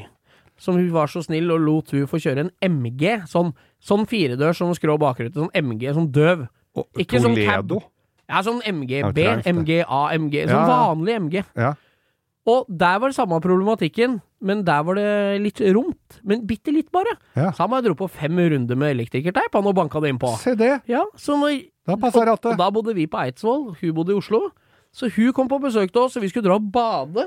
som 0.60 0.76
hun 0.76 0.92
var 0.92 1.08
så 1.12 1.24
snill 1.24 1.52
og 1.56 1.64
lot 1.64 1.96
hun 1.96 2.04
få 2.12 2.20
kjøre 2.20 2.50
en 2.50 2.52
MG, 2.68 3.06
sånn, 3.32 3.54
sånn 3.80 4.04
firedørs 4.12 4.60
sånn 4.60 4.76
skrå 4.76 4.98
bakrute, 5.00 5.40
sånn 5.40 5.54
MG, 5.56 5.88
sånn 5.96 6.12
døv. 6.16 6.46
Og 6.76 7.00
Ikke 7.00 7.24
sånn 7.24 7.38
Toledo. 7.40 7.80
Ja, 8.28 8.42
sånn 8.44 8.60
MGB, 8.66 9.00
Ja, 9.00 9.12
traust, 9.14 9.46
det. 9.48 9.54
MGA, 9.56 10.04
MG, 10.20 10.36
sånn 10.50 10.56
Ja, 10.58 10.68
ja. 10.68 10.78
vanlig 10.90 11.16
MG. 11.22 11.44
Ja. 11.56 11.74
Og 12.46 12.68
der 12.70 13.00
var 13.02 13.10
det 13.10 13.18
samme 13.18 13.40
problematikken, 13.42 14.20
men 14.46 14.60
der 14.68 14.84
var 14.86 14.98
det 15.00 15.42
litt 15.42 15.62
romt. 15.74 16.20
Men 16.24 16.44
bitte 16.46 16.70
litt, 16.74 16.92
bare. 16.94 17.16
Ja. 17.34 17.48
Så 17.58 17.66
han 17.66 17.84
dro 17.84 17.96
på 17.98 18.10
fem 18.14 18.38
runder 18.38 18.78
med 18.78 18.94
elektrikerteip, 18.94 19.50
han, 19.58 19.66
og 19.66 19.74
banka 19.80 20.02
det 20.04 20.12
innpå. 20.14 20.30
Se 20.44 20.54
det. 20.60 20.76
Ja, 20.92 21.02
så 21.18 21.38
når 21.42 21.64
Da 21.86 21.96
passer 22.02 22.22
og, 22.22 22.28
rattet. 22.36 22.52
og 22.54 22.58
da 22.62 22.70
bodde 22.74 22.94
vi 22.98 23.08
på 23.10 23.18
Eidsvoll, 23.24 23.72
hun 23.80 23.96
bodde 23.98 24.14
i 24.14 24.20
Oslo. 24.20 24.44
Så 24.94 25.10
hun 25.16 25.34
kom 25.34 25.50
på 25.50 25.58
besøk 25.62 25.92
til 25.92 26.02
oss, 26.06 26.16
og 26.18 26.22
vi 26.24 26.30
skulle 26.30 26.46
dra 26.48 26.56
og 26.60 26.70
bade. 26.72 27.26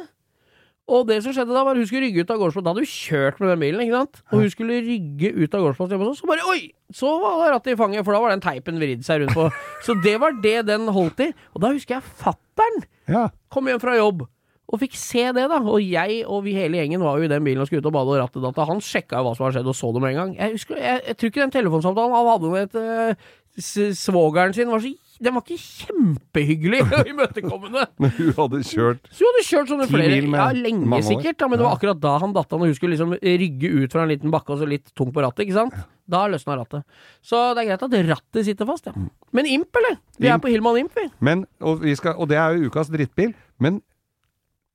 Og 0.89 1.03
det 1.11 1.19
som 1.23 1.35
skjedde 1.37 1.53
da, 1.53 1.61
var 1.67 1.77
at 1.77 1.83
hun 1.83 1.87
skulle 1.91 2.07
rygge 2.07 2.23
ut 2.25 2.31
av 2.33 2.39
gårdsplass. 2.41 2.65
Da 2.65 2.71
hadde 2.73 2.81
hun 2.87 2.89
kjørt 2.95 3.41
med 3.43 3.51
den 3.53 3.61
bilen, 3.61 3.83
ikke 3.85 3.99
sant. 3.99 4.23
Og 4.33 4.41
hun 4.41 4.51
skulle 4.55 4.79
rygge 4.87 5.33
ut 5.37 5.55
av 5.59 5.67
gårdsplass 5.67 5.91
hjemme 5.93 6.07
hos 6.07 6.15
oss, 6.15 6.23
så 6.23 6.31
bare 6.31 6.47
oi! 6.49 6.63
Så 6.97 7.11
var 7.21 7.51
rattet 7.53 7.75
i 7.75 7.77
fanget, 7.77 8.07
for 8.07 8.17
da 8.17 8.23
var 8.23 8.33
den 8.33 8.41
teipen 8.47 8.79
vridd 8.81 9.03
seg 9.05 9.21
rundt 9.27 9.35
på. 9.37 9.51
Så 9.85 9.99
det 10.01 10.15
var 10.23 10.33
det 10.41 10.55
den 10.71 10.87
holdt 10.95 11.21
i. 11.27 11.29
Og 11.53 11.61
da 11.67 11.75
husker 11.75 11.99
jeg 11.99 12.07
fattern 12.23 12.79
Ja. 13.11 13.27
kom 13.53 13.69
hjem 13.69 13.83
fra 13.83 13.99
jobb. 13.99 14.25
Og 14.69 14.83
fikk 14.83 14.97
se 15.01 15.25
det, 15.33 15.47
da. 15.49 15.59
Og 15.65 15.81
jeg 15.81 16.21
og 16.29 16.43
vi 16.45 16.53
hele 16.59 16.83
gjengen 16.83 17.01
var 17.01 17.17
jo 17.17 17.25
i 17.25 17.33
den 17.33 17.45
bilen 17.47 17.65
og 17.65 17.71
skulle 17.71 17.81
ut 17.81 17.89
og 17.89 17.95
bade, 17.97 18.13
og 18.13 18.21
rattet 18.21 18.45
datt. 18.45 18.63
Han 18.69 18.83
sjekka 18.85 19.23
hva 19.25 19.33
som 19.37 19.47
hadde 19.47 19.57
skjedd, 19.59 19.71
og 19.73 19.77
så 19.79 19.93
det 19.95 20.03
med 20.05 20.13
en 20.13 20.19
gang. 20.21 20.33
Jeg, 20.37 20.57
husker, 20.59 20.81
jeg, 20.83 21.05
jeg 21.07 21.17
tror 21.17 21.33
ikke 21.33 21.45
den 21.47 21.55
telefonsamtalen 21.57 22.17
han 22.19 22.33
hadde 22.35 22.51
med 22.53 22.67
et, 22.69 22.81
eh, 22.83 23.93
svogeren 23.97 24.53
sin, 24.55 24.69
var 24.71 24.85
så 24.85 24.93
Den 25.19 25.35
var 25.35 25.43
ikke 25.43 25.57
kjempehyggelig 25.59 26.83
og 27.01 27.09
imøtekommende. 27.11 27.87
Men 27.99 28.13
hun 28.19 28.29
hadde 28.37 28.61
kjørt 28.69 29.09
Så 29.11 29.25
hun 29.25 29.33
hadde 29.33 29.47
kjørt 29.49 29.73
sånne 29.73 29.89
flere 29.91 30.21
Ja, 30.21 30.45
lenge 30.55 31.01
sikkert, 31.03 31.41
da, 31.41 31.49
men 31.49 31.59
det 31.59 31.67
var 31.67 31.75
akkurat 31.75 31.99
da 32.05 32.13
han 32.23 32.37
datt 32.37 32.53
av 32.55 32.61
når 32.61 32.71
hun 32.71 32.79
skulle 32.79 32.95
liksom 32.95 33.17
rygge 33.17 33.73
ut 33.73 33.97
fra 33.97 34.05
en 34.05 34.13
liten 34.13 34.31
bakke 34.31 34.55
og 34.55 34.61
så 34.61 34.69
litt 34.69 34.93
tungt 34.95 35.17
på 35.17 35.25
rattet, 35.25 35.49
ikke 35.49 35.57
sant? 35.57 35.75
Da 36.09 36.23
løsna 36.31 36.61
rattet. 36.61 36.87
Så 37.25 37.41
det 37.57 37.65
er 37.65 37.73
greit 37.73 37.83
at 37.89 37.99
rattet 38.13 38.47
sitter 38.47 38.69
fast, 38.69 38.87
ja. 38.87 38.95
Men 39.35 39.49
Imp, 39.51 39.75
eller? 39.81 39.99
Vi 40.21 40.29
er 40.29 40.39
Mm. 40.39 40.45
På 40.45 40.53
Hillman 40.53 40.79
Imp, 40.85 40.95
vi. 40.95 41.09
Men, 41.19 41.47
og, 41.59 41.83
vi 41.83 41.97
skal, 41.99 42.15
og 42.15 42.31
det 42.31 42.39
er 42.39 42.55
jo 42.55 42.71
ukas 42.71 42.93
drittbil. 42.95 43.35
Men 43.59 43.83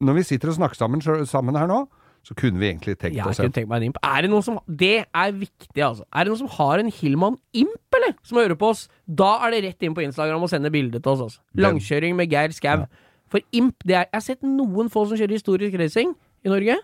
når 0.03 0.13
vi 0.19 0.23
sitter 0.27 0.51
og 0.51 0.55
snakker 0.59 0.75
sammen, 0.79 1.01
sammen 1.27 1.55
her 1.59 1.67
nå, 1.71 1.81
så 2.23 2.35
kunne 2.39 2.55
vi 2.61 2.69
egentlig 2.69 2.93
tenkt 3.01 3.17
Jeg 3.17 3.25
oss 3.27 3.39
en. 3.43 3.51
tenkt 3.51 3.67
meg 3.67 3.81
en 3.81 3.87
imp. 3.89 3.97
Er 4.07 4.21
det 4.23 4.29
noen 4.31 4.43
som 4.45 4.59
Det 4.67 5.05
er 5.13 5.31
viktig, 5.35 5.81
altså. 5.83 6.05
Er 6.13 6.23
det 6.23 6.31
noen 6.31 6.39
som 6.45 6.51
har 6.55 6.79
en 6.79 6.91
Hillman 6.91 7.35
imp, 7.53 7.97
eller? 7.99 8.13
Som 8.23 8.37
hører 8.39 8.55
på 8.55 8.69
oss? 8.71 8.85
Da 9.07 9.33
er 9.47 9.51
det 9.51 9.63
rett 9.65 9.83
inn 9.83 9.95
på 9.97 10.03
Instagram 10.05 10.41
og 10.45 10.49
sende 10.53 10.71
bilde 10.71 11.01
til 11.03 11.11
oss, 11.11 11.19
altså. 11.25 11.39
Langkjøring 11.59 12.15
med 12.15 12.29
Geir 12.31 12.55
Skau. 12.55 12.85
For 13.33 13.41
imp, 13.51 13.75
det 13.83 13.95
er 13.97 14.05
Jeg 14.07 14.13
har 14.13 14.21
sett 14.21 14.41
noen 14.45 14.89
få 14.93 15.07
som 15.09 15.17
kjører 15.19 15.35
historisk 15.35 15.75
racing 15.79 16.13
i 16.45 16.49
Norge, 16.53 16.77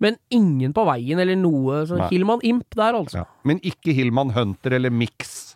men 0.00 0.16
ingen 0.32 0.72
på 0.72 0.82
veien 0.88 1.20
eller 1.20 1.36
noe. 1.36 1.84
Så 1.86 1.98
Nei. 2.00 2.08
Hillman 2.10 2.40
imp 2.42 2.74
der, 2.74 2.94
altså. 2.98 3.18
Ja. 3.22 3.24
Men 3.44 3.60
ikke 3.60 3.92
Hillman 3.94 4.30
Hunter 4.34 4.72
eller 4.78 4.90
Mix. 4.90 5.54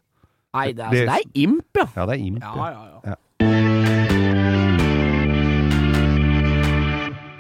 Nei, 0.55 0.71
det 0.73 0.85
er, 0.85 0.91
Det- 0.91 1.07
det 1.09 1.15
er 1.15 1.43
imp, 1.43 1.67
ja. 1.75 1.87
Ja, 1.97 2.07
det 2.07 2.21
er 2.21 2.25
Imp. 2.25 2.39
Ja, 2.43 2.55
ja. 2.55 2.71
ja, 2.71 3.01
ja. 3.11 3.15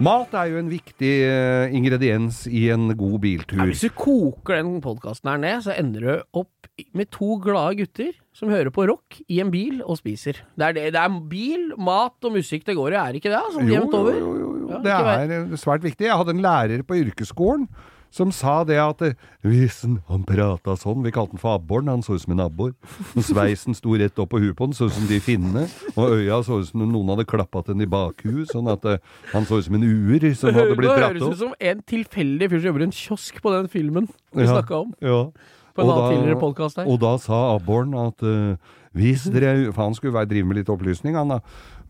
Mat 0.02 0.32
er 0.34 0.48
jo 0.50 0.58
en 0.58 0.70
viktig 0.72 1.10
eh, 1.22 1.74
ingrediens 1.76 2.40
i 2.50 2.64
en 2.74 2.88
god 2.98 3.20
biltur. 3.22 3.60
Ja, 3.60 3.66
hvis 3.70 3.84
du 3.84 3.92
koker 3.94 4.58
den 4.58 4.80
podkasten 4.82 5.30
her 5.30 5.38
ned, 5.38 5.62
så 5.62 5.76
ender 5.78 6.02
du 6.02 6.40
opp 6.40 6.66
med 6.98 7.12
to 7.14 7.36
glade 7.42 7.76
gutter 7.78 8.10
som 8.34 8.50
hører 8.50 8.72
på 8.74 8.88
rock 8.90 9.20
i 9.30 9.38
en 9.44 9.52
bil 9.54 9.78
og 9.84 10.00
spiser. 10.00 10.40
Det 10.58 10.66
er, 10.66 10.74
det, 10.74 10.86
det 10.96 11.02
er 11.04 11.18
bil, 11.30 11.68
mat 11.78 12.26
og 12.26 12.34
musikk 12.34 12.66
det 12.66 12.74
går 12.74 12.96
i, 12.96 12.98
er 13.04 13.20
ikke 13.20 13.30
det? 13.30 13.42
Sånn 13.54 13.70
Jo, 13.70 13.76
jevnt 13.76 13.94
over? 14.00 14.18
Jo, 14.18 14.32
jo, 14.34 14.50
jo. 14.64 14.80
Ja, 14.82 15.00
det 15.30 15.38
er 15.38 15.58
svært 15.62 15.86
viktig. 15.86 16.08
Jeg 16.08 16.18
hadde 16.18 16.34
en 16.34 16.42
lærer 16.42 16.82
på 16.88 16.98
yrkesskolen 16.98 17.68
som 18.14 18.30
sa 18.30 18.60
det 18.62 18.76
at 18.78 19.00
Visen, 19.42 19.96
han, 20.08 20.22
prata 20.28 20.76
sånn, 20.78 21.02
vi 21.02 21.10
kalte 21.14 21.34
han 21.34 21.42
for 21.42 21.56
abboren, 21.58 21.88
han 21.90 22.04
så 22.06 22.14
ut 22.14 22.22
som 22.22 22.36
en 22.36 22.44
abbor. 22.46 22.70
Sveisen 23.18 23.74
sto 23.74 23.96
rett 23.98 24.18
opp 24.22 24.30
på 24.32 24.38
huet 24.42 24.54
på 24.56 24.68
han, 24.68 24.76
så 24.76 24.86
ut 24.88 24.94
som 24.94 25.08
de 25.10 25.18
finnene. 25.24 25.64
Og 25.96 26.14
øya 26.20 26.38
så 26.46 26.60
ut 26.62 26.70
som 26.70 26.84
noen 26.86 27.10
hadde 27.14 27.26
klappa 27.28 27.64
den 27.66 27.82
i 27.84 27.88
bakhuet, 27.90 28.52
sånn 28.54 28.70
at 28.72 28.86
eh, 28.86 29.02
han 29.34 29.48
så 29.48 29.58
ut 29.58 29.66
som 29.66 29.74
en 29.80 29.84
uer 29.88 30.28
som 30.38 30.54
hadde 30.54 30.78
blitt 30.78 30.92
dratt 30.92 30.94
Det 30.94 31.02
dratt 31.02 31.18
høres 31.18 31.34
ut 31.34 31.42
som 31.42 31.58
en 31.58 31.82
tilfeldig 31.90 32.50
fyr 32.54 32.62
som 32.62 32.70
jobber 32.70 32.86
i 32.86 32.88
en 32.88 32.96
kiosk 33.02 33.42
på 33.44 33.52
den 33.58 33.68
filmen 33.74 34.08
vi 34.32 34.46
Ja. 34.46 34.54
snakka 34.54 34.80
om. 34.84 34.94
Ja. 35.02 35.20
På 35.74 35.82
en 35.82 35.88
Og 35.90 35.92
annen 35.96 36.04
da- 36.04 36.14
tidligere 36.14 36.40
podcast 36.40 36.76
her. 36.78 36.86
Og 36.86 37.00
da 37.02 37.16
sa 37.18 37.42
abboren 37.56 37.94
at 37.98 38.22
uh, 38.22 38.54
hvis 38.94 39.24
dere 39.26 39.72
For 39.74 39.82
han 39.88 39.94
skulle 39.98 40.14
være, 40.14 40.28
drive 40.30 40.46
med 40.46 40.60
litt 40.60 40.70
opplysning, 40.70 41.16
han 41.18 41.32
da. 41.34 41.40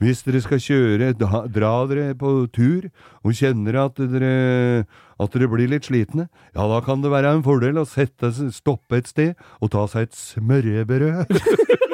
Hvis 0.01 0.23
dere 0.25 0.41
skal 0.41 0.59
kjøre, 0.59 1.11
da, 1.21 1.43
dra 1.53 1.73
dere 1.87 2.15
på 2.19 2.31
tur 2.51 2.89
og 3.23 3.37
kjenner 3.37 3.77
at 3.85 4.01
dere, 4.01 4.87
at 5.21 5.35
dere 5.35 5.49
blir 5.51 5.71
litt 5.71 5.87
slitne, 5.87 6.29
ja 6.57 6.67
da 6.71 6.81
kan 6.85 7.05
det 7.05 7.13
være 7.13 7.37
en 7.37 7.45
fordel 7.47 7.79
å 7.81 7.87
sette, 7.89 8.33
stoppe 8.55 8.99
et 8.99 9.11
sted 9.11 9.35
og 9.61 9.71
ta 9.75 9.87
seg 9.91 10.09
et 10.09 10.19
smørrebrød. 10.19 11.35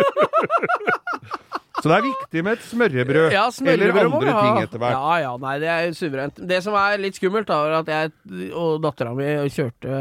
Så 1.80 1.88
det 1.88 1.96
er 1.96 2.04
viktig 2.04 2.42
med 2.44 2.58
et 2.58 2.64
smørrebrød. 2.68 3.26
Ja, 3.32 3.46
smørrebrød 3.56 4.02
eller 4.02 4.18
andre 4.18 4.34
ting 4.36 4.58
etter 4.66 4.82
hvert. 4.82 4.96
Ja, 4.98 5.14
ja, 5.22 5.30
nei, 5.40 5.54
det 5.62 5.70
er 5.72 5.94
suverent. 5.96 6.40
Det 6.50 6.58
som 6.64 6.76
er 6.76 7.00
litt 7.00 7.16
skummelt, 7.16 7.48
da, 7.48 7.60
er 7.64 7.76
at 7.78 7.88
jeg 7.94 8.50
og 8.52 8.82
dattera 8.84 9.14
mi 9.16 9.28
kjørte, 9.48 9.94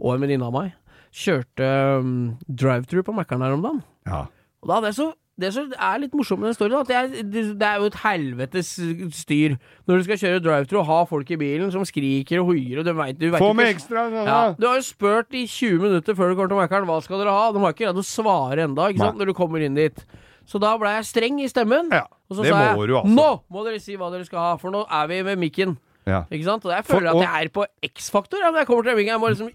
og 0.00 0.12
en 0.12 0.26
venninne 0.26 0.50
av 0.50 0.52
meg, 0.52 0.74
kjørte 1.22 1.70
um, 2.00 2.12
drive-through 2.44 3.06
på 3.06 3.16
Mækkern 3.16 3.46
her 3.46 3.56
om 3.56 3.64
dagen. 3.64 3.80
Ja. 4.10 4.26
Og 4.60 4.68
da 4.68 4.76
hadde 4.76 4.92
jeg 4.92 4.98
så 5.00 5.08
det 5.40 5.50
som 5.54 5.70
er 5.72 6.00
litt 6.02 6.14
morsomt 6.16 6.42
med 6.42 6.50
den 6.50 6.56
storyen, 6.58 6.78
at 6.80 6.90
det 6.90 6.96
er, 6.98 7.08
det, 7.32 7.66
er 7.66 7.80
jo 7.80 7.88
et 7.90 7.98
helvetes 8.02 8.72
styr. 9.16 9.56
Når 9.88 10.00
du 10.00 10.06
skal 10.06 10.20
kjøre 10.22 10.42
drive-thru 10.44 10.80
og 10.82 10.88
ha 10.90 10.98
folk 11.08 11.32
i 11.32 11.38
bilen 11.40 11.72
som 11.74 11.84
skriker 11.88 12.42
og 12.42 12.52
hoier 12.52 12.80
og 12.82 12.88
du 12.88 12.92
vet, 12.98 13.18
du 13.18 13.28
vet 13.30 13.42
Få 13.42 13.52
med 13.56 13.72
ekstra! 13.72 14.06
Ja. 14.12 14.24
ja. 14.28 14.40
Du 14.58 14.68
har 14.68 14.80
jo 14.80 14.86
spurt 14.86 15.36
i 15.36 15.46
20 15.46 15.84
minutter 15.86 16.18
før 16.18 16.32
du 16.32 16.40
går 16.40 16.50
til 16.52 16.60
Mækkern 16.60 16.88
hva 16.88 16.98
skal 17.04 17.22
dere 17.22 17.36
ha. 17.36 17.50
De 17.54 17.62
har 17.64 17.76
ikke 17.76 17.86
greid 17.86 18.02
å 18.02 18.06
svare 18.06 18.68
Nei. 18.70 18.90
når 19.00 19.32
du 19.32 19.36
kommer 19.36 19.64
inn 19.64 19.78
dit. 19.78 20.04
Så 20.50 20.58
da 20.62 20.72
ble 20.80 20.92
jeg 20.96 21.06
streng 21.08 21.38
i 21.44 21.48
stemmen. 21.50 21.92
Ja, 21.94 22.06
og 22.30 22.38
så 22.38 22.44
sa 22.44 22.64
jeg 22.64 22.74
altså. 22.74 23.04
nå 23.06 23.28
må 23.52 23.62
dere 23.66 23.80
si 23.82 23.96
hva 23.98 24.10
dere 24.12 24.26
skal 24.26 24.42
ha, 24.42 24.52
for 24.60 24.74
nå 24.74 24.82
er 24.86 25.10
vi 25.10 25.22
med 25.26 25.40
mikken. 25.46 25.76
Ja. 26.10 26.20
Ikke 26.30 26.46
sant? 26.48 26.64
Og 26.66 26.72
jeg 26.74 26.84
føler 26.88 27.10
at 27.14 27.22
jeg 27.22 27.46
er 27.46 27.50
på 27.54 27.64
X-faktor. 27.86 28.42
Ja, 28.42 28.50
når 28.50 28.64
jeg 28.64 28.68
kommer 28.70 28.88
til 28.90 29.18
må 29.20 29.30
liksom, 29.30 29.50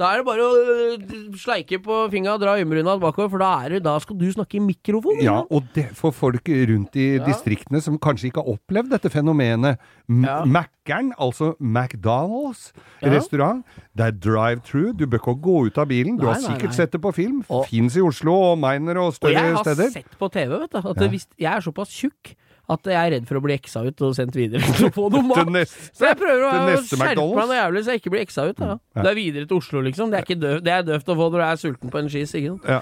da 0.00 0.10
er 0.10 0.20
det 0.20 0.26
bare 0.26 0.44
å 0.44 0.50
øh, 0.60 1.36
sleike 1.38 1.78
på 1.84 2.00
fingra 2.12 2.34
og 2.34 2.42
dra 2.42 2.56
øyenbryna 2.58 2.98
bakover, 3.00 3.30
for 3.30 3.38
da, 3.42 3.50
er 3.64 3.76
det, 3.76 3.82
da 3.86 3.94
skal 4.02 4.18
du 4.20 4.26
snakke 4.34 4.58
i 4.58 4.64
mikrofon. 4.64 5.22
Ja, 5.22 5.38
og 5.50 5.70
det 5.76 5.86
for 5.98 6.10
folk 6.12 6.48
rundt 6.50 6.96
i 6.98 7.06
Ja. 7.20 7.24
distriktene 7.26 7.80
som 7.84 7.98
kanskje 8.02 8.30
ikke 8.30 8.42
har 8.42 8.52
opplevd 8.56 8.90
dette 8.96 9.10
fenomenet. 9.14 9.78
M- 10.10 10.24
Ja. 10.26 10.40
Mækkern, 10.44 11.12
altså 11.18 11.54
McDonald's 11.60 12.72
restaurant, 13.02 13.64
det 13.96 14.06
er 14.06 14.10
drive-through. 14.12 14.92
Du 14.98 15.06
bør 15.06 15.20
ikke 15.22 15.36
gå 15.42 15.56
ut 15.68 15.78
av 15.78 15.88
bilen. 15.90 16.16
Du 16.18 16.24
Nei, 16.26 16.34
har 16.34 16.40
sikkert 16.42 16.72
nei. 16.72 16.78
sett 16.78 16.92
det 16.92 17.00
på 17.04 17.12
film. 17.14 17.42
Fins 17.68 17.96
i 17.96 18.00
Oslo 18.04 18.34
og 18.52 18.58
Miner 18.62 18.98
og 19.00 19.14
større 19.14 19.32
steder. 19.32 19.40
Og 19.40 19.46
jeg 19.46 19.56
har 19.56 19.64
steder. 19.64 19.90
sett 19.94 20.18
på 20.20 20.30
TV, 20.32 20.58
vet 20.64 20.70
du, 20.72 20.78
at 20.90 21.04
hvis, 21.10 21.26
jeg 21.38 21.52
er 21.52 21.60
såpass 21.64 21.92
tjukk 21.94 22.34
at 22.70 22.88
jeg 22.92 22.98
er 22.98 23.12
redd 23.16 23.28
for 23.28 23.40
å 23.40 23.42
bli 23.44 23.54
eksa 23.56 23.82
ut 23.86 24.02
og 24.06 24.14
sendt 24.16 24.36
videre. 24.38 24.62
Neste, 25.56 25.90
Så 25.96 26.06
jeg 26.06 26.18
prøver 26.20 26.46
å 26.46 26.50
skjerpe 26.54 27.00
meg 27.02 27.20
noe 27.20 27.58
jævlig 27.58 27.84
så 27.84 27.94
jeg 27.94 28.02
ikke 28.02 28.12
blir 28.14 28.24
eksa 28.24 28.46
ut. 28.50 28.58
Da. 28.60 28.76
Ja. 28.94 29.02
Det 29.02 29.12
er 29.12 29.18
videre 29.18 29.50
til 29.50 29.58
Oslo, 29.58 29.82
liksom. 29.86 30.12
Det 30.12 30.20
er, 30.20 30.26
ikke 30.26 30.40
døv, 30.40 30.58
det 30.66 30.74
er 30.74 30.84
døvt 30.86 31.10
å 31.10 31.16
få 31.18 31.30
når 31.30 31.38
du 31.42 31.46
er 31.46 31.62
sulten 31.62 31.92
på 31.92 32.02
en 32.02 32.10
skis. 32.12 32.34
Ja. 32.38 32.80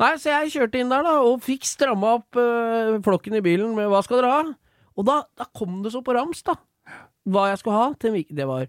Nei, 0.00 0.14
så 0.20 0.32
jeg 0.32 0.52
kjørte 0.54 0.80
inn 0.80 0.92
der, 0.92 1.04
da, 1.04 1.18
og 1.28 1.42
fikk 1.44 1.66
stramma 1.68 2.14
opp 2.18 2.38
øh, 2.40 2.98
flokken 3.04 3.36
i 3.36 3.44
bilen 3.44 3.74
med 3.76 3.90
'hva 3.92 4.00
skal 4.04 4.20
dere 4.20 4.30
ha?' 4.32 4.54
Og 4.98 5.06
da, 5.06 5.22
da 5.38 5.46
kom 5.56 5.82
det 5.84 5.92
så 5.92 6.02
på 6.04 6.14
rams, 6.16 6.42
da. 6.44 6.56
Hva 7.28 7.48
jeg 7.50 7.60
skulle 7.60 7.76
ha. 7.76 7.92
Til, 8.00 8.24
det 8.28 8.46
var 8.48 8.66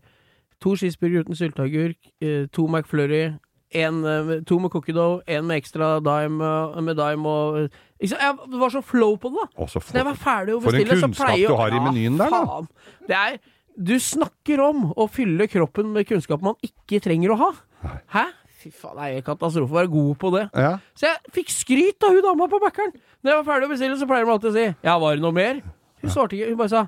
to 0.61 0.75
cheeseburger 0.75 1.25
uten 1.25 1.35
sylteagurk, 1.35 1.97
øh, 2.23 2.47
to 2.51 2.67
McFlurry, 2.67 3.33
en, 3.71 4.03
øh, 4.05 4.43
to 4.45 4.59
med 4.59 4.69
cookie 4.69 4.93
dough, 4.95 5.21
en 5.27 5.47
med 5.47 5.61
ekstra 5.61 5.99
dime, 6.03 6.43
øh, 6.43 6.83
med 6.83 6.95
dime 6.99 7.29
og 7.29 7.69
jeg, 8.01 8.35
Det 8.51 8.59
var 8.59 8.69
så 8.69 8.81
flow 8.81 9.15
på 9.15 9.29
det, 9.29 9.37
da. 9.43 9.65
For, 9.65 9.93
når 9.93 9.99
jeg 9.99 10.05
var 10.05 10.19
ferdig 10.19 10.53
å 10.55 10.61
For 10.61 10.69
en 10.69 10.81
bestille, 10.81 10.99
så 10.99 11.07
kunnskap 11.07 11.27
pleier 11.27 11.47
du 11.47 11.55
har 11.55 11.75
i 11.75 11.81
menyen 11.85 12.17
der, 12.17 12.29
da. 12.33 12.43
faen. 12.45 12.67
Det 13.07 13.17
er 13.17 13.37
Du 13.81 13.95
snakker 13.99 14.59
om 14.59 14.93
å 14.97 15.07
fylle 15.09 15.47
kroppen 15.47 15.93
med 15.93 16.05
kunnskap 16.05 16.41
man 16.43 16.55
ikke 16.61 16.99
trenger 17.01 17.31
å 17.31 17.37
ha. 17.39 17.51
Hæ? 18.11 18.25
Fy 18.61 18.69
faen, 18.69 18.97
det 18.97 19.05
er 19.05 19.21
en 19.21 19.23
katastrofe 19.25 19.71
å 19.71 19.77
være 19.79 19.89
god 19.93 20.17
på 20.21 20.31
det. 20.35 20.49
Ja. 20.53 20.73
Så 20.93 21.07
jeg 21.07 21.31
fikk 21.37 21.53
skryt 21.55 22.03
av 22.03 22.11
hun 22.11 22.21
dama 22.21 22.49
på 22.51 22.59
Mækkern. 22.61 22.91
Når 23.23 23.31
jeg 23.31 23.39
var 23.39 23.47
ferdig 23.47 23.69
å 23.69 23.71
bestille, 23.71 23.97
så 23.97 24.09
pleier 24.09 24.27
de 24.27 24.31
alltid 24.35 24.51
å 24.51 24.53
si 24.53 24.65
'ja, 24.83 24.97
var 24.99 25.15
det 25.15 25.21
noe 25.23 25.31
mer?' 25.31 25.63
Hun 26.01 26.09
svarte 26.09 26.35
ikke, 26.35 26.49
hun 26.49 26.57
bare 26.57 26.69
sa 26.69 26.87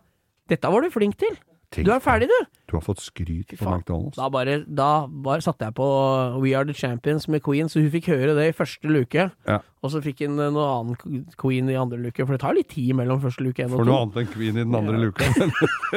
'dette 0.49 0.71
var 0.71 0.81
du 0.81 0.89
flink 0.89 1.15
til'. 1.17 1.37
Tenk 1.73 1.87
Du 1.87 1.91
er 1.93 2.01
ferdig, 2.03 2.27
du. 2.29 2.39
Du 2.69 2.75
har 2.77 2.83
fått 2.85 3.01
skryt 3.01 3.53
på. 3.57 3.65
McDonald's. 3.65 4.17
Da 4.17 4.29
bare, 4.33 4.59
da 4.65 4.89
bare 5.07 5.41
satte 5.45 5.67
jeg 5.67 5.75
på 5.77 5.87
We 6.41 6.53
Are 6.57 6.65
The 6.69 6.75
Champions 6.77 7.27
med 7.27 7.43
Queen, 7.45 7.69
så 7.69 7.81
hun 7.81 7.91
fikk 7.93 8.11
høre 8.13 8.35
det 8.37 8.47
i 8.51 8.55
første 8.55 8.89
luke. 8.89 9.27
Ja. 9.49 9.57
Og 9.83 9.91
så 9.91 10.01
fikk 10.05 10.21
hun 10.23 10.37
eh, 10.39 10.51
noe 10.53 10.67
annen 10.69 11.25
Queen 11.39 11.69
i 11.71 11.77
andre 11.79 11.99
luke, 12.05 12.23
for 12.23 12.35
det 12.37 12.43
tar 12.45 12.55
litt 12.57 12.69
tid 12.71 12.93
mellom 12.97 13.21
første 13.23 13.43
luke 13.45 13.65
og 13.65 13.73
For 13.75 13.89
noe 13.89 14.03
annet 14.05 14.21
enn 14.23 14.29
Queen 14.35 14.59
i 14.59 14.63
den 14.63 14.77
andre 14.79 15.01
luka. 15.01 15.27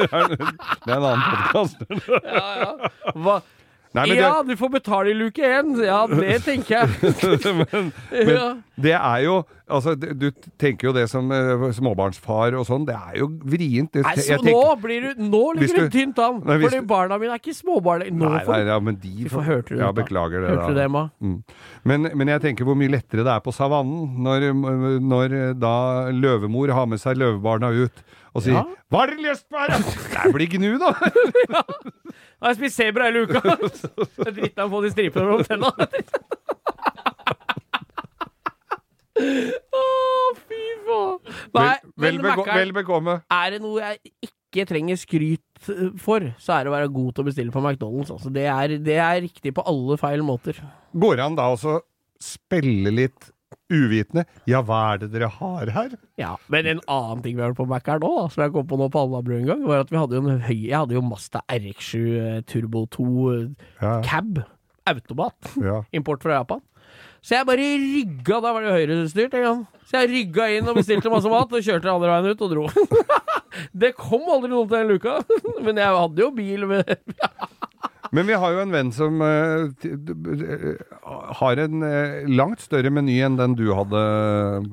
det 0.01 0.09
er 0.11 0.97
en 0.97 1.07
annen 1.11 1.27
podkast. 1.29 1.85
Ja, 2.37 2.49
ja. 2.61 3.13
Hva? 3.15 3.39
Nei, 3.97 4.15
ja, 4.15 4.29
ja, 4.29 4.43
du 4.47 4.53
får 4.59 4.69
betale 4.77 5.11
i 5.11 5.17
luke 5.17 5.41
én! 5.43 5.73
Ja, 5.83 6.03
det 6.07 6.39
tenker 6.45 6.81
jeg. 6.81 7.13
men, 7.59 7.91
men 8.13 8.33
Ja. 8.37 8.47
det 8.77 8.93
er 8.97 9.21
jo 9.27 9.43
Altså, 9.67 9.97
du 9.99 10.29
tenker 10.55 10.87
jo 10.87 10.91
det 10.95 11.09
som 11.11 11.27
eh, 11.35 11.65
småbarnsfar 11.75 12.55
og 12.55 12.61
sånn, 12.69 12.85
det 12.87 12.93
er 12.95 13.17
jo 13.19 13.25
vrient. 13.43 13.89
Det, 13.91 14.05
Nei, 14.05 14.13
så 14.15 14.29
jeg 14.29 14.39
nå 14.39 14.45
tenker- 14.47 14.77
blir 14.85 15.01
du 15.09 15.25
Nå 15.27 15.41
ligger 15.57 15.81
du 15.81 15.89
du- 15.89 15.97
tynt 15.97 16.21
an! 16.23 16.37
Du- 16.39 16.77
barna 16.87 17.17
mine 17.19 17.33
er 17.35 17.41
ikke 17.41 17.51
småbarn. 17.57 18.05
Nå 18.15 18.29
Nei, 18.31 18.43
nei, 18.47 18.59
ja, 18.69 18.77
men 18.79 18.95
de 19.03 19.27
får 19.27 19.43
hørte 19.43 19.75
du 19.75 19.81
Ja, 19.81 19.89
det, 19.91 20.05
beklager 20.05 20.39
det. 20.45 20.53
Hørte 20.55 20.69
du 20.71 20.79
det, 20.79 20.85
Emma? 20.87 21.03
Mm. 21.19 21.43
Men, 21.83 22.07
men 22.15 22.27
jeg 22.31 22.41
tenker 22.45 22.63
hvor 22.69 22.79
mye 22.79 22.93
lettere 22.95 23.25
det 23.27 23.33
er 23.35 23.43
på 23.43 23.51
savannen 23.51 24.15
når, 24.23 24.47
når 25.03 25.35
da 25.59 25.75
løvemor 26.15 26.71
har 26.71 26.87
med 26.87 27.03
seg 27.03 27.19
løvebarna 27.19 27.73
ut 27.75 28.03
og 28.37 28.43
sier 28.45 28.53
Ja. 28.61 28.63
'Hva 28.87 29.03
er 29.03 29.07
det 29.17 29.19
lyst 29.25 29.49
på 29.51 29.59
her?' 29.59 29.67
da?» 29.67 30.23
Det 30.23 30.33
blir 30.37 30.47
gnu, 30.55 30.77
da! 30.79 30.93
Jeg 32.37 32.47
har 32.47 32.57
spist 32.59 32.77
sebra 32.77 33.07
hele 33.09 33.25
uka! 33.25 33.41
Dritt 34.37 34.59
av 34.59 34.67
å 34.67 34.75
få 34.75 34.83
de 34.85 34.91
stripene 34.93 35.25
mellom 35.25 35.45
tenna. 35.47 35.71
Å, 39.17 39.85
fy 40.45 40.63
faen. 40.85 41.15
Nei, 41.57 41.75
vel, 41.97 42.19
men 42.21 42.43
vel 42.45 42.73
bekomme. 42.75 43.19
er 43.33 43.55
det 43.55 43.61
noe 43.63 43.81
jeg 43.81 44.13
ikke 44.29 44.67
trenger 44.69 44.99
skryt 45.01 45.71
eh, 45.73 45.89
for, 46.01 46.27
så 46.41 46.57
er 46.57 46.65
det 46.65 46.71
å 46.71 46.75
være 46.75 46.91
god 46.93 47.15
til 47.15 47.25
å 47.25 47.29
bestille 47.31 47.55
på 47.55 47.63
McDonald's. 47.63 48.13
Altså, 48.13 48.29
det, 48.33 48.45
er, 48.53 48.77
det 48.85 48.99
er 49.01 49.23
riktig 49.25 49.55
på 49.57 49.65
alle 49.67 49.97
feil 50.01 50.23
måter. 50.25 50.61
Går 50.93 51.17
det 51.17 51.25
an 51.25 51.39
da 51.39 51.49
også 51.55 51.79
spille 52.21 52.93
litt 52.93 53.31
uvitende? 53.71 54.25
Ja, 54.49 54.61
hva 54.65 54.79
er 54.93 55.01
det 55.03 55.11
dere 55.13 55.29
har 55.31 55.71
her? 55.75 55.95
Ja, 56.19 56.35
Men 56.51 56.67
en 56.69 56.81
annen 56.87 57.23
ting 57.23 57.37
vi 57.37 57.43
har 57.43 57.55
på 57.57 57.67
Mac 57.69 57.87
her 57.87 58.01
nå, 58.03 58.11
da, 58.19 58.27
som 58.33 58.43
jeg 58.45 58.53
kom 58.55 58.67
på 58.69 58.79
nå 58.79 58.89
på 58.93 59.03
Alnabru 59.03 59.37
en 59.37 59.49
gang, 59.49 59.65
var 59.67 59.83
at 59.83 59.91
vi 59.93 59.99
hadde 59.99 60.17
jo 60.17 60.23
en 60.23 60.45
høy 60.47 60.55
Jeg 60.55 60.77
hadde 60.77 60.97
jo 60.97 61.03
Mazda 61.05 61.43
RX7 61.51 61.95
eh, 62.21 62.39
Turbo 62.47 62.85
2 62.95 63.07
eh, 63.33 63.43
Ja, 63.81 63.97
cab. 64.05 64.41
Automat. 64.87 65.53
ja. 65.69 65.81
Import 65.95 66.23
fra 66.23 66.39
Japan. 66.39 66.63
Så 67.21 67.35
jeg 67.35 67.47
bare 67.49 67.63
rygga 67.81 68.37
Da 68.39 68.53
var 68.55 68.63
det 68.63 68.69
jo 68.69 68.77
høyrestyrt 68.77 69.35
en 69.35 69.45
gang. 69.47 69.63
Så 69.87 70.01
jeg 70.01 70.11
rygga 70.13 70.47
inn 70.55 70.67
og 70.67 70.77
bestilte 70.79 71.11
masse 71.11 71.31
mat, 71.31 71.51
og 71.51 71.63
kjørte 71.63 71.91
andre 71.91 72.11
veien 72.11 72.31
ut 72.31 72.43
og 72.43 72.53
dro. 72.53 72.65
det 73.83 73.93
kom 73.97 74.27
aldri 74.31 74.51
noen 74.51 74.67
til 74.69 74.81
den 74.81 74.91
luka, 74.91 75.19
men 75.65 75.79
jeg 75.79 75.99
hadde 75.99 76.23
jo 76.23 76.31
bil 76.35 76.67
med 76.69 76.91
Men 78.11 78.27
vi 78.27 78.33
har 78.33 78.51
jo 78.55 78.59
en 78.63 78.71
venn 78.71 78.91
som 78.95 79.21
eh, 79.21 79.67
har 81.41 81.57
en 81.63 81.83
uh, 81.83 82.27
langt 82.29 82.61
større 82.63 82.91
meny 82.93 83.19
enn 83.25 83.37
den 83.39 83.55
du 83.57 83.65
hadde, 83.75 84.01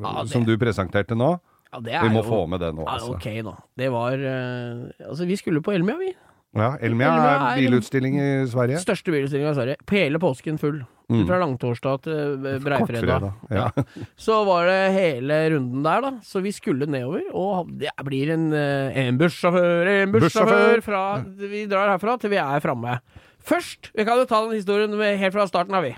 Ja, 0.01 0.23
det- 0.23 0.31
som 0.33 0.44
du 0.44 0.57
presenterte 0.59 1.16
nå. 1.18 1.38
ja, 1.73 1.81
det 1.81 2.03
Vi 2.03 2.09
må 2.14 2.23
jo- 2.23 2.31
få 2.31 2.49
med 2.49 2.61
det 2.61 2.75
nå, 2.75 2.85
ja, 2.87 2.92
altså. 2.99 3.14
Ok, 3.16 3.27
nå. 3.42 3.57
Det 3.77 3.90
var 3.90 4.12
uh, 4.12 4.90
Altså, 5.11 5.27
vi 5.27 5.37
skulle 5.37 5.61
på 5.62 5.73
Elmia, 5.75 5.97
vi. 5.99 6.12
Ja, 6.55 6.75
Elmia 6.79 7.11
Elmia 7.11 7.31
er 7.35 7.62
bilutstilling 7.62 8.19
i 8.21 8.29
Sverige. 8.51 8.81
Største 8.83 9.11
bilutstillinga 9.11 9.51
i 9.51 9.57
Sverige. 9.59 9.79
På 9.87 9.97
hele 9.99 10.21
påsken 10.23 10.59
full. 10.61 10.85
Mm. 11.12 11.27
Fra 11.29 11.37
langtorsdag 11.43 12.05
til 12.07 12.47
eh, 12.49 12.61
breifredag. 12.64 13.27
Ja. 13.53 13.67
Ja. 13.75 13.85
Så 14.17 14.38
var 14.49 14.71
det 14.71 14.95
hele 14.95 15.40
runden 15.53 15.83
der, 15.85 16.07
da. 16.07 16.12
Så 16.25 16.40
vi 16.45 16.53
skulle 16.55 16.88
nedover. 16.88 17.27
Og 17.37 17.75
det 17.81 17.93
blir 18.07 18.33
en, 18.33 18.47
eh, 18.57 18.97
en 19.05 19.19
bussjåfør, 19.21 19.90
en 19.99 20.14
bussjåfør 20.14 20.81
fra 20.87 21.05
Vi 21.25 21.67
drar 21.69 21.93
herfra 21.93 22.17
til 22.21 22.33
vi 22.33 22.40
er 22.40 22.64
framme. 22.64 23.01
Først 23.45 23.90
Vi 23.93 24.07
kan 24.07 24.17
jo 24.17 24.25
ta 24.25 24.40
den 24.47 24.57
historien 24.57 24.95
helt 24.97 25.35
fra 25.35 25.47
starten 25.51 25.77
av, 25.77 25.85
vi. 25.85 25.93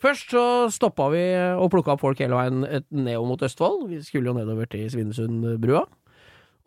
Først 0.00 0.32
så 0.32 0.44
stoppa 0.72 1.10
vi 1.12 1.22
og 1.60 1.70
plukka 1.70 1.92
opp 1.92 2.00
folk 2.00 2.18
hele 2.18 2.34
veien 2.34 2.64
nedover 2.90 3.28
mot 3.28 3.42
Østfold. 3.44 3.84
Vi 3.90 4.00
skulle 4.02 4.32
jo 4.32 4.38
nedover 4.38 4.66
til 4.66 4.88
Svinesundbrua. 4.88 5.84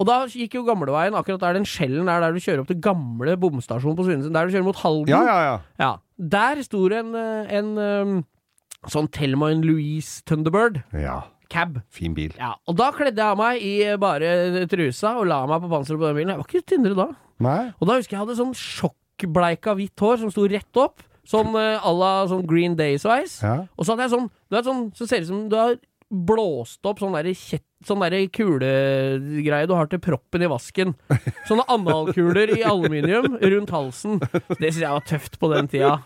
Og 0.02 0.08
da 0.10 0.16
gikk 0.28 0.56
jo 0.58 0.64
gamleveien 0.66 1.14
akkurat 1.16 1.40
der 1.44 1.54
den 1.60 1.68
skjellen 1.70 2.10
er 2.10 2.20
der 2.24 2.34
du 2.34 2.40
kjører 2.42 2.64
opp 2.64 2.68
til 2.72 2.80
gamle 2.82 3.36
bomstasjonen 3.40 3.96
på 4.00 4.06
Svinesund. 4.08 4.34
Der 4.34 4.48
du 4.50 4.56
kjører 4.56 4.66
mot 4.66 4.80
Halden. 4.82 5.12
ja, 5.14 5.22
ja, 5.28 5.38
ja. 5.46 5.60
Ja, 5.80 5.92
der 6.18 6.64
sto 6.66 6.88
det 6.90 6.98
en, 7.04 7.14
eh, 7.16 7.54
en 7.60 7.70
um, 7.78 8.16
sånn 8.90 9.08
Thelma 9.14 9.52
Louise 9.54 10.24
Thunderbird 10.26 10.82
Ja, 10.98 11.22
cab. 11.50 11.82
fin 11.94 12.14
bil. 12.18 12.34
Ja, 12.40 12.56
og 12.68 12.76
da 12.80 12.90
kledde 12.92 13.16
jeg 13.22 13.32
av 13.32 13.38
meg 13.38 13.62
i 13.62 13.76
bare 14.02 14.66
trusa 14.68 15.14
og 15.22 15.28
la 15.30 15.46
meg 15.48 15.62
på 15.62 15.70
panseret 15.72 16.00
på 16.02 16.10
den 16.10 16.16
bilen. 16.18 16.34
Jeg 16.34 16.42
var 16.42 16.50
ikke 16.50 16.68
tynnere 16.74 16.98
da. 16.98 17.08
Nei? 17.44 17.72
Og 17.80 17.88
da 17.88 17.96
husker 18.00 18.16
jeg 18.16 18.20
jeg 18.20 18.26
hadde 18.26 18.40
sånn 18.42 18.54
sjokkbleika 18.58 19.74
hvitt 19.78 20.00
hår 20.04 20.22
som 20.24 20.32
sto 20.34 20.46
rett 20.50 20.80
opp. 20.82 21.04
Sånn 21.24 21.54
eh, 21.56 21.80
à 21.80 21.92
la 21.96 22.12
sånn 22.28 22.44
Green 22.50 22.74
Day-sveis. 22.76 23.38
Ja. 23.46 23.62
Og 23.78 23.86
så 23.86 23.94
hadde 23.94 24.10
jeg 24.10 24.12
sånn 24.18 24.26
Du 24.52 24.58
vet 24.58 24.66
sånn 24.68 24.82
Så 24.92 25.06
ser 25.08 25.22
det 25.22 25.30
ut 25.30 25.30
som 25.30 25.46
du 25.48 25.56
har 25.56 25.78
blåst 26.14 26.86
opp 26.88 27.02
sånn 27.02 27.16
derre 27.18 27.36
kjett 27.36 27.66
Sånn 27.84 28.00
derre 28.00 28.22
kulegreie 28.32 29.68
du 29.68 29.74
har 29.76 29.90
til 29.92 30.00
proppen 30.00 30.46
i 30.46 30.48
vasken. 30.48 30.94
Sånne 31.50 31.66
analkuler 31.68 32.54
i 32.56 32.62
aluminium 32.64 33.34
rundt 33.42 33.74
halsen. 33.76 34.22
Det 34.24 34.70
syns 34.70 34.78
jeg 34.86 34.94
var 34.94 35.04
tøft 35.04 35.36
på 35.42 35.50
den 35.52 35.68
tida. 35.68 35.98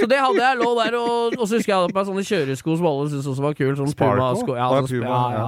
Så 0.00 0.08
det 0.08 0.22
hadde 0.22 0.40
jeg. 0.40 0.56
Lå 0.62 0.70
der 0.78 0.96
og, 0.96 1.36
og 1.36 1.42
så 1.42 1.58
husker 1.58 1.74
jeg 1.74 1.82
hadde 1.82 1.92
på 1.92 2.00
meg 2.00 2.08
sånne 2.08 2.24
kjøresko 2.30 2.78
som 2.80 2.88
alle 2.88 3.10
syntes 3.12 3.28
også 3.34 3.44
var 3.44 3.58
kul. 3.60 3.74
Sånn? 3.76 3.92
Puma-sko. 3.92 4.56
Ja, 4.56 4.70
sånn, 4.72 5.04
ja, 5.04 5.20
ja. 5.36 5.46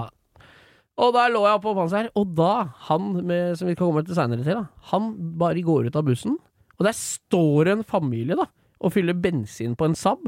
Og 0.99 1.14
der 1.14 1.31
lå 1.31 1.45
jeg 1.47 1.62
på 1.62 1.75
panser, 1.79 2.09
og 2.19 2.33
da, 2.37 2.53
han 2.88 3.11
med, 3.23 3.57
som 3.57 3.69
vi 3.69 3.77
skal 3.77 3.85
komme 3.87 4.03
til 4.05 4.19
seinere 4.19 4.43
til, 4.43 4.59
da, 4.59 4.88
han 4.91 5.12
bare 5.38 5.62
går 5.62 5.88
ut 5.88 5.99
av 5.99 6.09
bussen, 6.09 6.35
og 6.75 6.87
der 6.87 6.97
står 6.97 7.71
en 7.73 7.85
familie, 7.87 8.35
da, 8.39 8.49
og 8.83 8.93
fyller 8.95 9.14
bensin 9.14 9.76
på 9.79 9.87
en 9.87 9.95
Saab. 9.99 10.26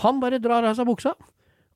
Han 0.00 0.22
bare 0.22 0.40
drar 0.40 0.64
av 0.64 0.78
seg 0.78 0.88
buksa, 0.88 1.12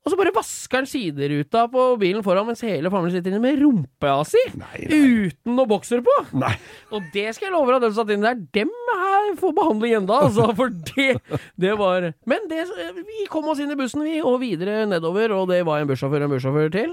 Og 0.04 0.12
så 0.12 0.18
bare 0.20 0.34
vasker 0.36 0.82
han 0.82 0.88
sideruta 0.88 1.62
på 1.72 1.82
bilen 2.00 2.20
foran 2.24 2.44
mens 2.44 2.60
hele 2.66 2.90
familien 2.92 3.16
sitter 3.16 3.32
inne 3.32 3.40
med 3.40 3.56
rumpa 3.62 4.18
si! 4.28 4.42
Nei, 4.60 4.82
nei. 4.84 4.98
Uten 5.30 5.54
noe 5.56 5.70
bokser 5.70 6.02
på! 6.04 6.16
Nei. 6.36 6.52
Og 6.92 7.06
det 7.14 7.30
skal 7.32 7.48
jeg 7.48 7.54
love 7.54 7.72
deg, 7.72 7.86
dem 7.86 7.94
som 7.94 8.02
satt 8.02 8.12
inne 8.12 8.34
der, 8.34 8.42
dem 8.58 8.74
her 8.90 9.30
får 9.40 9.54
behandling 9.56 9.96
enda, 10.02 10.18
altså. 10.26 10.50
For 10.58 10.74
det, 10.90 11.38
det 11.56 11.72
var 11.80 12.10
Men 12.28 12.50
det, 12.52 12.66
vi 13.00 13.24
kom 13.32 13.48
oss 13.48 13.62
inn 13.64 13.72
i 13.72 13.78
bussen, 13.80 14.04
vi, 14.04 14.18
og 14.20 14.42
videre 14.44 14.84
nedover, 14.90 15.32
og 15.38 15.48
det 15.54 15.62
var 15.64 15.80
en 15.80 15.88
bussjåfør 15.88 16.26
og 16.26 16.28
en 16.28 16.36
bussjåfør 16.36 16.70
til. 16.76 16.92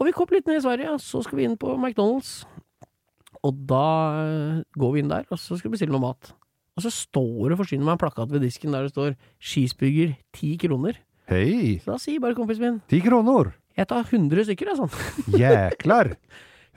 Og 0.00 0.08
vi 0.08 0.16
kom 0.16 0.32
litt 0.32 0.48
ned 0.48 0.62
i 0.62 0.64
Sverige, 0.64 0.96
og 0.96 1.04
så 1.04 1.20
skal 1.26 1.42
vi 1.42 1.44
inn 1.44 1.60
på 1.60 1.76
McDonald's. 1.76 2.38
Og 3.44 3.56
da 3.68 3.84
eh, 4.24 4.64
går 4.80 4.96
vi 4.96 5.04
inn 5.04 5.12
der, 5.12 5.28
og 5.28 5.36
så 5.40 5.60
skal 5.60 5.68
vi 5.68 5.76
bestille 5.76 5.92
noe 5.92 6.06
mat. 6.08 6.32
Og 6.76 6.84
så 6.86 6.92
står 6.92 7.52
det 7.52 7.60
forsyner 7.60 7.84
meg 7.84 7.98
en 7.98 8.00
plakat 8.00 8.32
ved 8.32 8.44
disken 8.44 8.72
der 8.72 8.88
det 8.88 8.94
står 8.94 9.12
skisbygger, 9.44 10.16
10 10.40 10.56
kroner'. 10.64 11.00
Hei! 11.30 11.78
Så 11.84 11.92
da 11.94 11.98
sier 12.02 12.20
bare 12.22 12.34
kompisen 12.38 12.64
min 12.66 12.78
Ti 12.90 13.02
kroner! 13.04 13.52
jeg 13.78 13.86
tar 13.88 14.02
100 14.04 14.42
stykker, 14.44 14.68
jeg, 14.68 14.76
sånn. 14.76 14.90
Jæklar! 15.40 16.16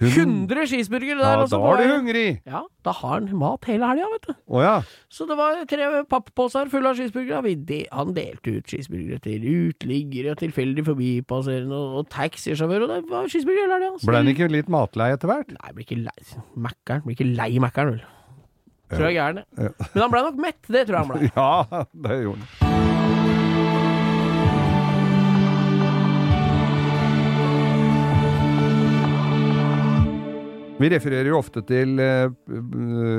Hun- 0.02 0.48
100 0.48 0.66
skisburgere 0.72 1.20
der, 1.20 1.42
Ja, 1.42 1.46
da 1.52 1.58
på 1.60 1.72
er 1.74 1.82
du 1.82 1.92
hungrig! 1.92 2.30
Ja, 2.50 2.62
da 2.86 2.94
har 2.98 3.12
han 3.18 3.28
mat 3.38 3.68
hele 3.70 3.90
helga, 3.90 4.08
vet 4.14 4.26
du. 4.30 4.34
Å 4.56 4.62
ja. 4.64 4.72
Så 5.12 5.28
det 5.30 5.36
var 5.38 5.60
tre 5.70 5.90
pappposer 6.10 6.72
fulle 6.72 6.90
av 6.94 6.98
skisburgere. 6.98 7.54
De, 7.70 7.80
han 7.94 8.14
delte 8.16 8.56
ut 8.58 8.72
skisburgere 8.74 9.20
til 9.26 9.46
uteliggere, 9.46 10.34
tilfeldig 10.40 10.86
forbipasserende 10.88 11.78
og, 11.78 12.00
og 12.02 12.10
taxisjåfører, 12.14 12.88
og 12.88 12.94
det 12.96 13.02
var 13.12 13.30
skisburgere 13.32 13.68
hele 13.68 13.80
helga. 13.82 14.02
Så 14.02 14.10
Ble 14.10 14.22
han 14.24 14.32
ikke 14.34 14.50
litt 14.54 14.72
matlei 14.74 15.12
etter 15.18 15.30
hvert? 15.34 15.54
Nei, 15.60 15.76
blir 15.78 15.88
ikke 15.90 16.02
lei 16.06 16.42
Mækkern. 16.70 17.06
Blir 17.06 17.18
ikke 17.20 17.30
lei 17.42 17.52
Mækkern, 17.68 17.94
vel. 17.98 18.06
Tror 18.94 19.10
jeg 19.10 19.14
er 19.14 19.20
gæren, 19.20 19.44
jeg. 19.44 19.76
Men 19.94 20.06
han 20.08 20.14
ble 20.14 20.26
nok 20.30 20.42
mett, 20.50 20.62
det 20.70 20.88
tror 20.90 21.00
jeg 21.00 21.04
han 21.04 21.14
ble. 21.14 21.32
Ja, 21.38 21.86
det 22.08 22.24
gjorde 22.26 22.50
han. 22.50 22.83
Vi 30.84 30.90
refererer 30.92 31.30
jo 31.32 31.38
ofte 31.40 31.64
til 31.68 31.96
eh, 32.04 32.28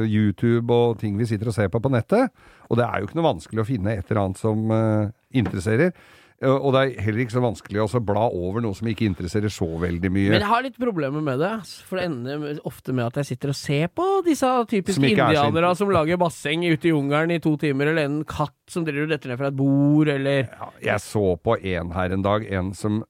YouTube 0.05 0.69
og 0.75 0.99
ting 1.01 1.17
vi 1.17 1.29
sitter 1.29 1.49
og 1.49 1.57
ser 1.57 1.71
på 1.73 1.81
på 1.81 1.93
nettet, 1.93 2.29
og 2.69 2.77
det 2.81 2.85
er 2.85 3.01
jo 3.01 3.09
ikke 3.09 3.19
noe 3.21 3.31
vanskelig 3.33 3.63
å 3.63 3.69
finne 3.69 3.97
et 3.97 4.11
eller 4.11 4.27
annet 4.27 4.41
som 4.43 4.69
eh, 4.75 5.09
interesserer. 5.41 5.95
Eh, 6.43 6.51
Og 6.51 6.75
det 6.75 6.81
er 6.83 7.05
heller 7.07 7.25
ikke 7.25 7.37
så 7.37 7.43
vanskelig 7.45 7.81
å 7.85 8.03
bla 8.05 8.27
over 8.29 8.65
noe 8.65 8.77
som 8.77 8.89
ikke 8.91 9.07
interesserer 9.07 9.53
så 9.53 9.69
veldig 9.81 10.11
mye. 10.13 10.33
Men 10.35 10.43
jeg 10.43 10.51
har 10.51 10.67
litt 10.67 10.79
problemer 10.81 11.25
med 11.25 11.41
det, 11.41 11.53
for 11.89 12.01
det 12.01 12.09
ender 12.11 12.61
ofte 12.69 12.93
med 12.97 13.07
at 13.07 13.23
jeg 13.23 13.33
sitter 13.33 13.55
og 13.55 13.59
ser 13.59 13.89
på 13.95 14.09
disse 14.27 14.51
typiske 14.71 15.05
er 15.09 15.15
indianere 15.15 15.73
som 15.79 15.93
lager 15.95 16.21
basseng 16.21 16.67
ute 16.67 16.91
i 16.91 16.95
jungelen 16.95 17.37
i 17.37 17.41
to 17.45 17.55
timer, 17.61 17.93
eller 17.93 18.11
en 18.11 18.21
katt 18.29 18.57
som 18.69 18.85
driver 18.87 19.09
og 19.09 19.15
detter 19.17 19.33
ned 19.33 19.41
fra 19.41 19.53
et 19.53 19.59
bord, 19.59 20.13
eller 20.13 20.45
Ja, 20.51 20.71
jeg 20.91 21.05
så 21.07 21.27
på 21.41 21.59
en 21.61 21.95
her 21.97 22.15
en 22.19 22.27
dag, 22.27 22.47
en 22.53 22.73
som 22.77 23.03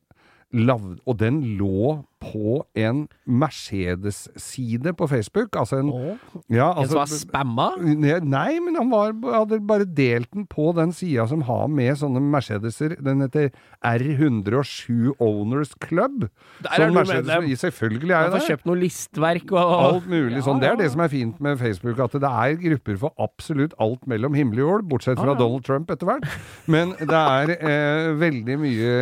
lagde 0.55 1.01
Og 1.11 1.17
den 1.19 1.41
lå 1.59 2.05
på 2.25 2.65
en 2.79 3.05
Mercedes-side 3.27 4.95
på 4.97 5.09
Facebook. 5.11 5.57
Altså 5.61 5.81
en 5.83 5.91
oh, 5.93 6.17
ja, 6.53 6.71
En 6.73 6.89
som 6.89 6.99
har 6.99 7.05
var 7.05 7.13
spamma? 7.13 7.69
Nei, 7.81 8.59
men 8.65 8.79
han 8.79 8.91
var, 8.93 9.15
hadde 9.35 9.61
bare 9.67 9.87
delt 9.87 10.31
den 10.35 10.47
på 10.51 10.73
den 10.77 10.93
sida 10.97 11.27
som 11.31 11.45
har 11.49 11.69
med 11.69 11.99
sånne 12.01 12.23
Mercedeser. 12.33 12.97
Den 13.05 13.25
heter 13.25 13.51
R107 13.85 15.15
Owners 15.23 15.75
Club. 15.85 16.29
Der 16.65 16.75
Sånn 16.75 16.87
er 16.87 16.91
du 16.91 16.99
Mercedes- 16.99 17.29
medlem. 17.29 17.51
Selvfølgelig 17.65 18.11
er 18.15 18.23
jeg 18.25 18.33
får 18.33 18.39
det. 18.41 18.49
kjøpt 18.49 18.67
noe 18.69 18.81
listverk 18.81 19.53
og 19.53 19.75
Alt 19.75 20.09
mulig 20.11 20.43
sånn. 20.45 20.61
Det 20.61 20.71
er 20.71 20.77
det 20.81 20.91
som 20.93 21.05
er 21.05 21.13
fint 21.13 21.41
med 21.45 21.59
Facebook, 21.61 22.01
at 22.01 22.17
det 22.25 22.31
er 22.31 22.57
grupper 22.65 22.99
for 23.05 23.15
absolutt 23.19 23.75
alt 23.83 24.07
mellom 24.11 24.35
himmel 24.35 24.61
og 24.65 24.69
jord, 24.69 24.89
bortsett 24.91 25.19
fra 25.19 25.33
ah, 25.33 25.35
ja. 25.35 25.41
Donald 25.41 25.65
Trump 25.67 25.91
etter 25.91 26.09
hvert. 26.09 26.27
Men 26.71 26.95
det 26.99 27.21
er 27.21 27.55
eh, 27.59 28.11
veldig 28.21 28.59
mye, 28.61 28.95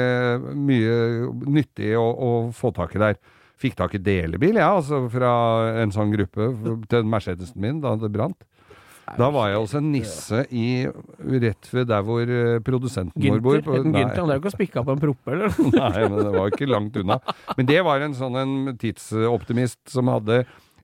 mye 0.56 0.96
nyttig 1.58 1.92
å, 1.98 2.04
å 2.12 2.30
få 2.56 2.72
tak 2.76 2.96
i 2.96 3.02
der. 3.02 3.11
Fikk 3.62 3.76
tak 3.78 3.92
i 3.94 4.00
delebil, 4.02 4.56
ja, 4.58 4.72
altså 4.74 5.04
fra 5.12 5.32
en 5.82 5.92
sånn 5.94 6.10
gruppe 6.10 6.48
til 6.90 7.04
Mercedesen 7.06 7.60
min 7.62 7.82
da 7.82 7.92
det 8.00 8.10
brant. 8.10 8.40
Da 9.18 9.28
var 9.34 9.50
jeg 9.50 9.60
hos 9.60 9.74
en 9.76 9.90
nisse 9.92 10.44
i, 10.54 10.86
rett 11.42 11.68
ved 11.74 11.88
der 11.90 12.04
hvor 12.06 12.22
eh, 12.22 12.60
produsenten 12.64 13.20
vår 13.20 13.42
bor. 13.44 13.58
På-. 13.66 13.76
Gynter, 13.76 14.20
han 14.22 14.30
drev 14.30 14.40
ikke 14.40 14.52
og 14.52 14.56
spikka 14.56 14.84
på 14.86 14.94
en 14.94 15.02
proppe, 15.02 15.34
eller? 15.34 15.56
Nei, 15.74 16.04
men 16.06 16.18
det 16.22 16.32
var 16.32 16.52
ikke 16.52 16.70
langt 16.70 16.98
unna. 17.02 17.18
Men 17.58 17.68
det 17.68 17.80
var 17.86 18.04
en 18.06 18.16
sånn 18.16 18.38
en 18.40 18.56
tidsoptimist 18.80 19.82
som 19.92 20.10
hadde 20.12 20.42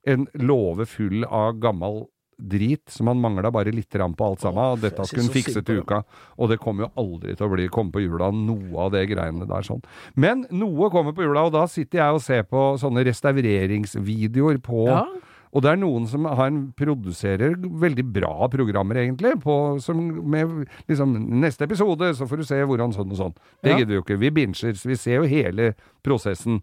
en 0.09 0.27
låve 0.39 0.87
full 0.89 1.25
av 1.25 1.59
gammel 1.63 2.05
drit 2.39 2.89
som 2.89 3.09
han 3.11 3.21
mangla 3.21 3.51
bare 3.51 3.73
litt 3.75 3.91
grann 3.91 4.15
på 4.15 4.25
alt 4.31 4.41
sammen, 4.41 4.63
og 4.77 4.81
dette 4.81 5.05
skulle 5.09 5.25
han 5.27 5.35
fikse 5.35 5.63
til 5.67 5.81
uka. 5.83 6.05
Og 6.39 6.49
det 6.53 6.61
kommer 6.63 6.87
jo 6.87 6.91
aldri 7.03 7.35
til 7.37 7.47
å 7.49 7.53
bli 7.53 7.69
komme 7.69 7.91
på 7.93 8.01
jula, 8.05 8.31
noe 8.31 8.85
av 8.87 8.93
det 8.95 9.09
greiene 9.11 9.47
der 9.51 9.63
sånn. 9.67 9.83
Men 10.15 10.47
noe 10.55 10.91
kommer 10.95 11.13
på 11.13 11.27
jula, 11.27 11.47
og 11.49 11.53
da 11.57 11.67
sitter 11.67 11.99
jeg 11.99 12.15
og 12.15 12.23
ser 12.23 12.45
på 12.47 12.63
sånne 12.79 13.03
restaureringsvideoer 13.09 14.61
på 14.63 14.87
Ja. 14.89 15.05
og 15.53 15.63
det 15.65 15.71
er 15.73 15.77
noen 15.81 16.07
som 16.07 16.25
har 16.27 16.47
en, 16.47 16.73
produserer 16.77 17.55
veldig 17.57 18.05
bra 18.13 18.49
programmer, 18.49 18.97
egentlig, 18.97 19.35
på, 19.43 19.81
som 19.81 19.97
med 20.31 20.69
liksom 20.89 21.17
Neste 21.41 21.65
episode, 21.65 22.15
så 22.15 22.29
får 22.29 22.37
du 22.37 22.45
se 22.45 22.55
hvordan 22.63 22.93
sånn 22.93 23.11
og 23.11 23.17
sånn. 23.17 23.35
Det 23.63 23.71
Ja. 23.71 23.79
gidder 23.79 23.87
vi 23.89 23.95
jo 23.95 24.03
ikke. 24.03 24.19
Vi 24.21 24.31
binger, 24.31 24.75
så 24.77 24.87
vi 24.87 24.95
ser 24.97 25.17
jo 25.17 25.23
hele 25.25 25.75
prosessen. 26.05 26.63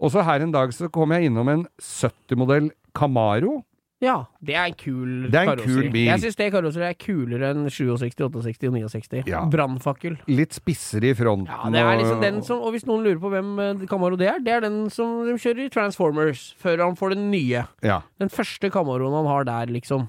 Og 0.00 0.10
så 0.10 0.22
her 0.24 0.40
en 0.42 0.52
dag 0.52 0.70
så 0.72 0.88
kom 0.90 1.10
jeg 1.10 1.24
innom 1.30 1.48
en 1.48 1.66
70-modell 1.80 2.70
Camaro. 2.94 3.64
Ja, 4.04 4.16
det 4.44 4.54
er 4.60 4.68
en 4.68 4.76
kul 4.76 5.30
Det 5.32 5.38
er 5.40 5.46
en 5.46 5.50
karosseri. 5.54 5.74
kul 5.86 5.92
bil. 5.94 6.08
Jeg 6.10 6.22
syns 6.24 6.36
det 6.40 6.48
karosseriet 6.52 6.92
er 6.92 6.98
kulere 7.00 7.50
enn 7.54 7.64
67, 7.72 8.20
68 8.20 8.68
og 8.68 8.76
69. 8.76 9.22
Ja. 9.30 9.40
Brannfakkel. 9.50 10.18
Litt 10.28 10.54
spissere 10.56 11.10
i 11.10 11.16
fronten. 11.18 11.48
Ja, 11.48 11.70
det 11.72 11.80
er 11.82 12.00
liksom 12.02 12.20
den 12.24 12.42
som, 12.46 12.60
og 12.60 12.74
hvis 12.76 12.84
noen 12.88 13.06
lurer 13.06 13.20
på 13.22 13.32
hvem 13.32 13.54
eh, 13.64 13.86
Camaro 13.90 14.18
det 14.20 14.28
er, 14.30 14.42
det 14.44 14.52
er 14.58 14.66
den 14.68 14.82
som 14.92 15.22
de 15.26 15.38
kjører 15.40 15.64
i 15.66 15.70
Transformers, 15.72 16.44
før 16.60 16.84
han 16.84 16.98
får 17.00 17.16
den 17.16 17.30
nye. 17.32 17.64
Ja. 17.82 18.02
Den 18.20 18.30
første 18.30 18.70
Camaroen 18.70 19.16
han 19.16 19.26
har 19.30 19.48
der, 19.48 19.72
liksom. 19.72 20.08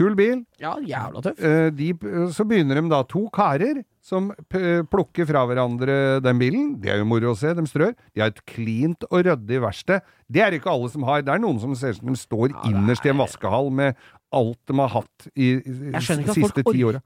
Kul 0.00 0.14
bil. 0.16 0.42
Ja, 0.62 0.74
jævla 0.80 1.20
tøff. 1.26 1.40
Eh, 1.44 1.68
de, 1.76 1.90
så 2.32 2.46
begynner 2.48 2.78
de 2.80 2.88
da, 2.88 3.02
to 3.04 3.26
karer, 3.36 3.82
som 4.00 4.30
p- 4.48 4.80
plukker 4.88 5.26
fra 5.28 5.42
hverandre 5.44 5.96
den 6.24 6.38
bilen. 6.40 6.70
Det 6.80 6.88
er 6.94 7.02
jo 7.02 7.08
moro 7.10 7.34
å 7.34 7.36
se, 7.36 7.50
de 7.52 7.64
strør. 7.68 7.92
De 8.16 8.22
har 8.24 8.32
et 8.32 8.40
klint 8.48 9.04
og 9.10 9.26
ryddig 9.26 9.58
verksted. 9.60 10.00
Det 10.30 10.40
er 10.40 10.54
det 10.54 10.62
ikke 10.62 10.72
alle 10.72 10.88
som 10.88 11.04
har. 11.04 11.20
Det 11.26 11.34
er 11.34 11.42
noen 11.42 11.60
som 11.60 11.74
ser 11.76 11.92
ut 11.92 11.98
som 12.00 12.08
de 12.08 12.16
står 12.16 12.54
Ja, 12.54 12.62
innerst 12.72 13.04
i 13.04 13.12
en 13.12 13.20
vaskehall 13.20 13.68
med 13.76 14.00
alt 14.32 14.58
de 14.70 14.76
har 14.78 14.92
hatt 14.94 15.26
i 15.34 15.50
i 15.58 16.00
siste 16.00 16.62
ti 16.64 16.84
åra. 16.86 17.00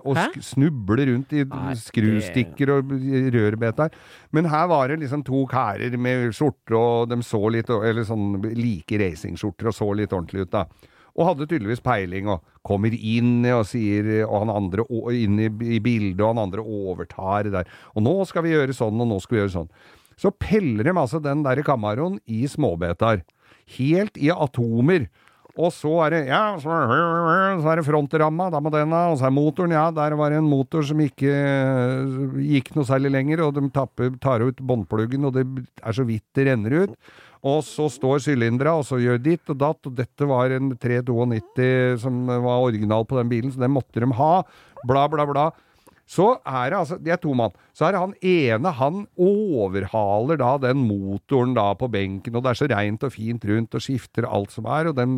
Og 0.00 0.16
Hæ? 0.16 0.26
snubler 0.46 1.10
rundt 1.10 1.34
i 1.36 1.42
Nei, 1.44 1.74
skrustikker 1.76 2.72
og 2.76 2.92
rørbet 3.34 3.82
Men 4.32 4.48
her 4.48 4.68
var 4.70 4.88
det 4.88 5.00
liksom 5.02 5.24
to 5.26 5.42
kærer 5.50 5.98
med 5.98 6.30
skjorter, 6.32 6.78
og 6.78 7.10
de 7.10 7.20
så 7.26 7.42
litt 7.52 7.68
Eller 7.68 8.06
sånn 8.06 8.40
like 8.54 8.96
racingskjorter 9.02 9.68
og 9.68 9.76
så 9.76 9.90
litt 9.98 10.14
ordentlig 10.16 10.46
ut, 10.46 10.50
da. 10.56 10.64
Og 11.20 11.26
hadde 11.28 11.46
tydeligvis 11.50 11.84
peiling, 11.84 12.30
og 12.32 12.44
kommer 12.64 12.94
inn 12.96 13.44
og 13.52 13.66
sier 13.68 14.08
Og 14.24 14.38
han 14.42 14.52
andre 14.54 14.86
inn 15.12 15.36
i, 15.36 15.48
i 15.76 15.80
bildet, 15.84 16.20
og 16.24 16.32
han 16.32 16.44
andre 16.46 16.64
overtar 16.64 17.44
det 17.46 17.54
der. 17.58 17.72
Og 17.94 18.06
nå 18.06 18.14
skal 18.28 18.46
vi 18.46 18.54
gjøre 18.54 18.76
sånn, 18.76 19.00
og 19.00 19.10
nå 19.10 19.20
skal 19.20 19.36
vi 19.36 19.42
gjøre 19.44 19.56
sånn. 19.58 19.72
Så 20.20 20.32
peller 20.36 20.84
de 20.84 20.92
altså 20.92 21.20
den 21.22 21.44
der 21.46 21.62
kamaroen 21.64 22.18
i 22.28 22.44
småbetar. 22.48 23.22
Helt 23.78 24.18
i 24.20 24.32
atomer. 24.32 25.08
Og 25.58 25.72
så 25.74 25.90
er 26.04 26.14
det 26.14 26.20
ja, 26.28 26.42
så, 26.62 26.70
er 26.70 27.80
det 27.80 27.86
frontramma, 27.86 28.48
da 28.52 28.60
må 28.62 28.70
den 28.72 28.92
av, 28.94 29.14
Og 29.14 29.18
så 29.18 29.26
er 29.26 29.34
motoren, 29.34 29.74
ja, 29.74 29.88
der 29.94 30.14
var 30.18 30.30
det 30.30 30.38
en 30.40 30.50
motor 30.50 30.84
som 30.86 31.00
ikke 31.02 31.32
gikk 32.38 32.70
noe 32.76 32.86
særlig 32.86 33.12
lenger, 33.16 33.42
og 33.46 33.56
de 33.58 33.64
tapper, 33.74 34.12
tar 34.22 34.44
ut 34.46 34.62
båndpluggen, 34.62 35.26
og 35.26 35.34
det 35.36 35.44
er 35.82 35.96
så 35.96 36.06
vidt 36.06 36.24
det 36.38 36.46
renner 36.48 36.76
ut. 36.84 36.94
Og 37.42 37.62
så 37.64 37.86
står 37.88 38.20
sylindera, 38.20 38.74
og 38.76 38.84
så 38.84 38.98
gjør 39.00 39.22
ditt 39.24 39.48
og 39.48 39.56
datt, 39.62 39.86
og 39.88 39.94
dette 39.96 40.26
var 40.28 40.52
en 40.52 40.74
392 40.76 41.98
som 42.02 42.26
var 42.28 42.66
original 42.66 43.06
på 43.08 43.16
den 43.16 43.30
bilen, 43.32 43.52
så 43.54 43.62
den 43.62 43.72
måtte 43.72 44.02
de 44.04 44.10
ha. 44.18 44.32
Bla, 44.84 45.06
bla, 45.08 45.24
bla. 45.24 45.46
Så 46.10 46.24
er 46.42 46.72
det 46.72 46.74
altså 46.80 46.96
De 46.98 47.12
er 47.14 47.20
to 47.22 47.30
mann. 47.38 47.52
Så 47.72 47.84
er 47.86 47.92
det 47.94 48.00
han 48.02 48.14
ene, 48.26 48.72
han 48.74 49.04
overhaler 49.14 50.40
da 50.40 50.56
den 50.58 50.82
motoren 50.88 51.52
da 51.56 51.68
på 51.78 51.86
benken, 51.92 52.34
og 52.34 52.42
det 52.44 52.50
er 52.50 52.58
så 52.58 52.68
reint 52.72 53.04
og 53.06 53.12
fint 53.14 53.46
rundt, 53.46 53.76
og 53.78 53.84
skifter 53.84 54.26
alt 54.26 54.50
som 54.54 54.66
er, 54.70 54.90
og 54.90 54.98
den 54.98 55.14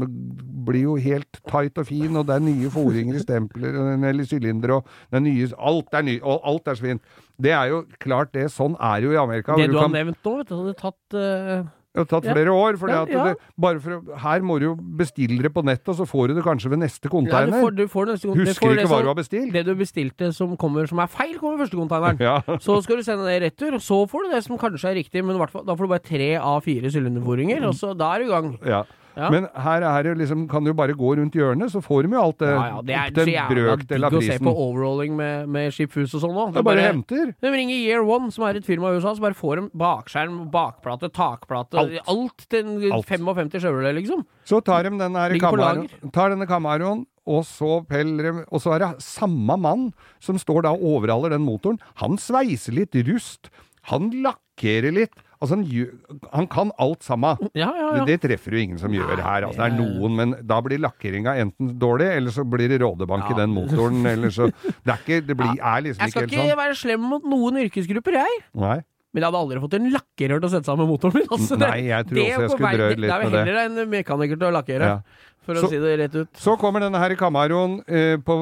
blir 0.68 0.84
jo 0.90 0.96
helt 1.00 1.40
tight 1.48 1.80
og 1.80 1.88
fin, 1.88 2.12
og 2.20 2.28
det 2.28 2.36
er 2.36 2.44
nye 2.44 2.70
foringer 2.72 3.18
i 3.18 3.24
stempler, 3.24 3.80
eller 4.12 4.28
sylindere, 4.28 4.78
og 4.82 4.94
det 5.10 5.20
er 5.22 5.26
nye 5.26 5.50
Alt 5.72 5.96
er 5.98 6.06
ny, 6.06 6.18
og 6.22 6.44
alt 6.52 6.68
er 6.68 6.78
så 6.78 6.86
fint. 6.90 7.02
Det 7.42 7.54
er 7.56 7.72
jo 7.72 7.82
klart 8.02 8.32
det, 8.36 8.46
sånn 8.52 8.76
er 8.78 9.00
det 9.00 9.08
jo 9.10 9.16
i 9.16 9.22
Amerika. 9.22 9.56
Det 9.58 9.70
du, 9.72 9.78
du 9.78 9.78
har 9.80 9.88
kan- 9.88 9.96
nevnt 9.96 10.20
nå, 10.28 10.36
vet 10.42 10.52
du, 10.52 10.58
hadde 10.60 10.76
tatt 10.78 11.16
eh, 11.18 11.64
det 11.92 12.00
har 12.00 12.06
tatt 12.08 12.24
Ja. 12.24 12.32
flere 12.32 12.52
år, 12.56 12.78
for 12.80 12.88
Ja, 12.88 13.04
ja. 13.04 13.34
bare 13.60 13.78
for 13.78 14.00
her 14.16 14.40
må 14.40 14.58
du 14.58 14.64
jo 14.70 14.74
bestille 14.76 15.42
det 15.42 15.52
på 15.52 15.62
nettet, 15.62 15.88
og 15.92 15.96
så 16.00 16.06
får 16.08 16.28
du 16.28 16.34
det 16.38 16.44
kanskje 16.44 16.70
ved 16.72 16.78
neste 16.80 17.04
ja, 17.04 17.44
du 17.44 17.52
får, 17.52 17.76
du 17.76 17.86
får 17.86 18.06
Husker 18.16 18.64
får 18.64 18.74
det 18.74 18.78
ikke 18.78 18.88
hva 18.88 18.96
som- 18.96 19.02
du 19.02 19.08
har 19.12 19.14
bestilt. 19.14 19.52
Det 19.52 19.64
du 19.66 19.74
bestilte 19.74 20.32
som 20.34 20.56
kommer 20.56 20.88
som 20.88 20.98
er 21.00 21.06
feil, 21.06 21.36
kommer 21.38 21.60
i 21.60 21.66
første 21.66 21.76
containeren. 21.76 22.18
Ja. 22.18 22.40
Så 22.64 22.82
skal 22.82 22.96
du 22.96 23.02
sende 23.02 23.24
det 23.28 23.42
i 23.42 23.44
retur, 23.50 23.74
og 23.74 23.80
så 23.84 24.08
får 24.08 24.24
du 24.24 24.30
det 24.32 24.44
som 24.44 24.56
kanskje 24.56 24.88
er 24.88 24.94
riktig, 25.04 25.22
men 25.22 25.36
da 25.36 25.46
får 25.76 25.84
du 25.84 25.86
bare 25.88 25.98
tre 26.00 26.36
av 26.40 26.62
fire 26.64 26.88
sylinderforinger, 26.88 27.62
og 27.68 27.74
så 27.74 27.92
da 27.96 28.14
er 28.14 28.18
du 28.20 28.24
i 28.24 28.28
gang. 28.32 28.58
Ja. 29.16 29.28
Men 29.32 29.46
her 29.64 29.84
er 29.84 30.06
det 30.06 30.14
liksom, 30.22 30.46
kan 30.50 30.64
du 30.64 30.70
jo 30.70 30.76
bare 30.78 30.94
gå 30.96 31.12
rundt 31.18 31.36
hjørnet, 31.36 31.72
så 31.72 31.82
får 31.84 32.06
de 32.06 32.16
jo 32.16 32.22
alt 32.22 32.38
det 32.40 32.50
Ja, 32.52 32.64
ja, 32.70 32.80
det 32.88 32.96
er 32.96 33.14
til 33.16 33.32
en 33.34 33.50
brøkdel 33.52 34.08
av 34.08 34.16
å 34.16 34.22
se 34.24 34.38
på 34.40 34.54
overrolling 34.66 35.16
med, 35.18 35.50
med 35.52 35.74
skipfus 35.76 36.14
og 36.16 36.24
sånn 36.24 36.38
òg. 36.44 36.56
Er 36.56 36.66
bare 36.66 36.86
henter. 36.88 37.32
De 37.42 37.52
ringer 37.52 37.76
Year 37.76 38.06
One, 38.06 38.30
som 38.34 38.46
er 38.48 38.60
et 38.60 38.68
firma 38.68 38.92
i 38.92 38.98
USA, 39.00 39.14
så 39.16 39.24
bare 39.24 39.36
får 39.38 39.60
de 39.60 39.66
bakskjerm, 39.82 40.38
bakplate, 40.52 41.12
takplate 41.12 41.80
Alt. 41.82 41.98
Alt, 42.08 42.46
til 42.52 42.92
Alt. 42.92 43.08
55 43.10 43.58
Chevrolet, 43.62 43.96
liksom. 44.00 44.24
Så 44.48 44.62
tar 44.64 44.88
de 44.88 44.94
den 44.98 45.18
her 45.18 45.36
Camaro, 45.42 45.86
tar 46.14 46.32
denne 46.34 46.48
Camaroen, 46.50 47.04
og 47.22 47.44
så 47.46 47.76
peller 47.86 48.40
Og 48.50 48.58
så 48.58 48.72
er 48.74 48.82
det 48.82 49.04
samme 49.04 49.54
mann 49.60 49.92
som 50.22 50.38
står 50.40 50.64
da 50.66 50.72
og 50.74 50.82
overhaler 50.96 51.30
den 51.36 51.44
motoren. 51.46 51.78
Han 52.02 52.18
sveiser 52.18 52.74
litt 52.74 52.96
rust. 53.06 53.50
Han 53.90 54.10
lakkerer 54.24 54.94
litt. 54.94 55.14
Altså, 55.42 55.56
han, 55.58 56.20
han 56.32 56.46
kan 56.52 56.70
alt 56.78 57.02
sammen. 57.02 57.36
Ja, 57.58 57.68
ja, 57.74 57.88
ja. 57.98 58.04
Det, 58.06 58.14
det 58.14 58.30
treffer 58.30 58.54
jo 58.56 58.62
ingen 58.62 58.78
som 58.78 58.94
gjør 58.94 59.18
her. 59.18 59.48
Altså, 59.48 59.58
det 59.58 59.66
er 59.66 59.74
noen, 59.80 60.14
men 60.20 60.36
da 60.46 60.60
blir 60.62 60.78
lakkeringa 60.84 61.34
enten 61.42 61.74
dårlig, 61.82 62.06
eller 62.20 62.30
så 62.36 62.44
blir 62.46 62.70
det 62.70 62.78
rådebank 62.84 63.28
i 63.34 63.36
den 63.40 63.50
motoren, 63.56 64.00
eller 64.06 64.30
så 64.30 64.48
Det 64.54 64.94
er 64.94 65.02
ikke 65.02 65.20
Det 65.26 65.36
blir, 65.42 65.58
er 65.58 65.82
liksom 65.88 66.06
Jeg 66.06 66.14
skal 66.14 66.22
ikke 66.22 66.36
helt 66.38 66.46
ikke 66.46 66.48
sånn. 66.54 66.62
være 66.62 66.78
slem 66.84 67.00
mot 67.12 67.26
noen 67.34 67.58
yrkesgrupper, 67.66 68.18
jeg. 68.22 68.40
Nei. 68.54 68.78
Men 69.12 69.20
jeg 69.20 69.28
hadde 69.28 69.40
aldri 69.44 69.60
fått 69.60 69.74
en 69.76 69.90
lakkerør 69.92 70.38
til 70.40 70.48
å 70.48 70.52
sette 70.54 70.64
sammen 70.70 70.88
motoren 70.88 71.18
min. 71.18 71.26
Altså, 71.36 71.58
det- 71.60 71.68
Nei, 71.68 71.80
jeg 71.90 72.06
tror 72.08 72.16
det 72.16 72.22
også 72.32 72.40
jeg 72.46 72.50
skulle 72.54 72.72
drøyd 72.78 73.02
litt 73.02 73.10
med 73.12 73.24
Det 73.26 73.32
Det 73.32 73.42
er 73.42 73.52
jo 73.52 73.58
heller 73.60 73.82
en 73.82 73.90
mekaniker 73.92 74.38
til 74.40 74.48
å 74.48 74.52
lakkere, 74.56 74.86
Ja. 74.88 75.00
For 75.46 75.58
å 75.58 75.68
si 75.70 75.78
det 75.82 75.96
rett 75.98 76.14
ut. 76.14 76.28
Så 76.38 76.54
kommer 76.60 76.84
denne 76.84 77.00
her 77.02 77.14
Camaroen 77.18 77.78
eh, 77.86 78.14
på 78.22 78.36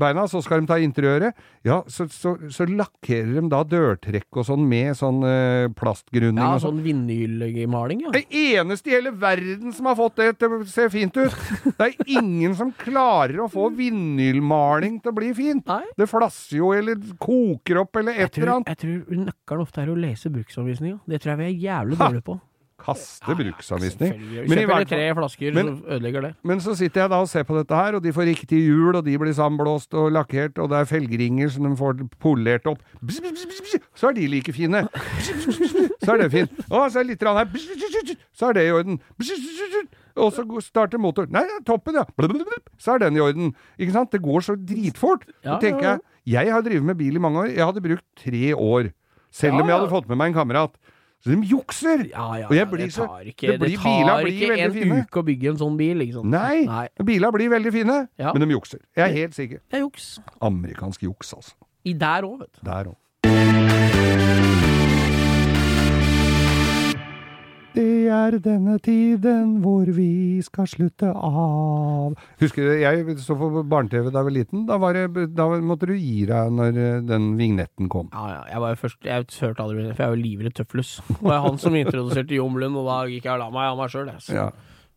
beina, 0.00 0.26
så 0.30 0.40
skal 0.44 0.62
de 0.62 0.68
ta 0.70 0.78
interiøret. 0.82 1.34
Ja, 1.66 1.80
så, 1.90 2.06
så, 2.12 2.36
så 2.52 2.66
lakkerer 2.68 3.32
de 3.40 3.42
da 3.50 3.62
dørtrekk 3.66 4.38
og 4.40 4.46
sånn 4.46 4.62
med 4.68 4.92
sånn 4.98 5.22
eh, 5.26 5.66
plastgrunning 5.74 6.38
Ja, 6.44 6.58
sånn. 6.62 6.78
sånn 6.78 6.84
vinylmaling, 6.84 8.04
ja. 8.06 8.12
Det 8.14 8.24
eneste 8.30 8.92
i 8.92 8.96
hele 8.98 9.10
verden 9.18 9.74
som 9.74 9.88
har 9.90 9.98
fått 9.98 10.20
det 10.20 10.30
til 10.42 10.58
å 10.58 10.62
se 10.68 10.86
fint 10.92 11.16
ut. 11.18 11.34
Det 11.78 11.88
er 11.90 12.14
ingen 12.20 12.54
som 12.58 12.70
klarer 12.78 13.40
å 13.44 13.48
få 13.50 13.68
vinylmaling 13.74 15.00
til 15.02 15.12
å 15.12 15.16
bli 15.16 15.32
fint. 15.36 15.66
Nei. 15.68 15.82
Det 15.98 16.06
flasser 16.10 16.60
jo, 16.60 16.72
eller 16.76 17.00
koker 17.20 17.82
opp, 17.82 17.96
eller 18.00 18.14
et 18.24 18.38
eller 18.38 18.56
annet. 18.58 18.70
jeg 18.74 18.82
tror 18.84 19.22
nøkkelen 19.26 19.64
ofte 19.66 19.82
er 19.82 19.90
å 19.92 19.98
lese 19.98 20.30
bruksanvisninga. 20.32 21.00
Det 21.10 21.20
tror 21.22 21.34
jeg 21.34 21.42
vi 21.42 21.48
er 21.50 21.62
jævlig 21.68 21.98
dårlige 22.00 22.26
på. 22.30 22.38
Kaste 22.84 23.34
bruksanvisning. 23.38 24.12
Men 24.48 24.58
Kjøper 24.60 24.86
tre 24.88 25.06
flasker, 25.16 25.54
Men- 25.56 25.70
så 25.78 25.96
ødelegger 25.96 26.22
det. 26.22 26.34
Men 26.44 26.60
så 26.60 26.74
sitter 26.76 27.00
jeg 27.02 27.10
da 27.10 27.20
og 27.20 27.28
ser 27.28 27.44
på 27.48 27.56
dette 27.56 27.74
her, 27.74 27.94
og 27.96 28.02
de 28.02 28.12
får 28.12 28.26
riktig 28.28 28.60
hjul, 28.60 28.94
og 28.96 29.04
de 29.04 29.16
blir 29.18 29.32
sammenblåst 29.32 29.94
og 29.94 30.12
lakkert, 30.12 30.58
og 30.58 30.68
det 30.70 30.78
er 30.82 30.84
felgringer 30.90 31.50
som 31.50 31.64
de 31.64 31.74
får 31.76 32.04
polert 32.20 32.66
opp. 32.66 32.78
Bzz, 33.02 33.20
bzz, 33.20 33.46
bzz. 33.48 33.80
Så 33.94 34.08
er 34.08 34.12
de 34.12 34.26
like 34.28 34.52
fine. 34.52 34.84
Så 36.04 36.12
er 36.14 36.18
det 36.22 36.30
fint. 36.32 36.50
Å, 36.70 36.84
så 36.90 37.00
er 37.00 37.04
det 37.04 37.14
litt 37.14 37.22
her. 37.24 37.46
Så 38.34 38.48
er 38.50 38.52
det 38.58 38.66
i 38.68 38.72
orden. 38.74 38.98
Og 40.16 40.32
så 40.32 40.44
starter 40.62 40.98
motor. 40.98 41.26
Nei, 41.32 41.42
toppen, 41.66 41.94
ja. 41.98 42.04
Så 42.78 42.94
er 42.94 42.98
den 43.06 43.16
i 43.16 43.22
orden. 43.24 43.54
Ikke 43.78 43.92
sant? 43.96 44.12
Det 44.14 44.22
går 44.22 44.44
så 44.46 44.54
dritfort. 44.58 45.24
Ja, 45.42 45.56
Så 45.56 45.60
tenker 45.64 45.82
ja, 45.82 45.94
ja. 45.96 45.98
jeg, 46.24 46.46
jeg 46.46 46.52
har 46.54 46.62
drevet 46.62 46.84
med 46.84 46.98
bil 47.00 47.16
i 47.16 47.22
mange 47.22 47.40
år. 47.42 47.48
Jeg 47.50 47.64
hadde 47.64 47.82
brukt 47.82 48.04
tre 48.22 48.52
år. 48.54 48.92
Selv 49.34 49.58
om 49.58 49.66
jeg 49.66 49.74
hadde 49.74 49.90
fått 49.90 50.06
med 50.08 50.20
meg 50.20 50.30
en 50.30 50.36
kamerat. 50.38 50.76
Så 51.24 51.30
de 51.32 51.40
jukser! 51.48 52.02
Ja, 52.10 52.24
ja, 52.36 52.46
Og 52.50 52.54
jeg 52.54 52.66
blir 52.68 52.90
så- 52.92 53.06
ikke, 53.24 53.46
det 53.52 53.60
blir- 53.60 53.70
det 53.70 53.78
tar 53.80 54.22
blir 54.22 54.42
ikke 54.42 54.58
en 54.60 54.72
fine. 54.72 54.98
uke 55.06 55.20
å 55.20 55.24
bygge 55.24 55.48
en 55.48 55.56
sånn 55.56 55.76
bil, 55.78 55.96
liksom. 55.96 56.26
Nei, 56.28 56.64
Nei. 56.68 56.88
Bila 57.02 57.30
blir 57.32 57.48
veldig 57.48 57.72
fine, 57.72 58.08
Ja. 58.18 58.32
men 58.34 58.46
de 58.46 58.54
jukser. 58.54 58.80
Jeg 58.94 59.10
er 59.10 59.14
helt 59.14 59.32
sikker. 59.34 59.58
Det 59.70 59.78
er 59.80 59.84
juks. 59.88 60.18
Amerikansk 60.42 61.00
juks, 61.02 61.32
altså. 61.32 61.54
I 61.86 61.92
der 61.94 62.22
òg, 62.22 62.38
vet 62.40 62.52
du. 62.52 62.60
Der 62.70 62.84
òg. 62.92 64.43
Er 68.14 68.36
denne 68.42 68.76
tiden 68.82 69.58
hvor 69.64 69.88
vi 69.96 70.40
skal 70.44 70.68
slutte 70.70 71.10
av 71.14 72.14
Husker 72.40 72.68
du, 72.68 72.72
jeg 72.80 73.16
så 73.22 73.36
på 73.38 73.62
barne-TV 73.70 74.10
da 74.10 74.20
jeg 74.22 74.28
var 74.28 74.36
liten. 74.36 74.66
Da, 74.68 74.78
var 74.82 74.96
det, 74.96 75.26
da 75.36 75.48
måtte 75.64 75.88
du 75.90 75.94
gi 75.96 76.24
deg 76.30 76.52
når 76.54 76.80
eh, 76.80 77.00
den 77.06 77.32
vignetten 77.40 77.90
kom. 77.92 78.10
Ja, 78.14 78.26
ja. 78.36 78.42
Jeg 78.54 78.64
var 78.64 78.74
jo 78.74 78.80
først 78.84 79.08
Jeg 79.08 79.26
hørte 79.40 79.66
aldri 79.66 79.88
for 79.90 80.04
jeg 80.04 80.06
er 80.06 80.14
jo 80.14 80.22
livredd 80.22 80.56
tøflus. 80.58 80.94
Det 81.10 81.20
var 81.24 81.44
han 81.46 81.58
som 81.62 81.76
introduserte 81.78 82.38
Jomlund, 82.38 82.78
og 82.80 82.88
da 82.90 83.00
gikk 83.10 83.28
jeg 83.28 83.36
og 83.36 83.42
la 83.44 83.50
meg 83.54 83.72
av 83.72 83.82
meg 83.82 83.92
sjøl, 83.94 84.10
jeg. 84.14 84.38
Ja. 84.38 84.48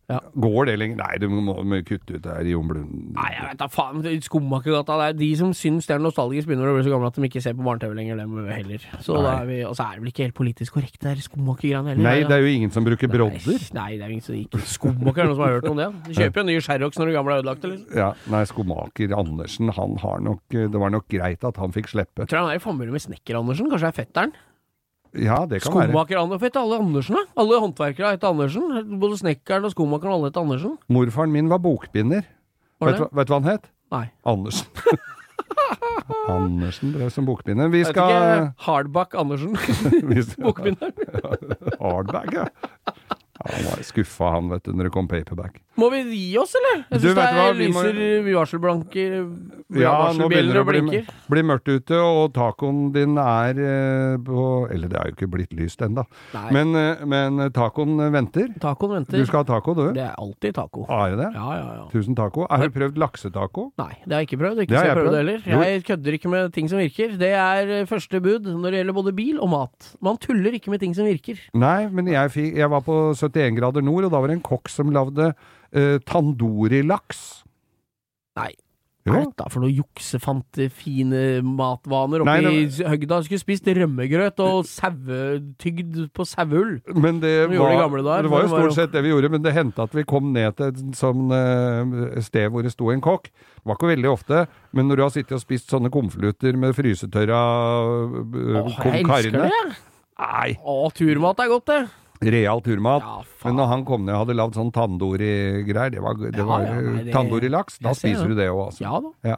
Ja. 0.08 0.22
Går 0.40 0.70
det 0.70 0.74
lenger? 0.80 0.96
Nei, 1.02 1.16
du 1.20 1.26
må, 1.28 1.52
må 1.68 1.78
kutte 1.84 2.14
ut 2.16 2.22
det 2.24 2.32
her 2.32 2.46
i 2.48 2.52
Jon 2.54 2.68
Blund. 2.70 2.92
Nei, 3.12 3.26
jeg 3.34 3.44
vet 3.44 3.58
da 3.60 3.66
faen. 3.68 4.00
Skomakergata. 4.24 4.94
Det 5.02 5.08
er 5.12 5.18
de 5.18 5.28
som 5.36 5.50
syns 5.56 5.84
det 5.88 5.98
er 5.98 6.00
nostalgisk, 6.00 6.48
begynner 6.48 6.70
å 6.70 6.76
bli 6.78 6.86
så 6.86 6.94
gamle 6.94 7.10
at 7.12 7.18
de 7.18 7.28
ikke 7.28 7.42
ser 7.44 7.56
på 7.58 7.66
barne-TV 7.66 7.92
lenger, 7.98 8.22
dem 8.22 8.38
heller. 8.48 8.86
Så 9.04 9.18
da 9.20 9.34
er 9.42 9.50
vi 9.50 9.58
Og 9.68 9.76
så 9.76 9.84
er 9.84 9.98
det 9.98 10.04
vel 10.06 10.12
ikke 10.14 10.24
helt 10.24 10.38
politisk 10.38 10.78
korrekt, 10.78 10.96
det 11.02 11.10
der 11.10 11.20
skomakergreiene 11.26 11.92
heller. 11.92 12.08
Nei, 12.08 12.16
det 12.24 12.38
er 12.38 12.44
jo 12.46 12.54
ingen 12.54 12.72
som 12.72 12.88
bruker 12.88 13.12
brodder. 13.12 13.68
Nei, 13.76 13.90
det 14.00 14.08
er 14.08 14.16
ingen 14.16 14.24
som 14.24 14.38
ikke 14.38 14.64
Skomaker 14.78 15.26
er 15.26 15.28
noen 15.28 15.36
som 15.36 15.44
har 15.44 15.56
hørt 15.58 15.68
om 15.68 15.78
det? 15.82 15.90
Du 16.08 16.12
kjøper 16.16 16.40
jo 16.40 16.46
en 16.46 16.50
ny 16.54 16.58
Sherrox 16.64 17.00
når 17.00 17.10
du 17.12 17.16
gamle 17.18 17.36
er 17.36 17.42
ødelagt, 17.44 17.68
eller? 17.68 17.84
Ja, 18.00 18.10
nei, 18.32 18.44
skomaker 18.48 19.16
Andersen, 19.18 19.72
han 19.76 19.96
har 20.00 20.24
nok 20.24 20.56
Det 20.56 20.84
var 20.86 20.94
nok 20.94 21.08
greit 21.12 21.44
at 21.44 21.60
han 21.60 21.76
fikk 21.76 21.92
slippe. 21.92 22.24
Jeg 22.24 22.32
tror 22.32 22.46
han 22.46 22.54
er 22.54 22.62
i 22.62 22.64
familie 22.64 22.96
med 22.96 23.04
Snekker-Andersen, 23.04 23.68
kanskje 23.68 23.90
det 23.90 23.92
er 23.92 24.00
fetteren? 24.00 24.38
Ja, 25.16 25.44
det 25.48 25.62
kan 25.62 25.72
være. 25.72 25.88
Skomaker 25.88 26.18
Andersen, 26.20 26.58
alle 26.60 26.78
Andersen, 26.82 27.16
da? 27.16 27.22
Alle 27.40 27.60
håndverkere 27.62 28.10
heter 28.16 28.28
Andersen. 28.28 28.98
Både 29.00 29.18
snekkeren 29.20 29.64
og 29.64 29.72
skomakeren, 29.72 30.12
alle 30.18 30.30
heter 30.30 30.40
Andersen. 30.44 30.76
Morfaren 30.88 31.32
min 31.32 31.48
var 31.48 31.58
bokbinder. 31.64 32.26
Var 32.80 32.92
Vet 32.92 33.14
vet 33.16 33.28
du 33.28 33.32
hva 33.32 33.40
han 33.40 33.50
het? 33.50 33.70
Nei. 33.94 34.04
Andersen. 34.28 34.66
Andersen 36.28 36.92
drev 36.92 37.10
som 37.12 37.26
bokbinder. 37.28 37.68
Vi 37.72 37.84
skal 37.88 38.50
Hardback 38.64 39.14
Andersen. 39.18 39.56
Bokbinderen. 40.44 40.92
Hardback, 41.80 42.32
ja. 42.38 42.46
Ja, 43.38 43.54
Han 43.54 43.64
var 43.70 43.82
skuffa, 43.86 44.32
han, 44.34 44.48
vet 44.50 44.64
du, 44.66 44.72
når 44.74 44.88
det 44.88 44.92
kom 44.92 45.06
paperback. 45.08 45.60
Må 45.78 45.90
vi 45.92 46.00
gi 46.10 46.36
oss, 46.40 46.56
eller? 46.58 46.80
Jeg 46.90 47.00
syns 47.04 47.14
det 47.14 47.24
er 47.28 47.52
vi 47.54 47.68
må- 47.70 47.82
lyser 47.86 48.32
varselblanker 48.34 49.12
Ja, 49.78 50.12
nå 50.16 50.26
begynner 50.30 50.56
det 50.56 50.62
å 50.62 50.66
bli, 50.66 50.80
blinker. 50.80 51.12
bli 51.30 51.42
mørkt 51.46 51.68
ute, 51.70 51.94
og 52.02 52.32
tacoen 52.34 52.92
din 52.92 53.16
er 53.18 53.60
eh, 53.62 54.16
på 54.26 54.46
Eller 54.72 54.88
det 54.90 54.98
er 54.98 55.10
jo 55.10 55.14
ikke 55.14 55.28
blitt 55.30 55.52
lyst 55.54 55.78
ennå, 55.84 56.04
men, 56.50 56.74
eh, 56.74 57.04
men 57.06 57.38
tacoen 57.54 57.94
venter. 58.12 58.48
tacoen 58.58 58.96
venter. 58.96 59.18
Du 59.18 59.26
skal 59.26 59.44
ha 59.44 59.48
taco, 59.54 59.74
du? 59.74 59.92
Det 59.94 60.02
er 60.02 60.14
alltid 60.18 60.54
taco. 60.58 60.84
Er 60.90 61.14
det 61.14 61.18
det? 61.22 61.30
Ja, 61.34 61.48
ja, 61.60 61.68
ja. 61.78 61.86
Tusen 61.92 62.16
taco. 62.18 62.46
Har 62.50 62.66
du 62.66 62.74
prøvd 62.74 62.98
laksetaco? 62.98 63.68
Nei, 63.78 63.94
det 64.04 64.12
har 64.16 64.24
jeg 64.24 64.28
ikke 64.32 64.40
prøvd. 64.42 64.62
Ikke 64.64 64.74
Det 64.74 64.78
har 64.78 64.90
jeg 64.90 64.98
prøvd 64.98 65.16
heller. 65.20 65.46
Jeg 65.46 65.84
kødder 65.84 66.18
ikke 66.18 66.28
med 66.34 66.52
ting 66.52 66.68
som 66.68 66.78
virker. 66.82 67.14
Det 67.18 67.32
er 67.38 67.70
eh, 67.82 67.84
første 67.86 68.20
bud 68.20 68.42
når 68.50 68.70
det 68.74 68.80
gjelder 68.82 68.98
både 68.98 69.14
bil 69.14 69.38
og 69.38 69.50
mat. 69.54 69.92
Man 70.02 70.18
tuller 70.18 70.52
ikke 70.58 70.70
med 70.74 70.80
ting 70.80 70.94
som 70.98 71.06
virker. 71.06 71.38
Nei, 71.54 71.86
men 71.88 72.06
jeg, 72.10 72.30
fikk, 72.34 72.56
jeg 72.58 72.70
var 72.70 72.80
på 72.82 72.98
71 73.38 73.58
grader 73.58 73.84
nord, 73.86 74.08
og 74.08 74.14
da 74.14 74.22
var 74.22 74.30
det 74.32 74.38
en 74.38 74.46
kokk 74.46 74.70
som 74.72 74.94
lagde 74.94 75.32
uh, 75.32 75.98
tandorilaks. 76.08 77.22
Nei. 78.38 78.52
Hva 79.08 79.20
er 79.22 79.28
dette 79.30 79.46
for 79.52 79.64
noe 79.64 79.72
juksefante, 79.72 80.66
fine 80.74 81.20
matvaner 81.46 82.24
Nei, 82.26 82.38
i 82.44 82.64
høgda? 82.68 83.20
Skulle 83.24 83.40
spist 83.40 83.68
rømmegrøt 83.78 84.40
og 84.44 84.66
sauetygd 84.68 86.00
på 86.16 86.26
sauehull. 86.28 86.74
Men 86.92 87.20
det 87.22 87.34
var, 87.52 87.72
det, 87.78 88.02
der, 88.04 88.26
det 88.26 88.32
var 88.32 88.44
jo 88.44 88.52
stort 88.52 88.76
sett 88.76 88.94
det 88.94 89.04
vi 89.06 89.12
gjorde, 89.12 89.32
men 89.32 89.44
det 89.44 89.54
hendte 89.56 89.86
at 89.86 89.96
vi 89.96 90.04
kom 90.08 90.32
ned 90.34 90.58
til 90.58 90.72
et 90.72 90.98
sånn 90.98 91.32
eh, 91.34 92.18
sted 92.26 92.50
hvor 92.52 92.66
det 92.66 92.74
sto 92.74 92.90
en 92.92 93.04
kokk. 93.04 93.30
Det 93.30 93.64
var 93.68 93.78
ikke 93.78 93.92
veldig 93.94 94.12
ofte, 94.12 94.44
men 94.76 94.90
når 94.90 95.00
du 95.00 95.04
har 95.06 95.14
sittet 95.14 95.38
og 95.38 95.44
spist 95.44 95.72
sånne 95.72 95.92
konvolutter 95.94 96.58
med 96.60 96.76
frysetørra 96.76 97.42
uh, 98.12 98.60
Åh, 98.64 98.82
jeg 98.90 99.06
elsker 99.06 99.40
det! 99.40 99.62
Nei, 100.18 100.50
Å, 100.58 100.78
turmat 100.98 101.44
er 101.44 101.50
godt, 101.52 101.70
det. 101.70 101.82
Real 102.22 102.60
turmat. 102.60 103.02
Ja, 103.02 103.22
Men 103.44 103.56
når 103.56 103.66
han 103.68 103.84
kom 103.84 104.04
ned 104.04 104.14
og 104.16 104.26
hadde 104.26 104.36
lagd 104.36 104.54
sånn 104.58 104.72
tandoori-greier, 104.74 105.90
det 105.94 106.00
var, 106.02 106.14
det 106.18 106.34
Ja, 106.36 106.44
var 106.44 106.62
ja, 106.66 106.74
nei, 106.80 107.04
det- 107.04 107.14
tandoori-laks, 107.14 107.78
da 107.80 107.92
spiser 107.94 108.26
det. 108.26 108.28
du 108.28 108.34
det 108.42 108.48
òg, 108.50 108.66
altså. 108.72 108.80
Ja 108.82 109.00
da. 109.00 109.36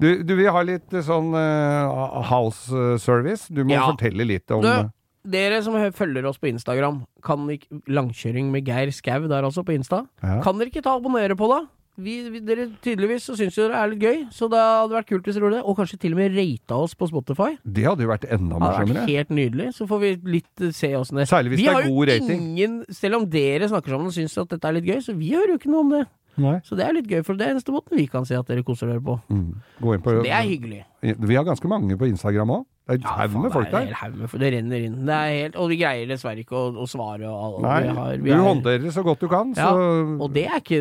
Du, 0.00 0.22
du 0.22 0.34
vil 0.36 0.50
ha 0.50 0.62
litt 0.62 0.92
eh, 0.92 1.00
sånn 1.06 1.32
uh, 1.34 2.22
house 2.28 2.70
eh, 2.72 2.96
service? 2.98 3.46
Du 3.48 3.64
må 3.64 3.72
Ja. 3.74 3.86
fortelle 3.90 4.26
litt 4.26 4.50
om 4.50 4.62
Du, 4.62 4.90
dere 5.30 5.62
som 5.62 5.74
følger 5.92 6.24
oss 6.26 6.38
på 6.38 6.48
Instagram, 6.52 7.04
kan 7.22 7.46
ikke 7.48 7.82
Langkjøring 7.88 8.50
med 8.52 8.64
Geir 8.66 8.90
Skau 8.92 9.26
der 9.28 9.42
altså, 9.42 9.64
på 9.64 9.74
Insta. 9.74 10.06
ja. 10.22 10.40
Kan 10.42 10.58
dere 10.58 10.68
ikke 10.70 10.82
ta 10.82 10.96
abonnere 10.98 11.34
på 11.36 11.48
det? 11.50 11.68
Vi, 11.96 12.14
vi, 12.28 12.40
dere 12.44 12.66
Tydeligvis 12.84 13.24
så 13.24 13.36
syns 13.38 13.56
dere 13.56 13.70
det 13.72 13.78
er 13.80 13.90
litt 13.92 14.02
gøy, 14.04 14.18
så 14.36 14.48
det 14.52 14.60
hadde 14.60 14.92
vært 14.98 15.08
kult 15.08 15.24
hvis 15.24 15.38
dere 15.38 15.46
gjorde 15.46 15.56
det. 15.56 15.62
Og 15.64 15.78
kanskje 15.78 15.98
til 16.02 16.12
og 16.12 16.18
med 16.20 16.34
rata 16.36 16.76
oss 16.84 16.94
på 16.98 17.08
Spotify. 17.08 17.54
Det 17.64 17.86
hadde 17.88 18.04
jo 18.04 18.10
vært 18.10 18.26
enda 18.28 18.58
Det 18.58 18.64
morsommere. 18.66 19.06
helt 19.08 19.32
nydelig. 19.32 19.68
Så 19.78 19.86
får 19.88 20.02
vi 20.02 20.10
litt 20.36 20.60
eh, 20.66 20.74
se 20.76 20.92
åssen 20.98 21.16
det 21.22 21.28
Særlig 21.30 21.54
hvis 21.54 21.62
Vi 21.62 21.66
det 21.70 21.74
er 21.74 21.88
god 21.88 22.12
rating. 22.12 22.44
ingen 22.50 22.76
Selv 22.92 23.20
om 23.22 23.26
dere 23.32 23.70
snakker 23.72 23.96
sammen 23.96 24.12
og 24.12 24.16
syns 24.18 24.36
at 24.44 24.52
dette 24.52 24.68
er 24.68 24.76
litt 24.76 24.84
gøy, 24.92 25.00
så 25.00 25.16
vi 25.16 25.32
hører 25.32 25.54
jo 25.54 25.58
ikke 25.62 25.72
noe 25.72 25.84
om 25.86 25.94
det. 25.96 26.04
Nei. 26.36 26.58
Så 26.68 26.76
det 26.76 26.84
er 26.84 26.92
litt 26.92 27.08
gøy, 27.08 27.22
for 27.24 27.32
det 27.40 27.46
er 27.46 27.54
eneste 27.54 27.72
måten 27.72 27.96
vi 27.96 28.04
kan 28.12 28.26
se 28.28 28.36
at 28.36 28.44
dere 28.50 28.62
koser 28.66 28.90
dere 28.92 29.00
på. 29.00 29.16
Mm. 29.32 29.54
På 29.80 29.96
Det 30.20 30.28
er 30.36 30.44
hyggelig. 30.44 30.82
Vi 31.00 31.34
har 31.38 31.46
ganske 31.48 31.68
mange 31.68 31.96
på 31.96 32.10
Instagram 32.12 32.58
òg. 32.58 32.66
Det 32.86 32.94
er 32.94 33.00
en 33.02 33.06
haug 33.18 33.42
med 33.42 33.50
folk 33.52 33.66
er 33.66 33.70
der. 33.90 34.10
med- 34.14 34.30
Det 34.40 34.52
renner 34.54 34.84
inn. 34.86 34.98
Det 35.06 35.14
er 35.14 35.30
helt, 35.42 35.56
og 35.56 35.68
vi 35.68 35.76
greier 35.80 36.06
dessverre 36.06 36.38
ikke 36.44 36.54
å, 36.54 36.68
å 36.78 36.86
svare. 36.86 37.26
Og, 37.26 37.56
og 37.56 37.62
Nei, 37.62 37.80
vi 37.82 37.88
har, 37.96 38.10
vi 38.16 38.30
du 38.30 38.36
er- 38.36 38.44
håndterer 38.46 38.82
det 38.82 38.92
så 38.94 39.02
godt 39.02 39.18
du 39.20 39.28
kan, 39.28 39.52
Ja, 39.56 39.72
så 39.72 40.20
Og 40.22 40.32
det 40.32 40.44
er 40.46 40.60
ikke, 40.60 40.80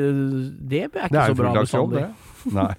det 0.69 0.81
er 0.83 0.85
ikke 0.89 1.09
Det 1.09 1.21
er 1.23 1.33
så 1.33 1.35
bra 1.35 1.53
bestandig. 1.53 2.05
Nei. 2.45 2.75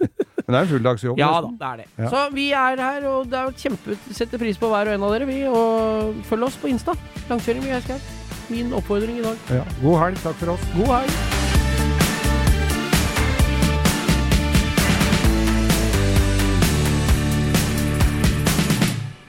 Men 0.46 0.54
det 0.54 0.54
er 0.54 0.60
en 0.62 0.68
fulldagsjobb. 0.70 1.18
Ja 1.18 1.40
da, 1.42 1.48
det 1.50 1.66
er 1.72 1.76
det. 1.82 1.86
Ja. 1.98 2.08
Så 2.12 2.32
vi 2.32 2.52
er 2.52 2.76
her, 2.76 3.08
og 3.10 3.26
det 3.28 3.34
er 3.34 3.50
kjempe 3.50 3.98
setter 4.14 4.38
pris 4.38 4.56
på 4.62 4.70
hver 4.70 4.86
og 4.86 4.94
en 4.94 5.02
av 5.02 5.10
dere, 5.16 5.26
vi. 5.26 5.42
Og 5.50 6.22
følg 6.30 6.46
oss 6.46 6.56
på 6.62 6.70
Insta. 6.70 6.94
Langkjøring 7.28 7.66
med. 7.66 8.00
Min 8.48 8.70
oppfordring 8.72 9.18
i 9.18 9.22
dag. 9.26 9.36
Ja. 9.50 9.64
God 9.82 9.98
helg. 10.04 10.22
Takk 10.22 10.34
for 10.38 10.54
oss. 10.54 10.70
God 10.78 10.86
helg. 11.00 11.55